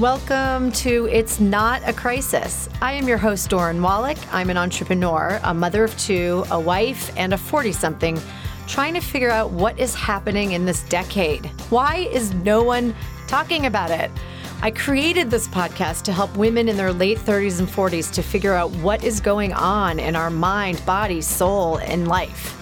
Welcome 0.00 0.72
to 0.72 1.08
It's 1.12 1.40
Not 1.40 1.86
a 1.86 1.92
Crisis. 1.92 2.70
I 2.80 2.94
am 2.94 3.06
your 3.06 3.18
host, 3.18 3.50
Doran 3.50 3.82
Wallach. 3.82 4.16
I'm 4.32 4.48
an 4.48 4.56
entrepreneur, 4.56 5.38
a 5.44 5.52
mother 5.52 5.84
of 5.84 5.94
two, 5.98 6.42
a 6.50 6.58
wife, 6.58 7.12
and 7.18 7.34
a 7.34 7.36
40 7.36 7.72
something, 7.72 8.18
trying 8.66 8.94
to 8.94 9.00
figure 9.00 9.28
out 9.28 9.50
what 9.50 9.78
is 9.78 9.94
happening 9.94 10.52
in 10.52 10.64
this 10.64 10.84
decade. 10.84 11.44
Why 11.68 12.08
is 12.12 12.32
no 12.32 12.62
one 12.62 12.94
talking 13.26 13.66
about 13.66 13.90
it? 13.90 14.10
I 14.62 14.70
created 14.70 15.30
this 15.30 15.46
podcast 15.46 16.04
to 16.04 16.14
help 16.14 16.34
women 16.34 16.70
in 16.70 16.78
their 16.78 16.94
late 16.94 17.18
30s 17.18 17.58
and 17.58 17.68
40s 17.68 18.10
to 18.14 18.22
figure 18.22 18.54
out 18.54 18.70
what 18.76 19.04
is 19.04 19.20
going 19.20 19.52
on 19.52 20.00
in 20.00 20.16
our 20.16 20.30
mind, 20.30 20.82
body, 20.86 21.20
soul, 21.20 21.76
and 21.76 22.08
life. 22.08 22.56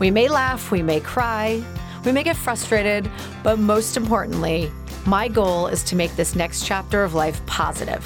We 0.00 0.10
may 0.10 0.26
laugh, 0.26 0.72
we 0.72 0.82
may 0.82 0.98
cry, 0.98 1.62
we 2.04 2.10
may 2.10 2.24
get 2.24 2.36
frustrated, 2.36 3.08
but 3.44 3.60
most 3.60 3.96
importantly, 3.96 4.72
my 5.06 5.28
goal 5.28 5.66
is 5.66 5.82
to 5.84 5.96
make 5.96 6.14
this 6.16 6.34
next 6.34 6.64
chapter 6.64 7.04
of 7.04 7.14
life 7.14 7.44
positive. 7.46 8.04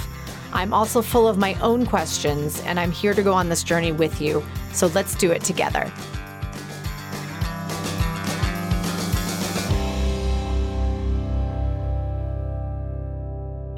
I'm 0.53 0.73
also 0.73 1.03
full 1.03 1.29
of 1.29 1.39
my 1.39 1.55
own 1.61 1.87
questions, 1.87 2.61
and 2.63 2.81
I'm 2.81 2.91
here 2.91 3.15
to 3.15 3.23
go 3.23 3.33
on 3.33 3.49
this 3.49 3.63
journey 3.63 3.93
with 3.93 4.21
you. 4.21 4.43
So 4.73 4.89
let's 4.89 5.15
do 5.15 5.31
it 5.31 5.45
together. 5.45 5.93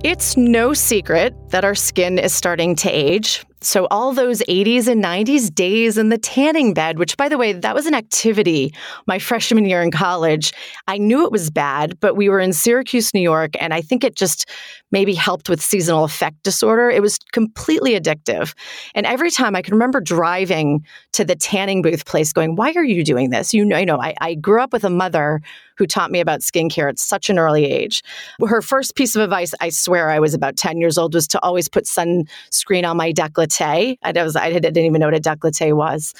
It's 0.02 0.36
no 0.36 0.72
secret 0.72 1.34
that 1.50 1.64
our 1.64 1.74
skin 1.74 2.18
is 2.18 2.32
starting 2.32 2.74
to 2.76 2.88
age. 2.88 3.44
So, 3.62 3.86
all 3.90 4.14
those 4.14 4.40
80s 4.48 4.88
and 4.88 5.04
90s 5.04 5.54
days 5.54 5.98
in 5.98 6.08
the 6.08 6.16
tanning 6.16 6.72
bed, 6.72 6.98
which, 6.98 7.16
by 7.18 7.28
the 7.28 7.36
way, 7.36 7.52
that 7.52 7.74
was 7.74 7.84
an 7.84 7.94
activity 7.94 8.72
my 9.06 9.18
freshman 9.18 9.66
year 9.66 9.82
in 9.82 9.90
college. 9.90 10.52
I 10.88 10.96
knew 10.96 11.26
it 11.26 11.32
was 11.32 11.50
bad, 11.50 12.00
but 12.00 12.16
we 12.16 12.30
were 12.30 12.40
in 12.40 12.54
Syracuse, 12.54 13.12
New 13.12 13.20
York, 13.20 13.50
and 13.60 13.74
I 13.74 13.82
think 13.82 14.02
it 14.02 14.16
just 14.16 14.48
maybe 14.90 15.14
helped 15.14 15.48
with 15.48 15.60
seasonal 15.60 16.04
affect 16.04 16.42
disorder. 16.42 16.90
It 16.90 17.02
was 17.02 17.18
completely 17.32 17.98
addictive. 17.98 18.54
And 18.94 19.06
every 19.06 19.30
time 19.30 19.54
I 19.56 19.62
can 19.62 19.74
remember 19.74 20.00
driving 20.00 20.84
to 21.12 21.24
the 21.24 21.36
tanning 21.36 21.82
booth 21.82 22.06
place 22.06 22.32
going, 22.32 22.56
Why 22.56 22.72
are 22.74 22.84
you 22.84 23.04
doing 23.04 23.30
this? 23.30 23.54
You 23.54 23.64
know, 23.64 23.78
you 23.78 23.86
know 23.86 24.00
I, 24.00 24.14
I 24.20 24.34
grew 24.34 24.62
up 24.62 24.72
with 24.72 24.84
a 24.84 24.90
mother 24.90 25.40
who 25.80 25.86
taught 25.86 26.10
me 26.10 26.20
about 26.20 26.40
skincare 26.40 26.90
at 26.90 26.98
such 26.98 27.30
an 27.30 27.38
early 27.38 27.64
age. 27.64 28.04
Her 28.46 28.60
first 28.60 28.94
piece 28.96 29.16
of 29.16 29.22
advice, 29.22 29.54
I 29.62 29.70
swear 29.70 30.10
I 30.10 30.18
was 30.18 30.34
about 30.34 30.58
10 30.58 30.78
years 30.78 30.98
old, 30.98 31.14
was 31.14 31.26
to 31.28 31.42
always 31.42 31.70
put 31.70 31.84
sunscreen 31.84 32.86
on 32.86 32.98
my 32.98 33.14
décolleté. 33.14 33.96
I, 34.02 34.12
was, 34.22 34.36
I 34.36 34.52
didn't 34.52 34.76
even 34.76 35.00
know 35.00 35.06
what 35.06 35.16
a 35.16 35.20
décolleté 35.20 35.74
was. 35.74 36.14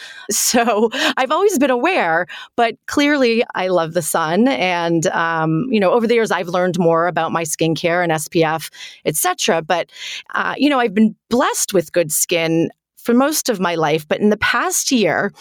So 0.50 0.90
I've 1.16 1.30
always 1.30 1.58
been 1.58 1.70
aware, 1.70 2.26
but 2.56 2.74
clearly 2.86 3.44
I 3.54 3.68
love 3.68 3.92
the 3.92 4.02
sun. 4.02 4.48
And, 4.48 5.06
um, 5.08 5.66
you 5.70 5.78
know, 5.78 5.92
over 5.92 6.06
the 6.06 6.14
years, 6.14 6.30
I've 6.30 6.48
learned 6.48 6.78
more 6.78 7.06
about 7.06 7.30
my 7.30 7.44
skincare 7.44 8.02
and 8.02 8.10
SPF, 8.10 8.59
etc. 9.04 9.62
But, 9.62 9.90
uh, 10.34 10.54
you 10.56 10.68
know, 10.68 10.80
I've 10.80 10.94
been 10.94 11.14
blessed 11.28 11.72
with 11.72 11.92
good 11.92 12.12
skin 12.12 12.70
for 12.98 13.14
most 13.14 13.48
of 13.48 13.60
my 13.60 13.74
life. 13.76 14.06
But 14.06 14.20
in 14.20 14.30
the 14.30 14.36
past 14.36 14.92
year, 14.92 15.32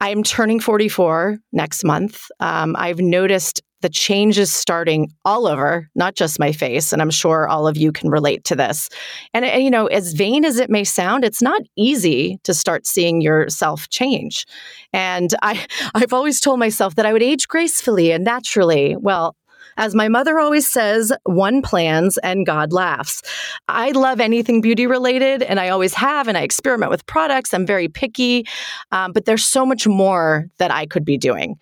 I'm 0.00 0.22
turning 0.22 0.60
44 0.60 1.38
next 1.52 1.84
month. 1.84 2.26
Um, 2.40 2.76
I've 2.78 3.00
noticed 3.00 3.62
the 3.80 3.88
changes 3.88 4.52
starting 4.52 5.08
all 5.24 5.46
over, 5.46 5.88
not 5.94 6.14
just 6.14 6.40
my 6.40 6.50
face. 6.52 6.92
And 6.92 7.00
I'm 7.00 7.10
sure 7.10 7.48
all 7.48 7.68
of 7.68 7.76
you 7.76 7.92
can 7.92 8.10
relate 8.10 8.44
to 8.44 8.56
this. 8.56 8.88
And, 9.32 9.44
and, 9.44 9.62
you 9.62 9.70
know, 9.70 9.86
as 9.86 10.14
vain 10.14 10.44
as 10.44 10.58
it 10.58 10.68
may 10.68 10.84
sound, 10.84 11.24
it's 11.24 11.42
not 11.42 11.62
easy 11.76 12.38
to 12.44 12.54
start 12.54 12.86
seeing 12.86 13.20
yourself 13.20 13.88
change. 13.88 14.46
And 14.92 15.32
I, 15.42 15.64
I've 15.94 16.12
always 16.12 16.40
told 16.40 16.58
myself 16.58 16.96
that 16.96 17.06
I 17.06 17.12
would 17.12 17.22
age 17.22 17.46
gracefully 17.46 18.10
and 18.10 18.24
naturally. 18.24 18.96
Well, 18.96 19.36
as 19.78 19.94
my 19.94 20.08
mother 20.08 20.38
always 20.38 20.68
says, 20.68 21.12
one 21.22 21.62
plans 21.62 22.18
and 22.18 22.44
God 22.44 22.72
laughs. 22.72 23.22
I 23.68 23.92
love 23.92 24.20
anything 24.20 24.60
beauty 24.60 24.86
related, 24.86 25.42
and 25.42 25.60
I 25.60 25.68
always 25.68 25.94
have, 25.94 26.26
and 26.26 26.36
I 26.36 26.42
experiment 26.42 26.90
with 26.90 27.06
products. 27.06 27.54
I'm 27.54 27.64
very 27.64 27.88
picky, 27.88 28.44
um, 28.90 29.12
but 29.12 29.24
there's 29.24 29.44
so 29.44 29.64
much 29.64 29.86
more 29.86 30.50
that 30.58 30.72
I 30.72 30.84
could 30.84 31.04
be 31.04 31.16
doing. 31.16 31.56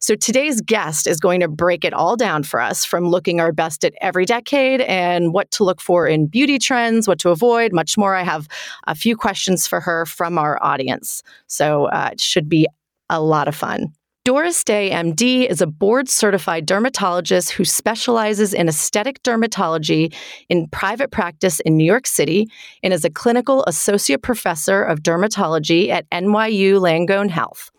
So 0.00 0.14
today's 0.14 0.60
guest 0.60 1.06
is 1.06 1.18
going 1.18 1.40
to 1.40 1.48
break 1.48 1.84
it 1.84 1.94
all 1.94 2.14
down 2.14 2.42
for 2.42 2.60
us 2.60 2.84
from 2.84 3.08
looking 3.08 3.40
our 3.40 3.52
best 3.52 3.84
at 3.84 3.94
every 4.02 4.26
decade 4.26 4.82
and 4.82 5.32
what 5.32 5.50
to 5.52 5.64
look 5.64 5.80
for 5.80 6.06
in 6.06 6.26
beauty 6.26 6.58
trends, 6.58 7.08
what 7.08 7.18
to 7.20 7.30
avoid, 7.30 7.72
much 7.72 7.96
more. 7.96 8.14
I 8.14 8.22
have 8.22 8.48
a 8.86 8.94
few 8.94 9.16
questions 9.16 9.66
for 9.66 9.80
her 9.80 10.04
from 10.04 10.36
our 10.36 10.62
audience. 10.62 11.22
So 11.46 11.86
uh, 11.86 12.10
it 12.12 12.20
should 12.20 12.50
be 12.50 12.66
a 13.08 13.20
lot 13.20 13.48
of 13.48 13.56
fun. 13.56 13.94
Doris 14.24 14.62
Day, 14.62 14.90
MD, 14.90 15.50
is 15.50 15.60
a 15.60 15.66
board 15.66 16.08
certified 16.08 16.64
dermatologist 16.64 17.50
who 17.50 17.64
specializes 17.64 18.54
in 18.54 18.68
aesthetic 18.68 19.20
dermatology 19.24 20.14
in 20.48 20.68
private 20.68 21.10
practice 21.10 21.58
in 21.58 21.76
New 21.76 21.84
York 21.84 22.06
City 22.06 22.46
and 22.84 22.92
is 22.92 23.04
a 23.04 23.10
clinical 23.10 23.64
associate 23.66 24.22
professor 24.22 24.84
of 24.84 25.00
dermatology 25.00 25.88
at 25.88 26.08
NYU 26.10 26.74
Langone 26.74 27.30
Health. 27.30 27.72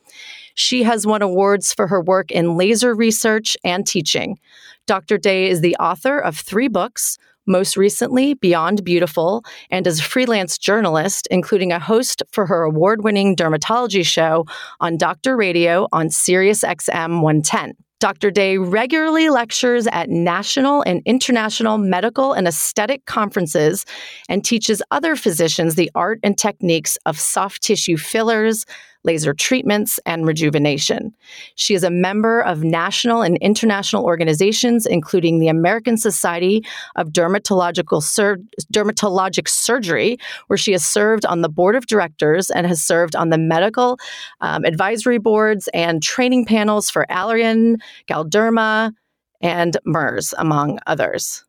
She 0.53 0.83
has 0.83 1.07
won 1.07 1.21
awards 1.21 1.73
for 1.73 1.87
her 1.87 2.01
work 2.01 2.29
in 2.29 2.57
laser 2.57 2.93
research 2.93 3.55
and 3.63 3.87
teaching. 3.87 4.37
Dr. 4.85 5.17
Day 5.17 5.49
is 5.49 5.61
the 5.61 5.77
author 5.77 6.19
of 6.19 6.37
three 6.37 6.67
books 6.67 7.17
most 7.45 7.77
recently 7.77 8.33
Beyond 8.33 8.83
Beautiful, 8.83 9.43
and 9.69 9.87
as 9.87 9.99
a 9.99 10.03
freelance 10.03 10.57
journalist, 10.57 11.27
including 11.31 11.71
a 11.71 11.79
host 11.79 12.23
for 12.31 12.45
her 12.45 12.63
award 12.63 13.03
winning 13.03 13.35
dermatology 13.35 14.05
show 14.05 14.45
on 14.79 14.97
Doctor 14.97 15.35
Radio 15.35 15.87
on 15.91 16.07
SiriusXM 16.07 17.21
110. 17.21 17.73
Dr. 18.03 18.31
Day 18.31 18.57
regularly 18.57 19.29
lectures 19.29 19.87
at 19.87 20.09
national 20.09 20.81
and 20.81 21.01
international 21.05 21.77
medical 21.77 22.33
and 22.33 22.49
aesthetic 22.49 23.05
conferences 23.05 23.85
and 24.27 24.43
teaches 24.43 24.81
other 24.91 25.15
physicians 25.15 25.75
the 25.75 25.89
art 25.95 26.19
and 26.21 26.37
techniques 26.37 26.97
of 27.05 27.17
soft 27.17 27.63
tissue 27.63 27.95
fillers, 27.95 28.65
laser 29.03 29.33
treatments, 29.33 29.99
and 30.05 30.25
rejuvenation. 30.25 31.13
She 31.55 31.73
is 31.73 31.83
a 31.83 31.89
member 31.89 32.41
of 32.41 32.63
national 32.63 33.21
and 33.21 33.37
international 33.37 34.05
organizations, 34.05 34.85
including 34.85 35.39
the 35.39 35.49
American 35.49 35.97
Society 35.97 36.65
of 36.95 37.09
Dermatological 37.09 38.01
Sur- 38.01 38.37
Dermatologic 38.73 39.47
Surgery, 39.47 40.17
where 40.47 40.57
she 40.57 40.71
has 40.71 40.85
served 40.85 41.25
on 41.25 41.41
the 41.41 41.49
board 41.49 41.75
of 41.75 41.87
directors 41.87 42.49
and 42.49 42.65
has 42.65 42.81
served 42.81 43.15
on 43.15 43.29
the 43.29 43.37
medical 43.37 43.97
um, 44.41 44.63
advisory 44.65 45.17
boards 45.17 45.67
and 45.73 46.01
training 46.01 46.45
panels 46.45 46.89
for 46.89 47.05
Allergan, 47.09 47.77
Galderma, 48.07 48.93
and 49.41 49.77
Merz, 49.85 50.33
among 50.37 50.79
others. 50.87 51.43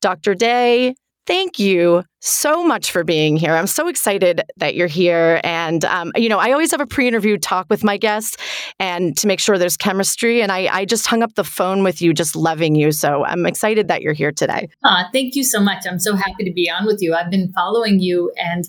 Dr. 0.00 0.34
Day 0.34 0.94
thank 1.28 1.58
you 1.58 2.02
so 2.20 2.64
much 2.64 2.90
for 2.90 3.04
being 3.04 3.36
here. 3.36 3.54
I'm 3.54 3.66
so 3.66 3.86
excited 3.86 4.40
that 4.56 4.74
you're 4.74 4.88
here. 4.88 5.42
And, 5.44 5.84
um, 5.84 6.10
you 6.16 6.28
know, 6.28 6.38
I 6.38 6.52
always 6.52 6.70
have 6.70 6.80
a 6.80 6.86
pre 6.86 7.06
interview 7.06 7.36
talk 7.36 7.66
with 7.68 7.84
my 7.84 7.98
guests 7.98 8.38
and 8.80 9.16
to 9.18 9.26
make 9.26 9.38
sure 9.38 9.58
there's 9.58 9.76
chemistry. 9.76 10.40
And 10.40 10.50
I, 10.50 10.68
I, 10.72 10.84
just 10.86 11.06
hung 11.06 11.22
up 11.22 11.34
the 11.34 11.44
phone 11.44 11.84
with 11.84 12.00
you, 12.00 12.14
just 12.14 12.34
loving 12.34 12.74
you. 12.74 12.92
So 12.92 13.26
I'm 13.26 13.44
excited 13.44 13.88
that 13.88 14.00
you're 14.00 14.14
here 14.14 14.32
today. 14.32 14.70
Uh, 14.82 15.04
thank 15.12 15.34
you 15.36 15.44
so 15.44 15.60
much. 15.60 15.84
I'm 15.86 15.98
so 15.98 16.16
happy 16.16 16.44
to 16.44 16.52
be 16.52 16.70
on 16.70 16.86
with 16.86 17.02
you. 17.02 17.14
I've 17.14 17.30
been 17.30 17.52
following 17.52 18.00
you 18.00 18.32
and 18.38 18.64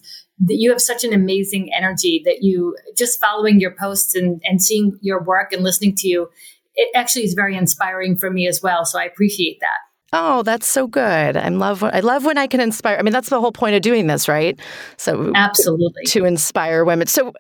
you 0.46 0.70
have 0.70 0.82
such 0.82 1.06
an 1.06 1.14
amazing 1.14 1.70
energy 1.74 2.22
that 2.26 2.44
you 2.44 2.76
just 2.98 3.22
following 3.22 3.62
your 3.62 3.72
posts 3.72 4.16
and, 4.16 4.42
and 4.44 4.62
seeing 4.62 5.00
your 5.02 5.24
work 5.24 5.54
and 5.54 5.64
listening 5.64 5.96
to 5.96 6.10
you. 6.10 6.30
It 6.76 6.90
actually 6.94 7.24
is 7.24 7.34
very 7.34 7.56
inspiring 7.56 8.18
for 8.18 8.30
me 8.30 8.48
as 8.48 8.62
well. 8.62 8.84
So 8.84 9.00
I 9.00 9.06
appreciate 9.06 9.60
that. 9.62 9.89
Oh, 10.12 10.44
that's 10.44 10.68
so 10.68 10.88
good. 10.88 11.38
I 11.38 11.48
love 11.50 11.84
I 11.84 12.00
love 12.00 12.26
when 12.26 12.38
I 12.38 12.48
can 12.48 12.60
inspire. 12.60 12.98
I 12.98 13.04
mean, 13.04 13.14
that's 13.14 13.30
the 13.30 13.40
whole 13.40 13.52
point 13.52 13.76
of 13.76 13.82
doing 13.82 14.08
this, 14.08 14.28
right? 14.28 14.60
So 14.98 15.32
Absolutely. 15.36 16.04
To 16.08 16.26
inspire 16.26 16.84
women. 16.84 17.08
So 17.08 17.34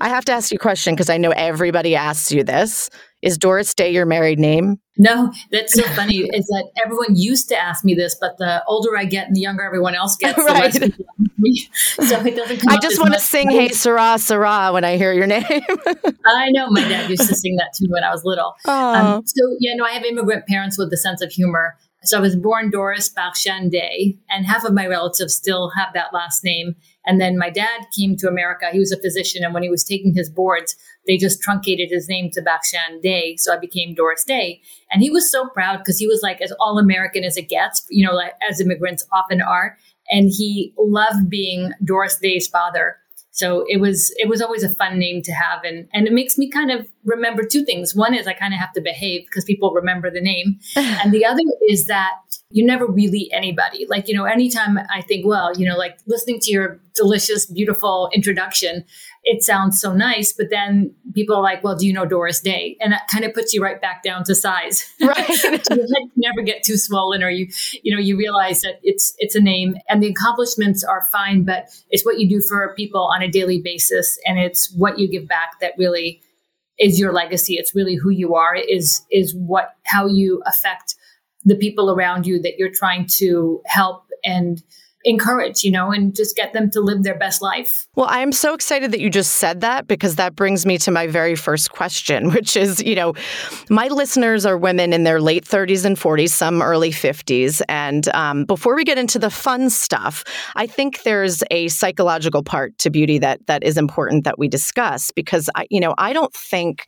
I 0.00 0.08
have 0.08 0.24
to 0.26 0.32
ask 0.32 0.50
you 0.50 0.56
a 0.56 0.58
question 0.58 0.94
because 0.94 1.10
I 1.10 1.18
know 1.18 1.30
everybody 1.30 1.94
asks 1.94 2.32
you 2.32 2.42
this. 2.42 2.90
Is 3.24 3.38
Doris 3.38 3.74
Day 3.74 3.90
your 3.90 4.04
married 4.04 4.38
name? 4.38 4.78
No, 4.98 5.32
that's 5.50 5.72
so 5.72 5.82
funny. 5.94 6.18
is 6.18 6.46
that 6.46 6.70
everyone 6.84 7.16
used 7.16 7.48
to 7.48 7.56
ask 7.56 7.82
me 7.84 7.94
this, 7.94 8.14
but 8.20 8.36
the 8.36 8.62
older 8.68 8.96
I 8.96 9.06
get 9.06 9.26
and 9.26 9.34
the 9.34 9.40
younger 9.40 9.62
everyone 9.62 9.94
else 9.94 10.16
gets, 10.16 10.38
right. 10.38 10.72
so 10.74 12.20
it 12.20 12.36
doesn't 12.36 12.70
I 12.70 12.78
just 12.78 13.00
want 13.00 13.14
to 13.14 13.20
sing 13.20 13.48
"Que 13.48 13.70
Sera, 13.70 14.18
Sera" 14.18 14.70
when 14.72 14.84
I 14.84 14.96
hear 14.98 15.12
your 15.12 15.26
name. 15.26 15.44
I 16.26 16.50
know 16.50 16.68
my 16.68 16.86
dad 16.86 17.08
used 17.08 17.26
to 17.28 17.34
sing 17.34 17.56
that 17.56 17.72
to 17.74 17.84
me 17.84 17.92
when 17.92 18.04
I 18.04 18.10
was 18.10 18.24
little. 18.24 18.54
Um, 18.66 19.22
so 19.26 19.56
yeah, 19.58 19.72
no, 19.74 19.84
I 19.84 19.92
have 19.92 20.04
immigrant 20.04 20.46
parents 20.46 20.78
with 20.78 20.92
a 20.92 20.96
sense 20.96 21.22
of 21.22 21.32
humor. 21.32 21.76
So 22.04 22.18
I 22.18 22.20
was 22.20 22.36
born 22.36 22.70
Doris 22.70 23.12
Bakshan 23.12 23.70
Day, 23.70 24.18
and 24.28 24.46
half 24.46 24.64
of 24.64 24.74
my 24.74 24.86
relatives 24.86 25.34
still 25.34 25.70
have 25.70 25.88
that 25.94 26.12
last 26.12 26.44
name. 26.44 26.76
And 27.06 27.20
then 27.20 27.38
my 27.38 27.50
dad 27.50 27.86
came 27.96 28.16
to 28.16 28.28
America. 28.28 28.66
He 28.72 28.78
was 28.78 28.92
a 28.92 29.00
physician, 29.00 29.44
and 29.44 29.54
when 29.54 29.62
he 29.62 29.70
was 29.70 29.84
taking 29.84 30.14
his 30.14 30.30
boards, 30.30 30.76
they 31.06 31.16
just 31.16 31.40
truncated 31.40 31.90
his 31.90 32.08
name 32.08 32.30
to 32.32 32.42
Bakshan 32.42 33.02
Day. 33.02 33.36
So 33.36 33.52
I 33.52 33.58
became 33.58 33.94
Doris 33.94 34.24
Day. 34.24 34.62
And 34.90 35.02
he 35.02 35.10
was 35.10 35.30
so 35.30 35.48
proud 35.48 35.78
because 35.78 35.98
he 35.98 36.06
was 36.06 36.20
like 36.22 36.40
as 36.40 36.52
all 36.60 36.78
American 36.78 37.24
as 37.24 37.36
it 37.36 37.48
gets, 37.48 37.84
you 37.90 38.06
know, 38.06 38.14
like, 38.14 38.32
as 38.48 38.60
immigrants 38.60 39.06
often 39.12 39.42
are. 39.42 39.76
And 40.10 40.30
he 40.30 40.72
loved 40.78 41.28
being 41.28 41.72
Doris 41.82 42.18
Day's 42.18 42.48
father. 42.48 42.96
So 43.34 43.64
it 43.68 43.80
was 43.80 44.14
it 44.16 44.28
was 44.28 44.40
always 44.40 44.62
a 44.62 44.72
fun 44.72 44.96
name 44.96 45.20
to 45.22 45.32
have, 45.32 45.64
and 45.64 45.88
and 45.92 46.06
it 46.06 46.12
makes 46.12 46.38
me 46.38 46.48
kind 46.48 46.70
of 46.70 46.86
remember 47.04 47.42
two 47.42 47.64
things. 47.64 47.92
One 47.92 48.14
is 48.14 48.28
I 48.28 48.32
kind 48.32 48.54
of 48.54 48.60
have 48.60 48.72
to 48.74 48.80
behave 48.80 49.26
because 49.26 49.44
people 49.44 49.72
remember 49.72 50.08
the 50.08 50.20
name, 50.20 50.60
and 50.76 51.12
the 51.12 51.26
other 51.26 51.42
is 51.68 51.86
that 51.86 52.14
you 52.50 52.64
never 52.64 52.86
really 52.86 53.28
anybody. 53.32 53.86
Like 53.88 54.06
you 54.06 54.14
know, 54.14 54.24
anytime 54.24 54.78
I 54.78 55.02
think, 55.02 55.26
well, 55.26 55.50
you 55.58 55.68
know, 55.68 55.76
like 55.76 55.98
listening 56.06 56.38
to 56.42 56.52
your 56.52 56.80
delicious, 56.94 57.46
beautiful 57.46 58.08
introduction, 58.14 58.84
it 59.24 59.42
sounds 59.42 59.80
so 59.80 59.94
nice, 59.94 60.32
but 60.32 60.50
then 60.50 60.94
people 61.14 61.34
are 61.36 61.42
like, 61.42 61.64
well, 61.64 61.74
do 61.74 61.86
you 61.86 61.92
know 61.92 62.04
Doris 62.04 62.40
Day? 62.40 62.76
And 62.80 62.92
that 62.92 63.08
kind 63.10 63.24
of 63.24 63.32
puts 63.32 63.54
you 63.54 63.62
right 63.62 63.80
back 63.80 64.02
down 64.02 64.24
to 64.24 64.34
size. 64.34 64.84
Right. 65.04 65.44
you 65.70 66.10
never 66.16 66.42
get 66.42 66.62
too 66.62 66.76
swollen 66.76 67.22
or 67.22 67.28
you, 67.28 67.48
you 67.82 67.94
know, 67.94 68.00
you 68.00 68.16
realize 68.16 68.62
that 68.62 68.80
it's, 68.82 69.14
it's 69.18 69.34
a 69.34 69.40
name 69.40 69.76
and 69.88 70.02
the 70.02 70.08
accomplishments 70.08 70.82
are 70.82 71.02
fine, 71.12 71.44
but 71.44 71.68
it's 71.90 72.04
what 72.04 72.18
you 72.18 72.28
do 72.28 72.42
for 72.48 72.74
people 72.74 73.02
on 73.14 73.22
a 73.22 73.28
daily 73.28 73.60
basis. 73.60 74.18
And 74.26 74.38
it's 74.38 74.72
what 74.74 74.98
you 74.98 75.08
give 75.08 75.28
back 75.28 75.60
that 75.60 75.72
really 75.76 76.22
is 76.78 76.98
your 76.98 77.12
legacy. 77.12 77.54
It's 77.54 77.74
really 77.74 77.96
who 77.96 78.10
you 78.10 78.34
are 78.34 78.54
is, 78.54 79.02
is 79.10 79.34
what, 79.34 79.74
how 79.84 80.06
you 80.06 80.42
affect 80.46 80.94
the 81.44 81.56
people 81.56 81.90
around 81.90 82.26
you 82.26 82.40
that 82.40 82.58
you're 82.58 82.72
trying 82.72 83.06
to 83.18 83.60
help 83.66 84.04
and, 84.24 84.62
encourage, 85.04 85.62
you 85.64 85.70
know, 85.70 85.90
and 85.90 86.16
just 86.16 86.34
get 86.34 86.52
them 86.52 86.70
to 86.70 86.80
live 86.80 87.02
their 87.02 87.16
best 87.16 87.42
life. 87.42 87.86
Well, 87.94 88.06
I'm 88.08 88.32
so 88.32 88.54
excited 88.54 88.90
that 88.92 89.00
you 89.00 89.10
just 89.10 89.34
said 89.34 89.60
that 89.60 89.86
because 89.86 90.16
that 90.16 90.34
brings 90.34 90.64
me 90.64 90.78
to 90.78 90.90
my 90.90 91.06
very 91.06 91.34
first 91.34 91.70
question, 91.70 92.30
which 92.32 92.56
is, 92.56 92.82
you 92.82 92.94
know, 92.94 93.14
my 93.68 93.88
listeners 93.88 94.46
are 94.46 94.56
women 94.56 94.92
in 94.92 95.04
their 95.04 95.20
late 95.20 95.44
30s 95.44 95.84
and 95.84 95.96
40s, 95.96 96.30
some 96.30 96.62
early 96.62 96.90
50s. 96.90 97.60
And 97.68 98.08
um, 98.14 98.44
before 98.44 98.74
we 98.74 98.84
get 98.84 98.98
into 98.98 99.18
the 99.18 99.30
fun 99.30 99.70
stuff, 99.70 100.24
I 100.56 100.66
think 100.66 101.02
there's 101.02 101.42
a 101.50 101.68
psychological 101.68 102.42
part 102.42 102.76
to 102.78 102.90
beauty 102.90 103.18
that 103.18 103.46
that 103.46 103.62
is 103.62 103.76
important 103.76 104.24
that 104.24 104.38
we 104.38 104.48
discuss 104.48 105.10
because 105.10 105.50
I, 105.54 105.66
you 105.70 105.80
know, 105.80 105.94
I 105.98 106.12
don't 106.12 106.32
think 106.32 106.86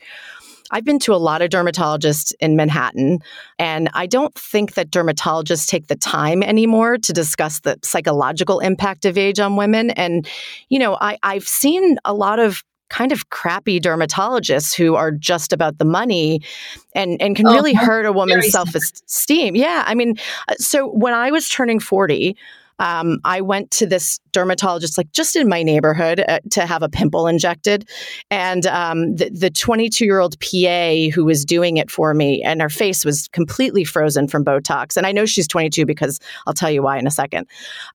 I've 0.71 0.85
been 0.85 0.99
to 1.01 1.15
a 1.15 1.17
lot 1.17 1.43
of 1.43 1.51
dermatologists 1.51 2.33
in 2.41 2.57
Manhattan, 2.57 3.21
and 3.59 3.89
I 3.95 4.07
don't 4.07 4.35
think 4.35 4.75
that 4.75 4.91
dermatologists 4.91 5.67
take 5.67 5.87
the 5.89 5.97
time 5.97 6.43
anymore 6.43 6.99
to 6.99 7.13
discuss 7.13 7.61
the 7.61 7.79
psychological 7.83 8.61
impact 8.61 9.05
of 9.05 9.19
age 9.19 9.39
on 9.39 9.57
women. 9.57 9.91
And, 9.91 10.29
you 10.69 10.79
know, 10.79 10.97
I, 11.01 11.19
I've 11.23 11.47
seen 11.47 11.99
a 12.05 12.15
lot 12.15 12.39
of 12.39 12.63
kind 12.89 13.13
of 13.13 13.31
crappy 13.31 13.81
dermatologists 13.81 14.75
who 14.75 14.95
are 14.95 15.11
just 15.11 15.53
about 15.53 15.79
the 15.79 15.85
money 15.85 16.41
and 16.95 17.21
and 17.21 17.35
can 17.35 17.47
oh, 17.49 17.55
really 17.55 17.75
hurt 17.75 18.07
a 18.07 18.13
woman's 18.13 18.51
self-esteem. 18.51 19.57
Yeah, 19.57 19.83
I 19.87 19.95
mean, 19.95 20.15
uh, 20.49 20.55
so 20.59 20.89
when 20.89 21.13
I 21.13 21.31
was 21.31 21.49
turning 21.49 21.81
40, 21.81 22.37
um, 22.79 23.19
I 23.25 23.41
went 23.41 23.71
to 23.73 23.87
this 23.87 24.19
dermatologist, 24.33 24.99
like 24.99 25.11
just 25.13 25.37
in 25.37 25.49
my 25.49 25.63
neighborhood, 25.63 26.23
uh, 26.29 26.41
to 26.51 26.67
have 26.67 26.83
a 26.83 26.89
pimple 26.89 27.27
injected. 27.27 27.89
And 28.31 28.67
um, 28.67 29.17
the 29.17 29.51
22 29.51 30.05
year 30.05 30.21
old 30.21 30.39
PA 30.41 31.11
who 31.15 31.25
was 31.25 31.45
doing 31.45 31.77
it 31.79 31.91
for 31.91 32.13
me, 32.15 32.43
and 32.43 32.61
her 32.61 32.69
face 32.69 33.05
was 33.05 33.29
completely 33.29 33.85
frozen 33.85 34.29
from 34.29 34.45
Botox. 34.45 34.97
And 34.97 35.07
I 35.07 35.13
know 35.13 35.27
she's 35.27 35.49
22 35.49 35.87
because 35.87 36.21
I'll 36.47 36.55
tell 36.55 36.71
you 36.71 36.83
why 36.83 36.99
in 36.99 37.07
a 37.07 37.11
second. 37.11 37.47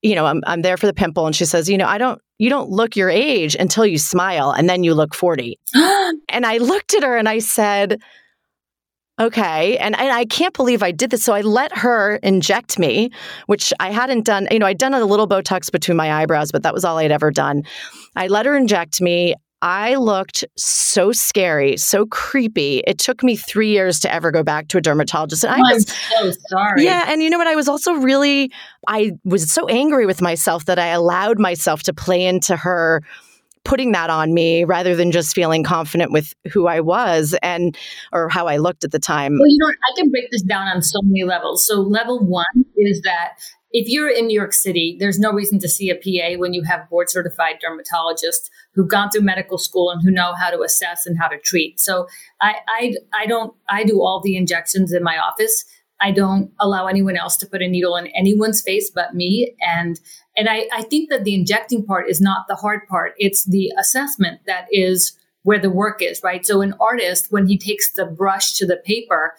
You 0.02 0.14
know, 0.14 0.26
I'm, 0.26 0.42
I'm 0.46 0.62
there 0.62 0.76
for 0.76 0.86
the 0.86 0.94
pimple, 0.94 1.26
and 1.26 1.36
she 1.36 1.44
says, 1.44 1.68
You 1.68 1.78
know, 1.78 1.86
I 1.86 1.98
don't, 1.98 2.20
you 2.38 2.50
don't 2.50 2.70
look 2.70 2.96
your 2.96 3.10
age 3.10 3.54
until 3.54 3.86
you 3.86 3.98
smile, 3.98 4.50
and 4.50 4.68
then 4.68 4.82
you 4.82 4.94
look 4.94 5.14
40. 5.14 5.58
and 5.74 6.44
I 6.44 6.58
looked 6.58 6.94
at 6.94 7.04
her 7.04 7.16
and 7.16 7.28
I 7.28 7.38
said, 7.38 8.00
Okay. 9.22 9.78
And, 9.78 9.96
and 9.98 10.12
I 10.12 10.24
can't 10.24 10.52
believe 10.54 10.82
I 10.82 10.90
did 10.90 11.10
this. 11.10 11.22
So 11.22 11.32
I 11.32 11.42
let 11.42 11.76
her 11.78 12.16
inject 12.16 12.78
me, 12.78 13.10
which 13.46 13.72
I 13.78 13.90
hadn't 13.90 14.24
done. 14.24 14.48
You 14.50 14.58
know, 14.58 14.66
I'd 14.66 14.78
done 14.78 14.94
a 14.94 15.04
little 15.04 15.28
Botox 15.28 15.70
between 15.70 15.96
my 15.96 16.12
eyebrows, 16.12 16.50
but 16.50 16.64
that 16.64 16.74
was 16.74 16.84
all 16.84 16.98
I'd 16.98 17.12
ever 17.12 17.30
done. 17.30 17.62
I 18.16 18.26
let 18.26 18.46
her 18.46 18.56
inject 18.56 19.00
me. 19.00 19.34
I 19.64 19.94
looked 19.94 20.44
so 20.56 21.12
scary, 21.12 21.76
so 21.76 22.04
creepy. 22.06 22.82
It 22.84 22.98
took 22.98 23.22
me 23.22 23.36
three 23.36 23.70
years 23.70 24.00
to 24.00 24.12
ever 24.12 24.32
go 24.32 24.42
back 24.42 24.66
to 24.68 24.78
a 24.78 24.80
dermatologist. 24.80 25.44
And 25.44 25.54
I 25.54 25.58
oh, 25.58 25.74
was 25.74 25.86
so 25.88 26.32
sorry. 26.48 26.84
Yeah. 26.84 27.04
And 27.06 27.22
you 27.22 27.30
know 27.30 27.38
what? 27.38 27.46
I 27.46 27.54
was 27.54 27.68
also 27.68 27.92
really, 27.92 28.50
I 28.88 29.12
was 29.24 29.52
so 29.52 29.68
angry 29.68 30.04
with 30.04 30.20
myself 30.20 30.64
that 30.64 30.80
I 30.80 30.88
allowed 30.88 31.38
myself 31.38 31.84
to 31.84 31.92
play 31.94 32.26
into 32.26 32.56
her 32.56 33.02
putting 33.64 33.92
that 33.92 34.10
on 34.10 34.34
me 34.34 34.64
rather 34.64 34.96
than 34.96 35.12
just 35.12 35.34
feeling 35.34 35.62
confident 35.62 36.12
with 36.12 36.34
who 36.50 36.66
I 36.66 36.80
was 36.80 37.34
and 37.42 37.76
or 38.12 38.28
how 38.28 38.46
I 38.46 38.56
looked 38.56 38.84
at 38.84 38.90
the 38.90 38.98
time. 38.98 39.34
Well, 39.34 39.48
you 39.48 39.58
know, 39.58 39.68
I 39.68 40.00
can 40.00 40.10
break 40.10 40.30
this 40.30 40.42
down 40.42 40.68
on 40.68 40.82
so 40.82 41.00
many 41.02 41.24
levels. 41.24 41.66
So 41.66 41.80
level 41.80 42.18
1 42.20 42.44
is 42.76 43.02
that 43.02 43.38
if 43.72 43.88
you're 43.88 44.10
in 44.10 44.26
New 44.26 44.38
York 44.38 44.52
City, 44.52 44.96
there's 44.98 45.18
no 45.18 45.32
reason 45.32 45.58
to 45.60 45.68
see 45.68 45.90
a 45.90 45.94
PA 45.94 46.38
when 46.38 46.52
you 46.52 46.62
have 46.62 46.88
board 46.90 47.08
certified 47.08 47.56
dermatologists 47.64 48.50
who've 48.74 48.88
gone 48.88 49.10
through 49.10 49.22
medical 49.22 49.56
school 49.56 49.90
and 49.90 50.02
who 50.02 50.10
know 50.10 50.34
how 50.34 50.50
to 50.50 50.60
assess 50.60 51.06
and 51.06 51.18
how 51.18 51.28
to 51.28 51.38
treat. 51.38 51.80
So 51.80 52.06
I, 52.40 52.56
I, 52.68 52.94
I 53.14 53.26
don't, 53.26 53.54
I 53.70 53.84
do 53.84 54.02
all 54.02 54.20
the 54.22 54.36
injections 54.36 54.92
in 54.92 55.02
my 55.02 55.16
office. 55.16 55.64
I 56.02 56.10
don't 56.10 56.50
allow 56.60 56.86
anyone 56.86 57.16
else 57.16 57.36
to 57.38 57.46
put 57.46 57.62
a 57.62 57.68
needle 57.68 57.96
in 57.96 58.08
anyone's 58.08 58.60
face 58.60 58.90
but 58.90 59.14
me. 59.14 59.54
And 59.60 60.00
and 60.36 60.48
I, 60.48 60.66
I 60.72 60.82
think 60.82 61.10
that 61.10 61.24
the 61.24 61.34
injecting 61.34 61.84
part 61.84 62.08
is 62.08 62.20
not 62.20 62.46
the 62.48 62.54
hard 62.56 62.80
part. 62.88 63.12
It's 63.18 63.44
the 63.44 63.70
assessment 63.78 64.40
that 64.46 64.66
is 64.70 65.16
where 65.42 65.58
the 65.58 65.70
work 65.70 66.00
is, 66.02 66.22
right? 66.22 66.44
So 66.46 66.62
an 66.62 66.74
artist, 66.80 67.26
when 67.30 67.46
he 67.46 67.58
takes 67.58 67.92
the 67.92 68.06
brush 68.06 68.54
to 68.54 68.66
the 68.66 68.76
paper, 68.76 69.34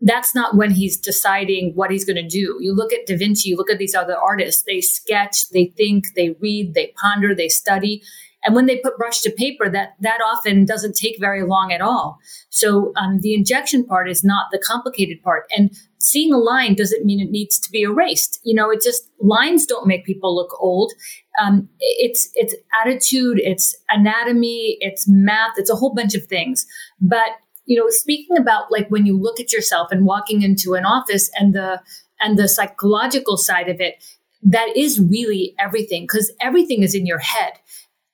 that's 0.00 0.34
not 0.34 0.56
when 0.56 0.72
he's 0.72 0.98
deciding 0.98 1.72
what 1.74 1.90
he's 1.90 2.04
going 2.04 2.16
to 2.16 2.28
do. 2.28 2.58
You 2.60 2.74
look 2.74 2.92
at 2.92 3.06
Da 3.06 3.16
Vinci, 3.16 3.50
you 3.50 3.56
look 3.56 3.70
at 3.70 3.78
these 3.78 3.94
other 3.94 4.16
artists, 4.16 4.64
they 4.66 4.80
sketch, 4.80 5.48
they 5.50 5.72
think, 5.76 6.06
they 6.16 6.30
read, 6.40 6.74
they 6.74 6.92
ponder, 7.00 7.34
they 7.34 7.48
study. 7.48 8.02
And 8.44 8.54
when 8.54 8.66
they 8.66 8.78
put 8.78 8.96
brush 8.96 9.20
to 9.20 9.30
paper, 9.30 9.68
that 9.70 9.94
that 10.00 10.20
often 10.20 10.64
doesn't 10.64 10.96
take 10.96 11.20
very 11.20 11.44
long 11.44 11.72
at 11.72 11.80
all. 11.80 12.18
So 12.50 12.92
um, 12.96 13.20
the 13.20 13.34
injection 13.34 13.84
part 13.84 14.08
is 14.08 14.24
not 14.24 14.46
the 14.50 14.58
complicated 14.58 15.22
part. 15.22 15.44
And 15.56 15.70
seeing 15.98 16.32
a 16.32 16.38
line 16.38 16.74
doesn't 16.74 17.04
mean 17.04 17.20
it 17.20 17.30
needs 17.30 17.58
to 17.60 17.70
be 17.70 17.82
erased. 17.82 18.40
You 18.42 18.54
know, 18.54 18.70
it 18.70 18.82
just 18.82 19.08
lines 19.20 19.64
don't 19.66 19.86
make 19.86 20.04
people 20.04 20.34
look 20.34 20.60
old. 20.60 20.92
Um, 21.40 21.68
it's 21.80 22.30
it's 22.34 22.54
attitude, 22.82 23.40
it's 23.40 23.76
anatomy, 23.88 24.76
it's 24.80 25.06
math, 25.08 25.52
it's 25.56 25.70
a 25.70 25.76
whole 25.76 25.94
bunch 25.94 26.14
of 26.14 26.26
things. 26.26 26.66
But 27.00 27.30
you 27.64 27.78
know, 27.78 27.88
speaking 27.88 28.36
about 28.36 28.72
like 28.72 28.88
when 28.88 29.06
you 29.06 29.18
look 29.18 29.38
at 29.38 29.52
yourself 29.52 29.92
and 29.92 30.04
walking 30.04 30.42
into 30.42 30.74
an 30.74 30.84
office 30.84 31.30
and 31.38 31.54
the 31.54 31.80
and 32.20 32.38
the 32.38 32.48
psychological 32.48 33.36
side 33.36 33.68
of 33.68 33.80
it, 33.80 34.02
that 34.42 34.76
is 34.76 35.00
really 35.00 35.54
everything 35.58 36.02
because 36.02 36.32
everything 36.40 36.82
is 36.82 36.94
in 36.94 37.06
your 37.06 37.18
head 37.18 37.52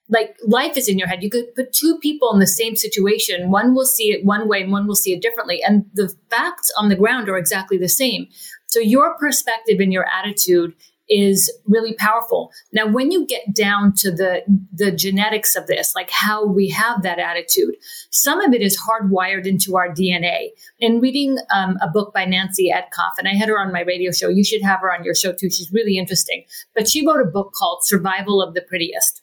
like 0.09 0.37
life 0.47 0.77
is 0.77 0.89
in 0.89 0.99
your 0.99 1.09
head. 1.09 1.23
You 1.23 1.31
could 1.31 1.55
put 1.55 1.73
two 1.73 1.99
people 2.01 2.33
in 2.33 2.41
the 2.41 2.47
same 2.47 2.77
situation. 2.77 3.51
One 3.51 3.75
will 3.75 3.87
see 3.87 4.13
it 4.13 4.25
one 4.25 4.49
way 4.49 4.63
and 4.63 4.73
one 4.73 4.87
will 4.87 4.95
see 4.95 5.13
it 5.13 5.23
differently. 5.23 5.63
And 5.63 5.87
the 5.95 6.15
facts 6.31 6.73
on 6.79 6.89
the 6.89 6.97
ground 6.97 7.29
are 7.29 7.37
exactly 7.37 7.79
the 7.79 7.89
same. 7.89 8.29
So 8.67 8.81
your 8.81 9.17
perspective 9.19 9.81
and 9.81 9.93
your 9.93 10.07
attitude 10.07 10.75
is 11.09 11.51
really 11.67 11.95
powerful. 11.95 12.51
Now, 12.73 12.87
when 12.87 13.11
you 13.11 13.27
get 13.27 13.55
down 13.55 13.95
to 13.97 14.11
the, 14.11 14.43
the 14.73 14.93
genetics 14.93 15.57
of 15.57 15.67
this, 15.67 15.95
like 15.95 16.11
how 16.11 16.45
we 16.45 16.69
have 16.69 17.03
that 17.03 17.19
attitude, 17.19 17.77
some 18.11 18.41
of 18.41 18.53
it 18.53 18.63
is 18.63 18.79
hardwired 18.79 19.47
into 19.47 19.77
our 19.77 19.89
DNA. 19.89 20.51
In 20.81 21.01
reading 21.01 21.39
um, 21.55 21.79
a 21.81 21.89
book 21.89 22.13
by 22.13 22.25
Nancy 22.25 22.71
Etcoff, 22.71 23.13
and 23.19 23.27
I 23.27 23.35
had 23.35 23.49
her 23.49 23.59
on 23.59 23.73
my 23.73 23.81
radio 23.81 24.13
show, 24.13 24.29
you 24.29 24.45
should 24.45 24.63
have 24.63 24.81
her 24.81 24.93
on 24.93 25.05
your 25.05 25.15
show 25.15 25.33
too. 25.33 25.51
She's 25.51 25.73
really 25.73 25.97
interesting. 25.97 26.45
But 26.75 26.89
she 26.89 27.07
wrote 27.07 27.23
a 27.23 27.31
book 27.31 27.53
called 27.55 27.85
Survival 27.85 28.43
of 28.43 28.55
the 28.55 28.63
Prettiest. 28.63 29.23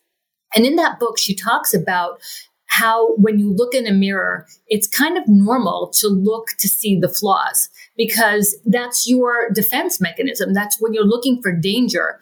And 0.56 0.66
in 0.66 0.76
that 0.76 1.00
book, 1.00 1.20
she 1.20 1.36
talks 1.36 1.74
about 1.74 2.20
how 2.68 3.16
when 3.16 3.40
you 3.40 3.54
look 3.54 3.74
in 3.74 3.88
a 3.88 3.94
mirror, 3.94 4.46
it's 4.68 4.88
kind 4.88 5.18
of 5.18 5.24
normal 5.28 5.92
to 6.00 6.08
look 6.08 6.48
to 6.60 6.68
see 6.68 7.00
the 7.00 7.10
flaws 7.10 7.70
because 7.96 8.58
that's 8.66 9.08
your 9.08 9.50
defense 9.52 10.02
mechanism. 10.02 10.54
That's 10.54 10.78
when 10.80 10.94
you're 10.94 11.06
looking 11.06 11.42
for 11.42 11.52
danger 11.52 12.20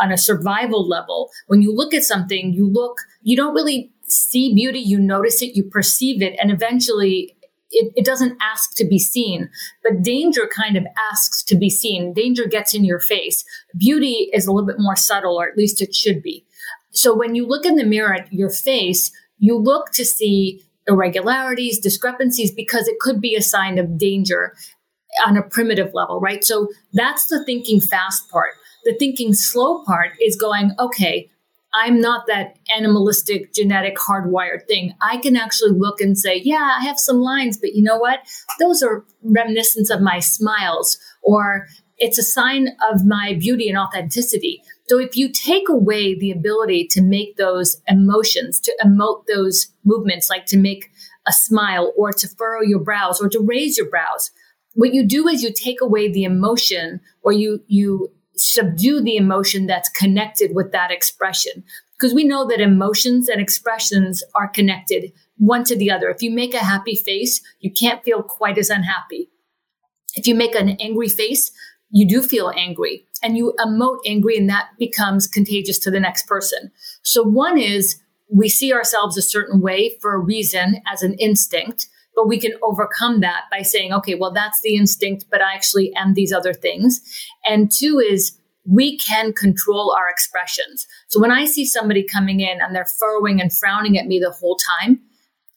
on 0.00 0.12
a 0.12 0.18
survival 0.18 0.86
level. 0.86 1.30
When 1.46 1.62
you 1.62 1.74
look 1.74 1.94
at 1.94 2.04
something, 2.04 2.52
you 2.52 2.68
look, 2.68 2.98
you 3.22 3.36
don't 3.36 3.54
really 3.54 3.92
see 4.06 4.54
beauty, 4.54 4.78
you 4.78 4.98
notice 4.98 5.42
it, 5.42 5.56
you 5.56 5.64
perceive 5.64 6.22
it, 6.22 6.36
and 6.40 6.50
eventually 6.50 7.36
it, 7.70 7.92
it, 7.96 8.04
doesn't 8.04 8.38
ask 8.40 8.76
to 8.76 8.84
be 8.84 8.98
seen, 8.98 9.50
but 9.82 10.02
danger 10.02 10.48
kind 10.54 10.76
of 10.76 10.86
asks 11.10 11.42
to 11.42 11.56
be 11.56 11.68
seen. 11.68 12.12
Danger 12.12 12.46
gets 12.46 12.74
in 12.74 12.84
your 12.84 13.00
face. 13.00 13.44
Beauty 13.76 14.30
is 14.32 14.46
a 14.46 14.52
little 14.52 14.66
bit 14.66 14.78
more 14.78 14.94
subtle, 14.94 15.36
or 15.36 15.48
at 15.48 15.56
least 15.56 15.82
it 15.82 15.92
should 15.92 16.22
be. 16.22 16.45
So 16.96 17.14
when 17.14 17.34
you 17.34 17.46
look 17.46 17.66
in 17.66 17.76
the 17.76 17.84
mirror 17.84 18.14
at 18.14 18.32
your 18.32 18.50
face, 18.50 19.12
you 19.38 19.56
look 19.56 19.92
to 19.92 20.04
see 20.04 20.62
irregularities, 20.86 21.78
discrepancies, 21.78 22.52
because 22.52 22.88
it 22.88 22.98
could 23.00 23.20
be 23.20 23.34
a 23.34 23.42
sign 23.42 23.78
of 23.78 23.98
danger 23.98 24.54
on 25.26 25.36
a 25.36 25.42
primitive 25.42 25.92
level, 25.94 26.20
right? 26.20 26.44
So 26.44 26.68
that's 26.92 27.26
the 27.26 27.44
thinking 27.44 27.80
fast 27.80 28.30
part. 28.30 28.52
The 28.84 28.94
thinking 28.98 29.34
slow 29.34 29.84
part 29.84 30.12
is 30.20 30.36
going, 30.36 30.72
okay, 30.78 31.28
I'm 31.74 32.00
not 32.00 32.26
that 32.28 32.56
animalistic, 32.74 33.52
genetic, 33.52 33.96
hardwired 33.96 34.66
thing. 34.66 34.94
I 35.02 35.18
can 35.18 35.36
actually 35.36 35.72
look 35.72 36.00
and 36.00 36.16
say, 36.16 36.40
yeah, 36.42 36.76
I 36.80 36.84
have 36.84 36.98
some 36.98 37.18
lines, 37.18 37.58
but 37.58 37.74
you 37.74 37.82
know 37.82 37.98
what? 37.98 38.20
Those 38.58 38.82
are 38.82 39.04
reminiscence 39.22 39.90
of 39.90 40.00
my 40.00 40.20
smiles, 40.20 40.98
or 41.22 41.66
it's 41.98 42.18
a 42.18 42.22
sign 42.22 42.68
of 42.90 43.04
my 43.04 43.34
beauty 43.38 43.68
and 43.68 43.76
authenticity. 43.76 44.62
So 44.88 44.98
if 44.98 45.16
you 45.16 45.30
take 45.30 45.68
away 45.68 46.14
the 46.14 46.30
ability 46.30 46.86
to 46.88 47.02
make 47.02 47.36
those 47.36 47.80
emotions, 47.88 48.60
to 48.60 48.72
emote 48.84 49.26
those 49.26 49.68
movements, 49.84 50.30
like 50.30 50.46
to 50.46 50.56
make 50.56 50.90
a 51.26 51.32
smile 51.32 51.92
or 51.96 52.12
to 52.12 52.28
furrow 52.28 52.62
your 52.62 52.78
brows 52.78 53.20
or 53.20 53.28
to 53.30 53.40
raise 53.40 53.76
your 53.76 53.90
brows, 53.90 54.30
what 54.74 54.94
you 54.94 55.04
do 55.04 55.26
is 55.26 55.42
you 55.42 55.52
take 55.52 55.80
away 55.80 56.10
the 56.10 56.24
emotion 56.24 57.00
or 57.22 57.32
you, 57.32 57.64
you 57.66 58.12
subdue 58.36 59.02
the 59.02 59.16
emotion 59.16 59.66
that's 59.66 59.88
connected 59.88 60.54
with 60.54 60.70
that 60.70 60.92
expression. 60.92 61.64
Because 61.98 62.14
we 62.14 62.24
know 62.24 62.46
that 62.46 62.60
emotions 62.60 63.28
and 63.28 63.40
expressions 63.40 64.22
are 64.34 64.48
connected 64.48 65.12
one 65.38 65.64
to 65.64 65.76
the 65.76 65.90
other. 65.90 66.10
If 66.10 66.22
you 66.22 66.30
make 66.30 66.54
a 66.54 66.58
happy 66.58 66.94
face, 66.94 67.40
you 67.60 67.72
can't 67.72 68.04
feel 68.04 68.22
quite 68.22 68.58
as 68.58 68.70
unhappy. 68.70 69.30
If 70.14 70.26
you 70.26 70.34
make 70.34 70.54
an 70.54 70.76
angry 70.80 71.08
face, 71.08 71.50
you 71.90 72.06
do 72.06 72.22
feel 72.22 72.52
angry 72.54 73.05
and 73.22 73.36
you 73.36 73.54
emote 73.58 73.98
angry 74.06 74.36
and 74.36 74.48
that 74.48 74.68
becomes 74.78 75.26
contagious 75.26 75.78
to 75.80 75.90
the 75.90 76.00
next 76.00 76.26
person. 76.26 76.70
So 77.02 77.22
one 77.22 77.58
is 77.58 78.00
we 78.28 78.48
see 78.48 78.72
ourselves 78.72 79.16
a 79.16 79.22
certain 79.22 79.60
way 79.60 79.96
for 80.00 80.14
a 80.14 80.18
reason 80.18 80.82
as 80.90 81.02
an 81.02 81.14
instinct, 81.14 81.86
but 82.14 82.28
we 82.28 82.40
can 82.40 82.52
overcome 82.62 83.20
that 83.20 83.42
by 83.50 83.62
saying, 83.62 83.92
okay, 83.92 84.14
well, 84.14 84.32
that's 84.32 84.60
the 84.62 84.76
instinct, 84.76 85.26
but 85.30 85.42
I 85.42 85.54
actually 85.54 85.92
am 85.94 86.14
these 86.14 86.32
other 86.32 86.52
things. 86.54 87.00
And 87.44 87.70
two 87.70 87.98
is 87.98 88.38
we 88.64 88.98
can 88.98 89.32
control 89.32 89.94
our 89.96 90.08
expressions. 90.08 90.86
So 91.08 91.20
when 91.20 91.30
I 91.30 91.44
see 91.44 91.64
somebody 91.64 92.02
coming 92.02 92.40
in 92.40 92.60
and 92.60 92.74
they're 92.74 92.84
furrowing 92.84 93.40
and 93.40 93.52
frowning 93.52 93.96
at 93.96 94.06
me 94.06 94.18
the 94.18 94.32
whole 94.32 94.58
time, 94.80 95.00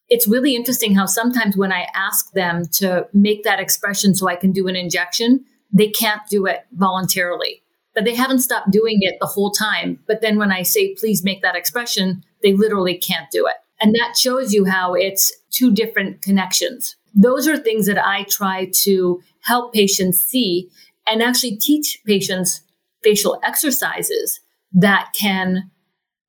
it's 0.10 0.28
really 0.28 0.56
interesting 0.56 0.96
how 0.96 1.06
sometimes 1.06 1.56
when 1.56 1.72
I 1.72 1.88
ask 1.96 2.32
them 2.34 2.64
to 2.74 3.08
make 3.14 3.44
that 3.44 3.60
expression 3.60 4.16
so 4.16 4.28
I 4.28 4.36
can 4.36 4.52
do 4.52 4.68
an 4.68 4.76
injection, 4.76 5.46
they 5.72 5.90
can't 5.90 6.22
do 6.30 6.46
it 6.46 6.66
voluntarily. 6.72 7.64
But 7.96 8.06
they 8.06 8.16
haven't 8.16 8.40
stopped 8.40 8.72
doing 8.72 9.00
it 9.02 9.16
the 9.20 9.28
whole 9.28 9.52
time. 9.52 10.00
But 10.08 10.22
then 10.22 10.38
when 10.38 10.52
I 10.52 10.64
say, 10.64 10.96
please 10.96 11.24
make 11.24 11.42
that 11.42 11.56
expression, 11.56 12.24
they 12.44 12.54
literally 12.54 12.98
can't 12.98 13.30
do 13.32 13.46
it. 13.48 13.56
And 13.82 13.94
that 13.96 14.18
shows 14.18 14.54
you 14.54 14.66
how 14.66 14.94
it's 14.94 15.32
two 15.52 15.72
different 15.72 16.22
connections. 16.22 16.96
Those 17.16 17.48
are 17.48 17.58
things 17.58 17.88
that 17.88 17.98
I 17.98 18.24
try 18.24 18.70
to 18.84 19.22
help 19.42 19.74
patients 19.74 20.20
see 20.20 20.70
and 21.08 21.24
actually 21.24 21.58
teach 21.58 22.00
patients 22.06 22.62
facial 23.04 23.40
exercises 23.44 24.40
that 24.74 25.12
can 25.18 25.72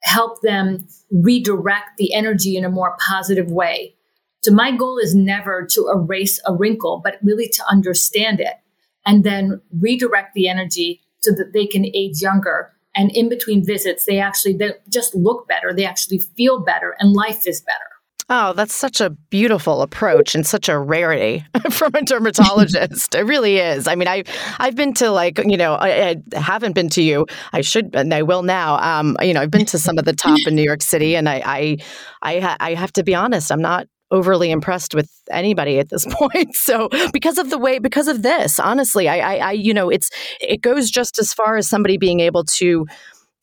help 0.02 0.40
them 0.40 0.86
redirect 1.10 1.98
the 1.98 2.14
energy 2.14 2.56
in 2.56 2.64
a 2.64 2.70
more 2.70 2.96
positive 3.06 3.50
way. 3.50 3.94
So 4.42 4.52
my 4.52 4.74
goal 4.74 4.96
is 4.96 5.14
never 5.14 5.66
to 5.72 5.90
erase 5.92 6.40
a 6.46 6.54
wrinkle, 6.54 7.02
but 7.04 7.18
really 7.22 7.48
to 7.48 7.64
understand 7.70 8.40
it 8.40 8.54
and 9.06 9.24
then 9.24 9.60
redirect 9.78 10.34
the 10.34 10.48
energy 10.48 11.00
so 11.20 11.32
that 11.32 11.52
they 11.52 11.66
can 11.66 11.86
age 11.86 12.20
younger. 12.20 12.72
And 12.94 13.10
in 13.12 13.28
between 13.28 13.64
visits, 13.64 14.04
they 14.04 14.18
actually 14.18 14.54
they 14.54 14.72
just 14.88 15.14
look 15.14 15.46
better. 15.46 15.72
They 15.72 15.84
actually 15.84 16.18
feel 16.18 16.60
better 16.60 16.96
and 16.98 17.12
life 17.12 17.46
is 17.46 17.60
better. 17.60 17.84
Oh, 18.32 18.52
that's 18.52 18.72
such 18.72 19.00
a 19.00 19.10
beautiful 19.10 19.82
approach 19.82 20.36
and 20.36 20.46
such 20.46 20.68
a 20.68 20.78
rarity 20.78 21.44
from 21.70 21.96
a 21.96 22.02
dermatologist. 22.02 23.16
it 23.16 23.22
really 23.22 23.56
is. 23.56 23.88
I 23.88 23.96
mean, 23.96 24.06
I 24.06 24.22
I've 24.60 24.76
been 24.76 24.94
to 24.94 25.10
like 25.10 25.38
you 25.44 25.56
know 25.56 25.74
I, 25.74 26.10
I, 26.34 26.38
haven't 26.38 26.74
been 26.74 26.88
to 26.90 27.02
you. 27.02 27.26
I 27.52 27.60
should 27.60 27.94
and 27.94 28.14
I 28.14 28.22
will 28.22 28.44
now. 28.44 28.78
Um, 28.78 29.16
you 29.20 29.34
know, 29.34 29.40
I've 29.40 29.50
been 29.50 29.66
to 29.66 29.80
some 29.80 29.98
of 29.98 30.04
the 30.04 30.12
top 30.12 30.38
in 30.46 30.54
New 30.54 30.62
York 30.62 30.80
City, 30.80 31.16
and 31.16 31.28
I 31.28 31.42
I 31.44 31.76
I, 32.22 32.40
ha- 32.40 32.56
I 32.60 32.74
have 32.74 32.92
to 32.92 33.02
be 33.02 33.16
honest. 33.16 33.50
I'm 33.50 33.62
not 33.62 33.88
overly 34.10 34.50
impressed 34.50 34.94
with 34.94 35.10
anybody 35.30 35.78
at 35.78 35.88
this 35.88 36.06
point. 36.10 36.54
So 36.54 36.88
because 37.12 37.38
of 37.38 37.50
the 37.50 37.58
way, 37.58 37.78
because 37.78 38.08
of 38.08 38.22
this, 38.22 38.58
honestly, 38.58 39.08
I, 39.08 39.18
I, 39.18 39.36
I, 39.36 39.52
you 39.52 39.74
know, 39.74 39.90
it's 39.90 40.10
it 40.40 40.60
goes 40.60 40.90
just 40.90 41.18
as 41.18 41.32
far 41.32 41.56
as 41.56 41.68
somebody 41.68 41.96
being 41.96 42.20
able 42.20 42.44
to, 42.44 42.86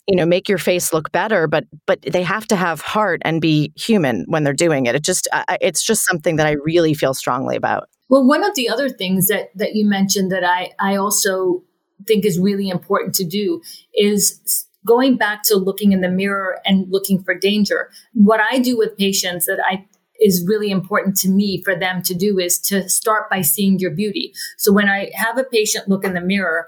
you 0.07 0.15
know, 0.15 0.25
make 0.25 0.47
your 0.47 0.57
face 0.57 0.93
look 0.93 1.12
better, 1.12 1.47
but 1.47 1.65
but 1.86 2.01
they 2.01 2.24
have 2.24 2.47
to 2.47 2.55
have 2.55 2.81
heart 2.81 3.21
and 3.24 3.41
be 3.41 3.71
human 3.75 4.25
when 4.27 4.43
they're 4.43 4.53
doing 4.53 4.86
it. 4.86 4.95
It 4.95 5.03
just, 5.03 5.27
I, 5.31 5.57
it's 5.62 5.83
just 5.83 6.05
something 6.05 6.38
that 6.38 6.47
I 6.47 6.51
really 6.63 6.93
feel 6.93 7.13
strongly 7.13 7.55
about. 7.55 7.89
Well, 8.09 8.25
one 8.25 8.43
of 8.43 8.55
the 8.55 8.69
other 8.69 8.89
things 8.89 9.27
that 9.27 9.50
that 9.55 9.75
you 9.75 9.86
mentioned 9.86 10.31
that 10.31 10.43
I 10.43 10.71
I 10.79 10.95
also 10.95 11.63
think 12.05 12.25
is 12.25 12.39
really 12.39 12.69
important 12.69 13.15
to 13.15 13.25
do 13.25 13.62
is 13.93 14.65
going 14.86 15.17
back 15.17 15.43
to 15.43 15.57
looking 15.57 15.91
in 15.91 16.01
the 16.01 16.09
mirror 16.09 16.59
and 16.65 16.89
looking 16.89 17.21
for 17.21 17.36
danger. 17.36 17.89
What 18.13 18.39
I 18.39 18.59
do 18.59 18.77
with 18.77 18.97
patients 18.97 19.45
that 19.45 19.59
I 19.59 19.86
is 20.19 20.45
really 20.47 20.71
important 20.71 21.15
to 21.17 21.29
me 21.29 21.62
for 21.63 21.75
them 21.75 22.01
to 22.03 22.13
do 22.13 22.39
is 22.39 22.59
to 22.59 22.89
start 22.89 23.29
by 23.29 23.41
seeing 23.41 23.79
your 23.79 23.91
beauty. 23.91 24.33
So 24.57 24.74
when 24.74 24.89
I 24.89 25.12
have 25.15 25.38
a 25.38 25.43
patient 25.43 25.88
look 25.88 26.03
in 26.03 26.13
the 26.13 26.21
mirror, 26.21 26.67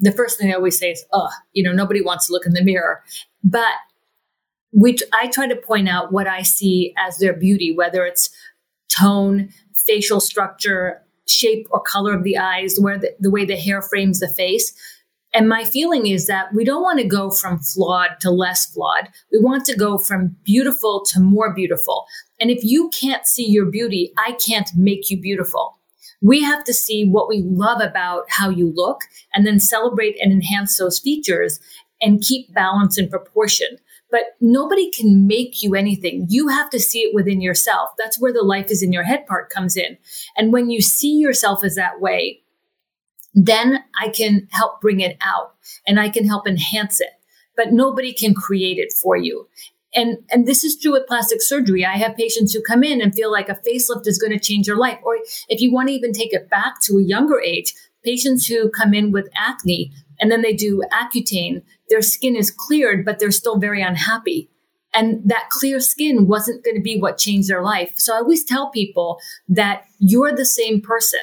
the 0.00 0.12
first 0.12 0.38
thing 0.38 0.50
I 0.50 0.54
always 0.54 0.78
say 0.78 0.92
is, 0.92 1.04
oh, 1.12 1.28
you 1.52 1.62
know, 1.62 1.72
nobody 1.72 2.00
wants 2.00 2.26
to 2.26 2.32
look 2.32 2.46
in 2.46 2.52
the 2.52 2.64
mirror. 2.64 3.02
But 3.44 3.72
we, 4.72 4.96
I 5.12 5.28
try 5.28 5.46
to 5.46 5.56
point 5.56 5.88
out 5.88 6.12
what 6.12 6.26
I 6.26 6.42
see 6.42 6.94
as 6.96 7.18
their 7.18 7.34
beauty, 7.34 7.74
whether 7.74 8.04
it's 8.04 8.30
tone, 8.88 9.50
facial 9.74 10.20
structure, 10.20 11.02
shape 11.26 11.66
or 11.70 11.80
color 11.80 12.14
of 12.14 12.24
the 12.24 12.38
eyes, 12.38 12.78
where 12.78 12.98
the, 12.98 13.14
the 13.20 13.30
way 13.30 13.44
the 13.44 13.56
hair 13.56 13.82
frames 13.82 14.20
the 14.20 14.28
face. 14.28 14.74
And 15.32 15.48
my 15.48 15.64
feeling 15.64 16.06
is 16.06 16.26
that 16.26 16.52
we 16.52 16.64
don't 16.64 16.82
want 16.82 16.98
to 16.98 17.06
go 17.06 17.30
from 17.30 17.60
flawed 17.60 18.18
to 18.20 18.30
less 18.30 18.66
flawed. 18.66 19.08
We 19.30 19.38
want 19.38 19.64
to 19.66 19.76
go 19.76 19.96
from 19.96 20.36
beautiful 20.44 21.04
to 21.06 21.20
more 21.20 21.54
beautiful. 21.54 22.06
And 22.40 22.50
if 22.50 22.64
you 22.64 22.90
can't 22.90 23.26
see 23.26 23.46
your 23.46 23.66
beauty, 23.66 24.12
I 24.18 24.32
can't 24.32 24.68
make 24.76 25.08
you 25.08 25.20
beautiful. 25.20 25.78
We 26.20 26.42
have 26.42 26.64
to 26.64 26.74
see 26.74 27.08
what 27.08 27.28
we 27.28 27.42
love 27.46 27.80
about 27.80 28.24
how 28.28 28.50
you 28.50 28.72
look 28.74 29.02
and 29.32 29.46
then 29.46 29.60
celebrate 29.60 30.16
and 30.20 30.32
enhance 30.32 30.76
those 30.76 30.98
features 30.98 31.60
and 32.02 32.22
keep 32.22 32.52
balance 32.52 32.98
and 32.98 33.10
proportion. 33.10 33.78
But 34.10 34.22
nobody 34.40 34.90
can 34.90 35.28
make 35.28 35.62
you 35.62 35.76
anything. 35.76 36.26
You 36.28 36.48
have 36.48 36.68
to 36.70 36.80
see 36.80 37.00
it 37.00 37.14
within 37.14 37.40
yourself. 37.40 37.90
That's 37.96 38.20
where 38.20 38.32
the 38.32 38.42
life 38.42 38.70
is 38.70 38.82
in 38.82 38.92
your 38.92 39.04
head 39.04 39.24
part 39.26 39.50
comes 39.50 39.76
in. 39.76 39.96
And 40.36 40.52
when 40.52 40.68
you 40.70 40.80
see 40.82 41.12
yourself 41.12 41.62
as 41.62 41.76
that 41.76 42.00
way, 42.00 42.42
then 43.34 43.84
I 44.00 44.08
can 44.08 44.48
help 44.50 44.80
bring 44.80 45.00
it 45.00 45.16
out 45.20 45.54
and 45.86 46.00
I 46.00 46.08
can 46.08 46.26
help 46.26 46.46
enhance 46.46 47.00
it. 47.00 47.10
But 47.56 47.72
nobody 47.72 48.12
can 48.12 48.34
create 48.34 48.78
it 48.78 48.92
for 48.92 49.16
you. 49.16 49.48
And, 49.94 50.18
and 50.30 50.46
this 50.46 50.62
is 50.62 50.78
true 50.78 50.92
with 50.92 51.06
plastic 51.06 51.42
surgery. 51.42 51.84
I 51.84 51.96
have 51.96 52.16
patients 52.16 52.54
who 52.54 52.62
come 52.62 52.84
in 52.84 53.02
and 53.02 53.14
feel 53.14 53.30
like 53.30 53.48
a 53.48 53.60
facelift 53.66 54.06
is 54.06 54.18
going 54.18 54.32
to 54.32 54.38
change 54.38 54.66
their 54.66 54.76
life. 54.76 54.98
Or 55.02 55.16
if 55.48 55.60
you 55.60 55.72
want 55.72 55.88
to 55.88 55.94
even 55.94 56.12
take 56.12 56.32
it 56.32 56.48
back 56.48 56.80
to 56.82 56.98
a 56.98 57.02
younger 57.02 57.40
age, 57.40 57.74
patients 58.04 58.46
who 58.46 58.70
come 58.70 58.94
in 58.94 59.10
with 59.10 59.28
acne 59.36 59.92
and 60.20 60.30
then 60.30 60.42
they 60.42 60.52
do 60.52 60.82
Accutane, 60.92 61.62
their 61.88 62.02
skin 62.02 62.36
is 62.36 62.50
cleared, 62.50 63.04
but 63.04 63.18
they're 63.18 63.30
still 63.30 63.58
very 63.58 63.82
unhappy. 63.82 64.48
And 64.92 65.22
that 65.28 65.48
clear 65.50 65.80
skin 65.80 66.26
wasn't 66.26 66.64
going 66.64 66.76
to 66.76 66.82
be 66.82 66.98
what 66.98 67.18
changed 67.18 67.48
their 67.48 67.62
life. 67.62 67.92
So 67.96 68.14
I 68.14 68.18
always 68.18 68.44
tell 68.44 68.70
people 68.70 69.18
that 69.48 69.84
you're 69.98 70.32
the 70.32 70.44
same 70.44 70.80
person. 70.80 71.20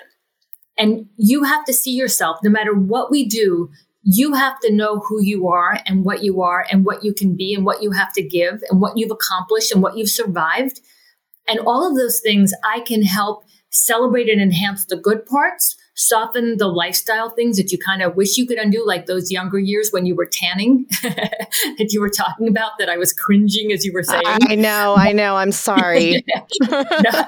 And 0.78 1.08
you 1.18 1.44
have 1.44 1.66
to 1.66 1.74
see 1.74 1.92
yourself, 1.92 2.38
no 2.44 2.50
matter 2.50 2.74
what 2.74 3.10
we 3.10 3.26
do, 3.26 3.70
you 4.04 4.34
have 4.34 4.60
to 4.62 4.72
know 4.72 5.00
who 5.00 5.22
you 5.22 5.48
are 5.48 5.80
and 5.86 6.06
what 6.06 6.24
you 6.24 6.42
are 6.42 6.66
and 6.72 6.86
what 6.86 7.04
you 7.04 7.14
can 7.14 7.36
be 7.36 7.54
and 7.54 7.66
what 7.66 7.82
you 7.84 7.92
have 7.92 8.14
to 8.14 8.22
give 8.22 8.64
and 8.70 8.80
what 8.80 8.98
you've 8.98 9.12
accomplished 9.12 9.72
and 9.72 9.82
what 9.82 9.98
you've 9.98 10.10
survived. 10.10 10.80
And 11.48 11.60
all 11.60 11.90
of 11.90 11.98
those 11.98 12.22
things 12.22 12.54
I 12.64 12.82
can 12.82 13.02
help 13.02 13.44
celebrate 13.70 14.30
and 14.30 14.42
enhance 14.42 14.86
the 14.86 14.96
good 14.96 15.26
parts, 15.26 15.76
soften 15.96 16.58
the 16.58 16.68
lifestyle 16.68 17.30
things 17.30 17.58
that 17.58 17.72
you 17.72 17.78
kind 17.78 18.02
of 18.02 18.16
wish 18.16 18.38
you 18.38 18.46
could 18.46 18.58
undo, 18.58 18.86
like 18.86 19.06
those 19.06 19.32
younger 19.32 19.60
years 19.60 19.90
when 19.92 20.06
you 20.06 20.16
were 20.16 20.28
tanning 20.32 20.86
that 21.02 21.90
you 21.92 22.00
were 22.00 22.10
talking 22.10 22.48
about 22.48 22.74
that 22.80 22.90
I 22.90 22.98
was 22.98 23.14
cringing 23.14 23.72
as 23.72 23.84
you 23.86 23.92
were 23.94 24.04
saying. 24.04 24.24
I 24.26 24.56
know, 24.56 24.96
I 24.98 25.12
know. 25.12 25.36
I'm 25.36 25.52
sorry. 25.52 26.24
no, 26.70 27.26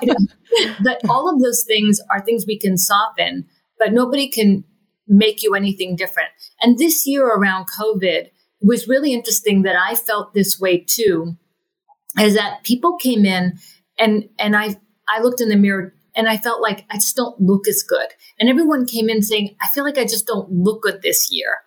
but 0.84 1.01
all 1.10 1.34
of 1.34 1.41
those 1.41 1.63
things 1.63 2.00
are 2.12 2.22
things 2.22 2.46
we 2.48 2.58
can 2.58 2.77
soften, 2.77 3.46
but 3.77 3.91
nobody 3.91 4.29
can 4.29 4.63
make 5.08 5.41
you 5.41 5.55
anything 5.55 5.96
different. 5.96 6.29
And 6.62 6.77
this 6.77 7.08
year 7.08 7.27
around 7.27 7.65
COVID 7.77 8.29
was 8.62 8.88
really 8.88 9.13
interesting 9.13 9.63
that 9.63 9.75
I 9.75 9.96
felt 9.96 10.34
this 10.34 10.60
way 10.60 10.79
too, 10.79 11.38
is 12.19 12.36
that 12.36 12.63
people 12.63 12.98
came 12.98 13.25
in 13.25 13.58
and 13.98 14.29
and 14.38 14.55
I 14.55 14.75
I 15.10 15.22
looked 15.22 15.41
in 15.41 15.50
the 15.50 15.55
mirror 15.55 15.93
and 16.20 16.28
I 16.28 16.36
felt 16.36 16.62
like 16.62 16.86
I 16.92 16.96
just 16.96 17.16
don't 17.16 17.40
look 17.40 17.66
as 17.66 17.82
good. 17.82 18.08
And 18.40 18.50
everyone 18.50 18.86
came 18.86 19.10
in 19.10 19.22
saying, 19.22 19.56
I 19.62 19.68
feel 19.74 19.86
like 19.86 19.98
I 19.98 20.04
just 20.04 20.28
don't 20.28 20.52
look 20.52 20.82
good 20.82 21.02
this 21.02 21.32
year. 21.32 21.62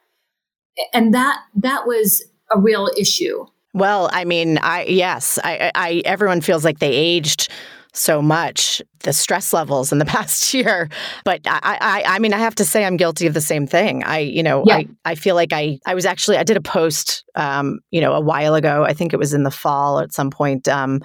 And 0.92 1.14
that 1.14 1.40
that 1.56 1.86
was 1.86 2.22
a 2.54 2.60
real 2.60 2.90
issue. 2.98 3.46
Well, 3.72 4.10
I 4.12 4.26
mean, 4.26 4.58
I 4.58 4.84
yes, 4.84 5.38
I, 5.42 5.72
I 5.74 6.02
everyone 6.04 6.42
feels 6.42 6.66
like 6.66 6.80
they 6.80 6.92
aged 6.92 7.48
so 7.94 8.20
much 8.20 8.82
the 9.02 9.12
stress 9.12 9.52
levels 9.52 9.92
in 9.92 9.98
the 9.98 10.04
past 10.16 10.52
year. 10.54 10.88
But 11.24 11.40
I, 11.46 11.60
I, 11.62 12.02
I 12.14 12.18
mean, 12.18 12.32
I 12.32 12.38
have 12.38 12.54
to 12.56 12.64
say, 12.64 12.84
I'm 12.84 12.96
guilty 12.96 13.26
of 13.26 13.34
the 13.34 13.40
same 13.40 13.66
thing. 13.66 14.02
I, 14.04 14.18
you 14.18 14.42
know, 14.42 14.64
yeah. 14.66 14.76
I, 14.76 14.88
I 15.04 15.14
feel 15.14 15.34
like 15.34 15.52
I, 15.52 15.78
I 15.86 15.94
was 15.94 16.06
actually, 16.06 16.36
I 16.36 16.44
did 16.44 16.56
a 16.56 16.62
post, 16.62 17.24
um, 17.34 17.80
you 17.90 18.00
know, 18.00 18.12
a 18.12 18.20
while 18.20 18.54
ago. 18.54 18.84
I 18.84 18.92
think 18.92 19.12
it 19.12 19.18
was 19.18 19.34
in 19.34 19.42
the 19.42 19.50
fall 19.50 19.98
at 19.98 20.12
some 20.12 20.30
point. 20.30 20.68
Um, 20.68 21.00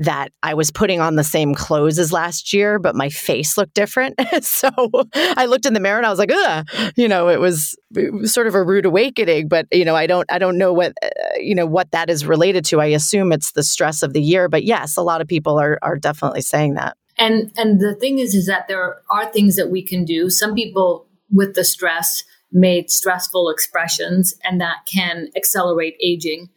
that 0.00 0.32
I 0.42 0.54
was 0.54 0.70
putting 0.70 1.00
on 1.00 1.16
the 1.16 1.24
same 1.24 1.54
clothes 1.54 1.98
as 1.98 2.10
last 2.10 2.54
year, 2.54 2.78
but 2.78 2.94
my 2.94 3.10
face 3.10 3.58
looked 3.58 3.74
different. 3.74 4.14
so 4.42 4.70
I 5.14 5.44
looked 5.44 5.66
in 5.66 5.74
the 5.74 5.80
mirror 5.80 5.98
and 5.98 6.06
I 6.06 6.10
was 6.10 6.18
like, 6.18 6.32
Ugh! 6.32 6.66
you 6.96 7.06
know, 7.06 7.28
it 7.28 7.38
was, 7.38 7.76
it 7.94 8.12
was, 8.12 8.32
sort 8.32 8.46
of 8.46 8.54
a 8.54 8.64
rude 8.64 8.86
awakening. 8.86 9.48
But 9.48 9.66
you 9.70 9.84
know, 9.84 9.94
I 9.94 10.06
don't, 10.06 10.30
I 10.32 10.38
don't 10.38 10.56
know 10.56 10.72
what, 10.72 10.94
uh, 11.02 11.08
you 11.36 11.54
know, 11.54 11.66
what 11.66 11.90
that 11.90 12.08
is 12.08 12.24
related 12.24 12.64
to. 12.66 12.80
I 12.80 12.86
assume 12.86 13.30
it's 13.30 13.52
the 13.52 13.62
stress 13.62 14.02
of 14.02 14.14
the 14.14 14.22
year. 14.22 14.48
But 14.48 14.64
yes, 14.64 14.96
a 14.96 15.02
lot 15.02 15.20
of 15.20 15.28
people 15.28 15.60
are 15.60 15.78
are 15.82 15.98
definitely 15.98 16.42
saying 16.42 16.74
that. 16.74 16.96
And 17.18 17.52
and 17.56 17.80
the 17.80 17.94
thing 17.94 18.18
is, 18.18 18.34
is 18.34 18.46
that 18.46 18.68
there 18.68 19.02
are 19.10 19.30
things 19.30 19.56
that 19.56 19.70
we 19.70 19.82
can 19.82 20.04
do. 20.04 20.30
Some 20.30 20.54
people 20.54 21.06
with 21.30 21.54
the 21.54 21.64
stress 21.64 22.24
made 22.52 22.90
stressful 22.90 23.50
expressions, 23.50 24.34
and 24.42 24.60
that 24.60 24.78
can 24.92 25.28
accelerate 25.36 25.96
aging. 26.02 26.48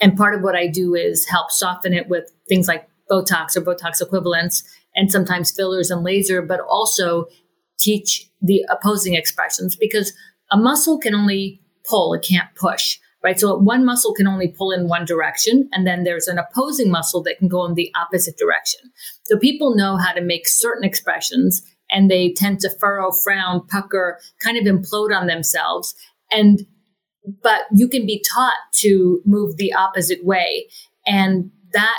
And 0.00 0.16
part 0.16 0.34
of 0.34 0.42
what 0.42 0.56
I 0.56 0.66
do 0.66 0.94
is 0.94 1.26
help 1.26 1.50
soften 1.50 1.92
it 1.92 2.08
with 2.08 2.30
things 2.48 2.68
like 2.68 2.88
Botox 3.10 3.56
or 3.56 3.60
Botox 3.60 4.00
equivalents 4.00 4.62
and 4.94 5.10
sometimes 5.10 5.50
fillers 5.50 5.90
and 5.90 6.02
laser, 6.02 6.42
but 6.42 6.60
also 6.60 7.26
teach 7.78 8.28
the 8.40 8.64
opposing 8.70 9.14
expressions 9.14 9.76
because 9.76 10.12
a 10.50 10.56
muscle 10.56 10.98
can 10.98 11.14
only 11.14 11.60
pull, 11.84 12.14
it 12.14 12.22
can't 12.22 12.54
push, 12.54 12.98
right? 13.22 13.38
So 13.38 13.56
one 13.56 13.84
muscle 13.84 14.14
can 14.14 14.26
only 14.26 14.48
pull 14.48 14.70
in 14.70 14.88
one 14.88 15.04
direction, 15.04 15.68
and 15.72 15.86
then 15.86 16.04
there's 16.04 16.28
an 16.28 16.38
opposing 16.38 16.90
muscle 16.90 17.22
that 17.24 17.38
can 17.38 17.48
go 17.48 17.64
in 17.66 17.74
the 17.74 17.92
opposite 17.94 18.36
direction. 18.38 18.80
So 19.24 19.38
people 19.38 19.76
know 19.76 19.96
how 19.96 20.12
to 20.12 20.20
make 20.20 20.48
certain 20.48 20.84
expressions 20.84 21.62
and 21.92 22.10
they 22.10 22.32
tend 22.32 22.60
to 22.60 22.70
furrow, 22.78 23.10
frown, 23.10 23.66
pucker, 23.66 24.20
kind 24.42 24.56
of 24.56 24.64
implode 24.64 25.16
on 25.16 25.26
themselves. 25.26 25.94
And 26.30 26.60
but 27.42 27.62
you 27.72 27.88
can 27.88 28.06
be 28.06 28.24
taught 28.32 28.58
to 28.76 29.20
move 29.26 29.56
the 29.56 29.74
opposite 29.74 30.24
way. 30.24 30.68
And 31.06 31.50
that 31.72 31.98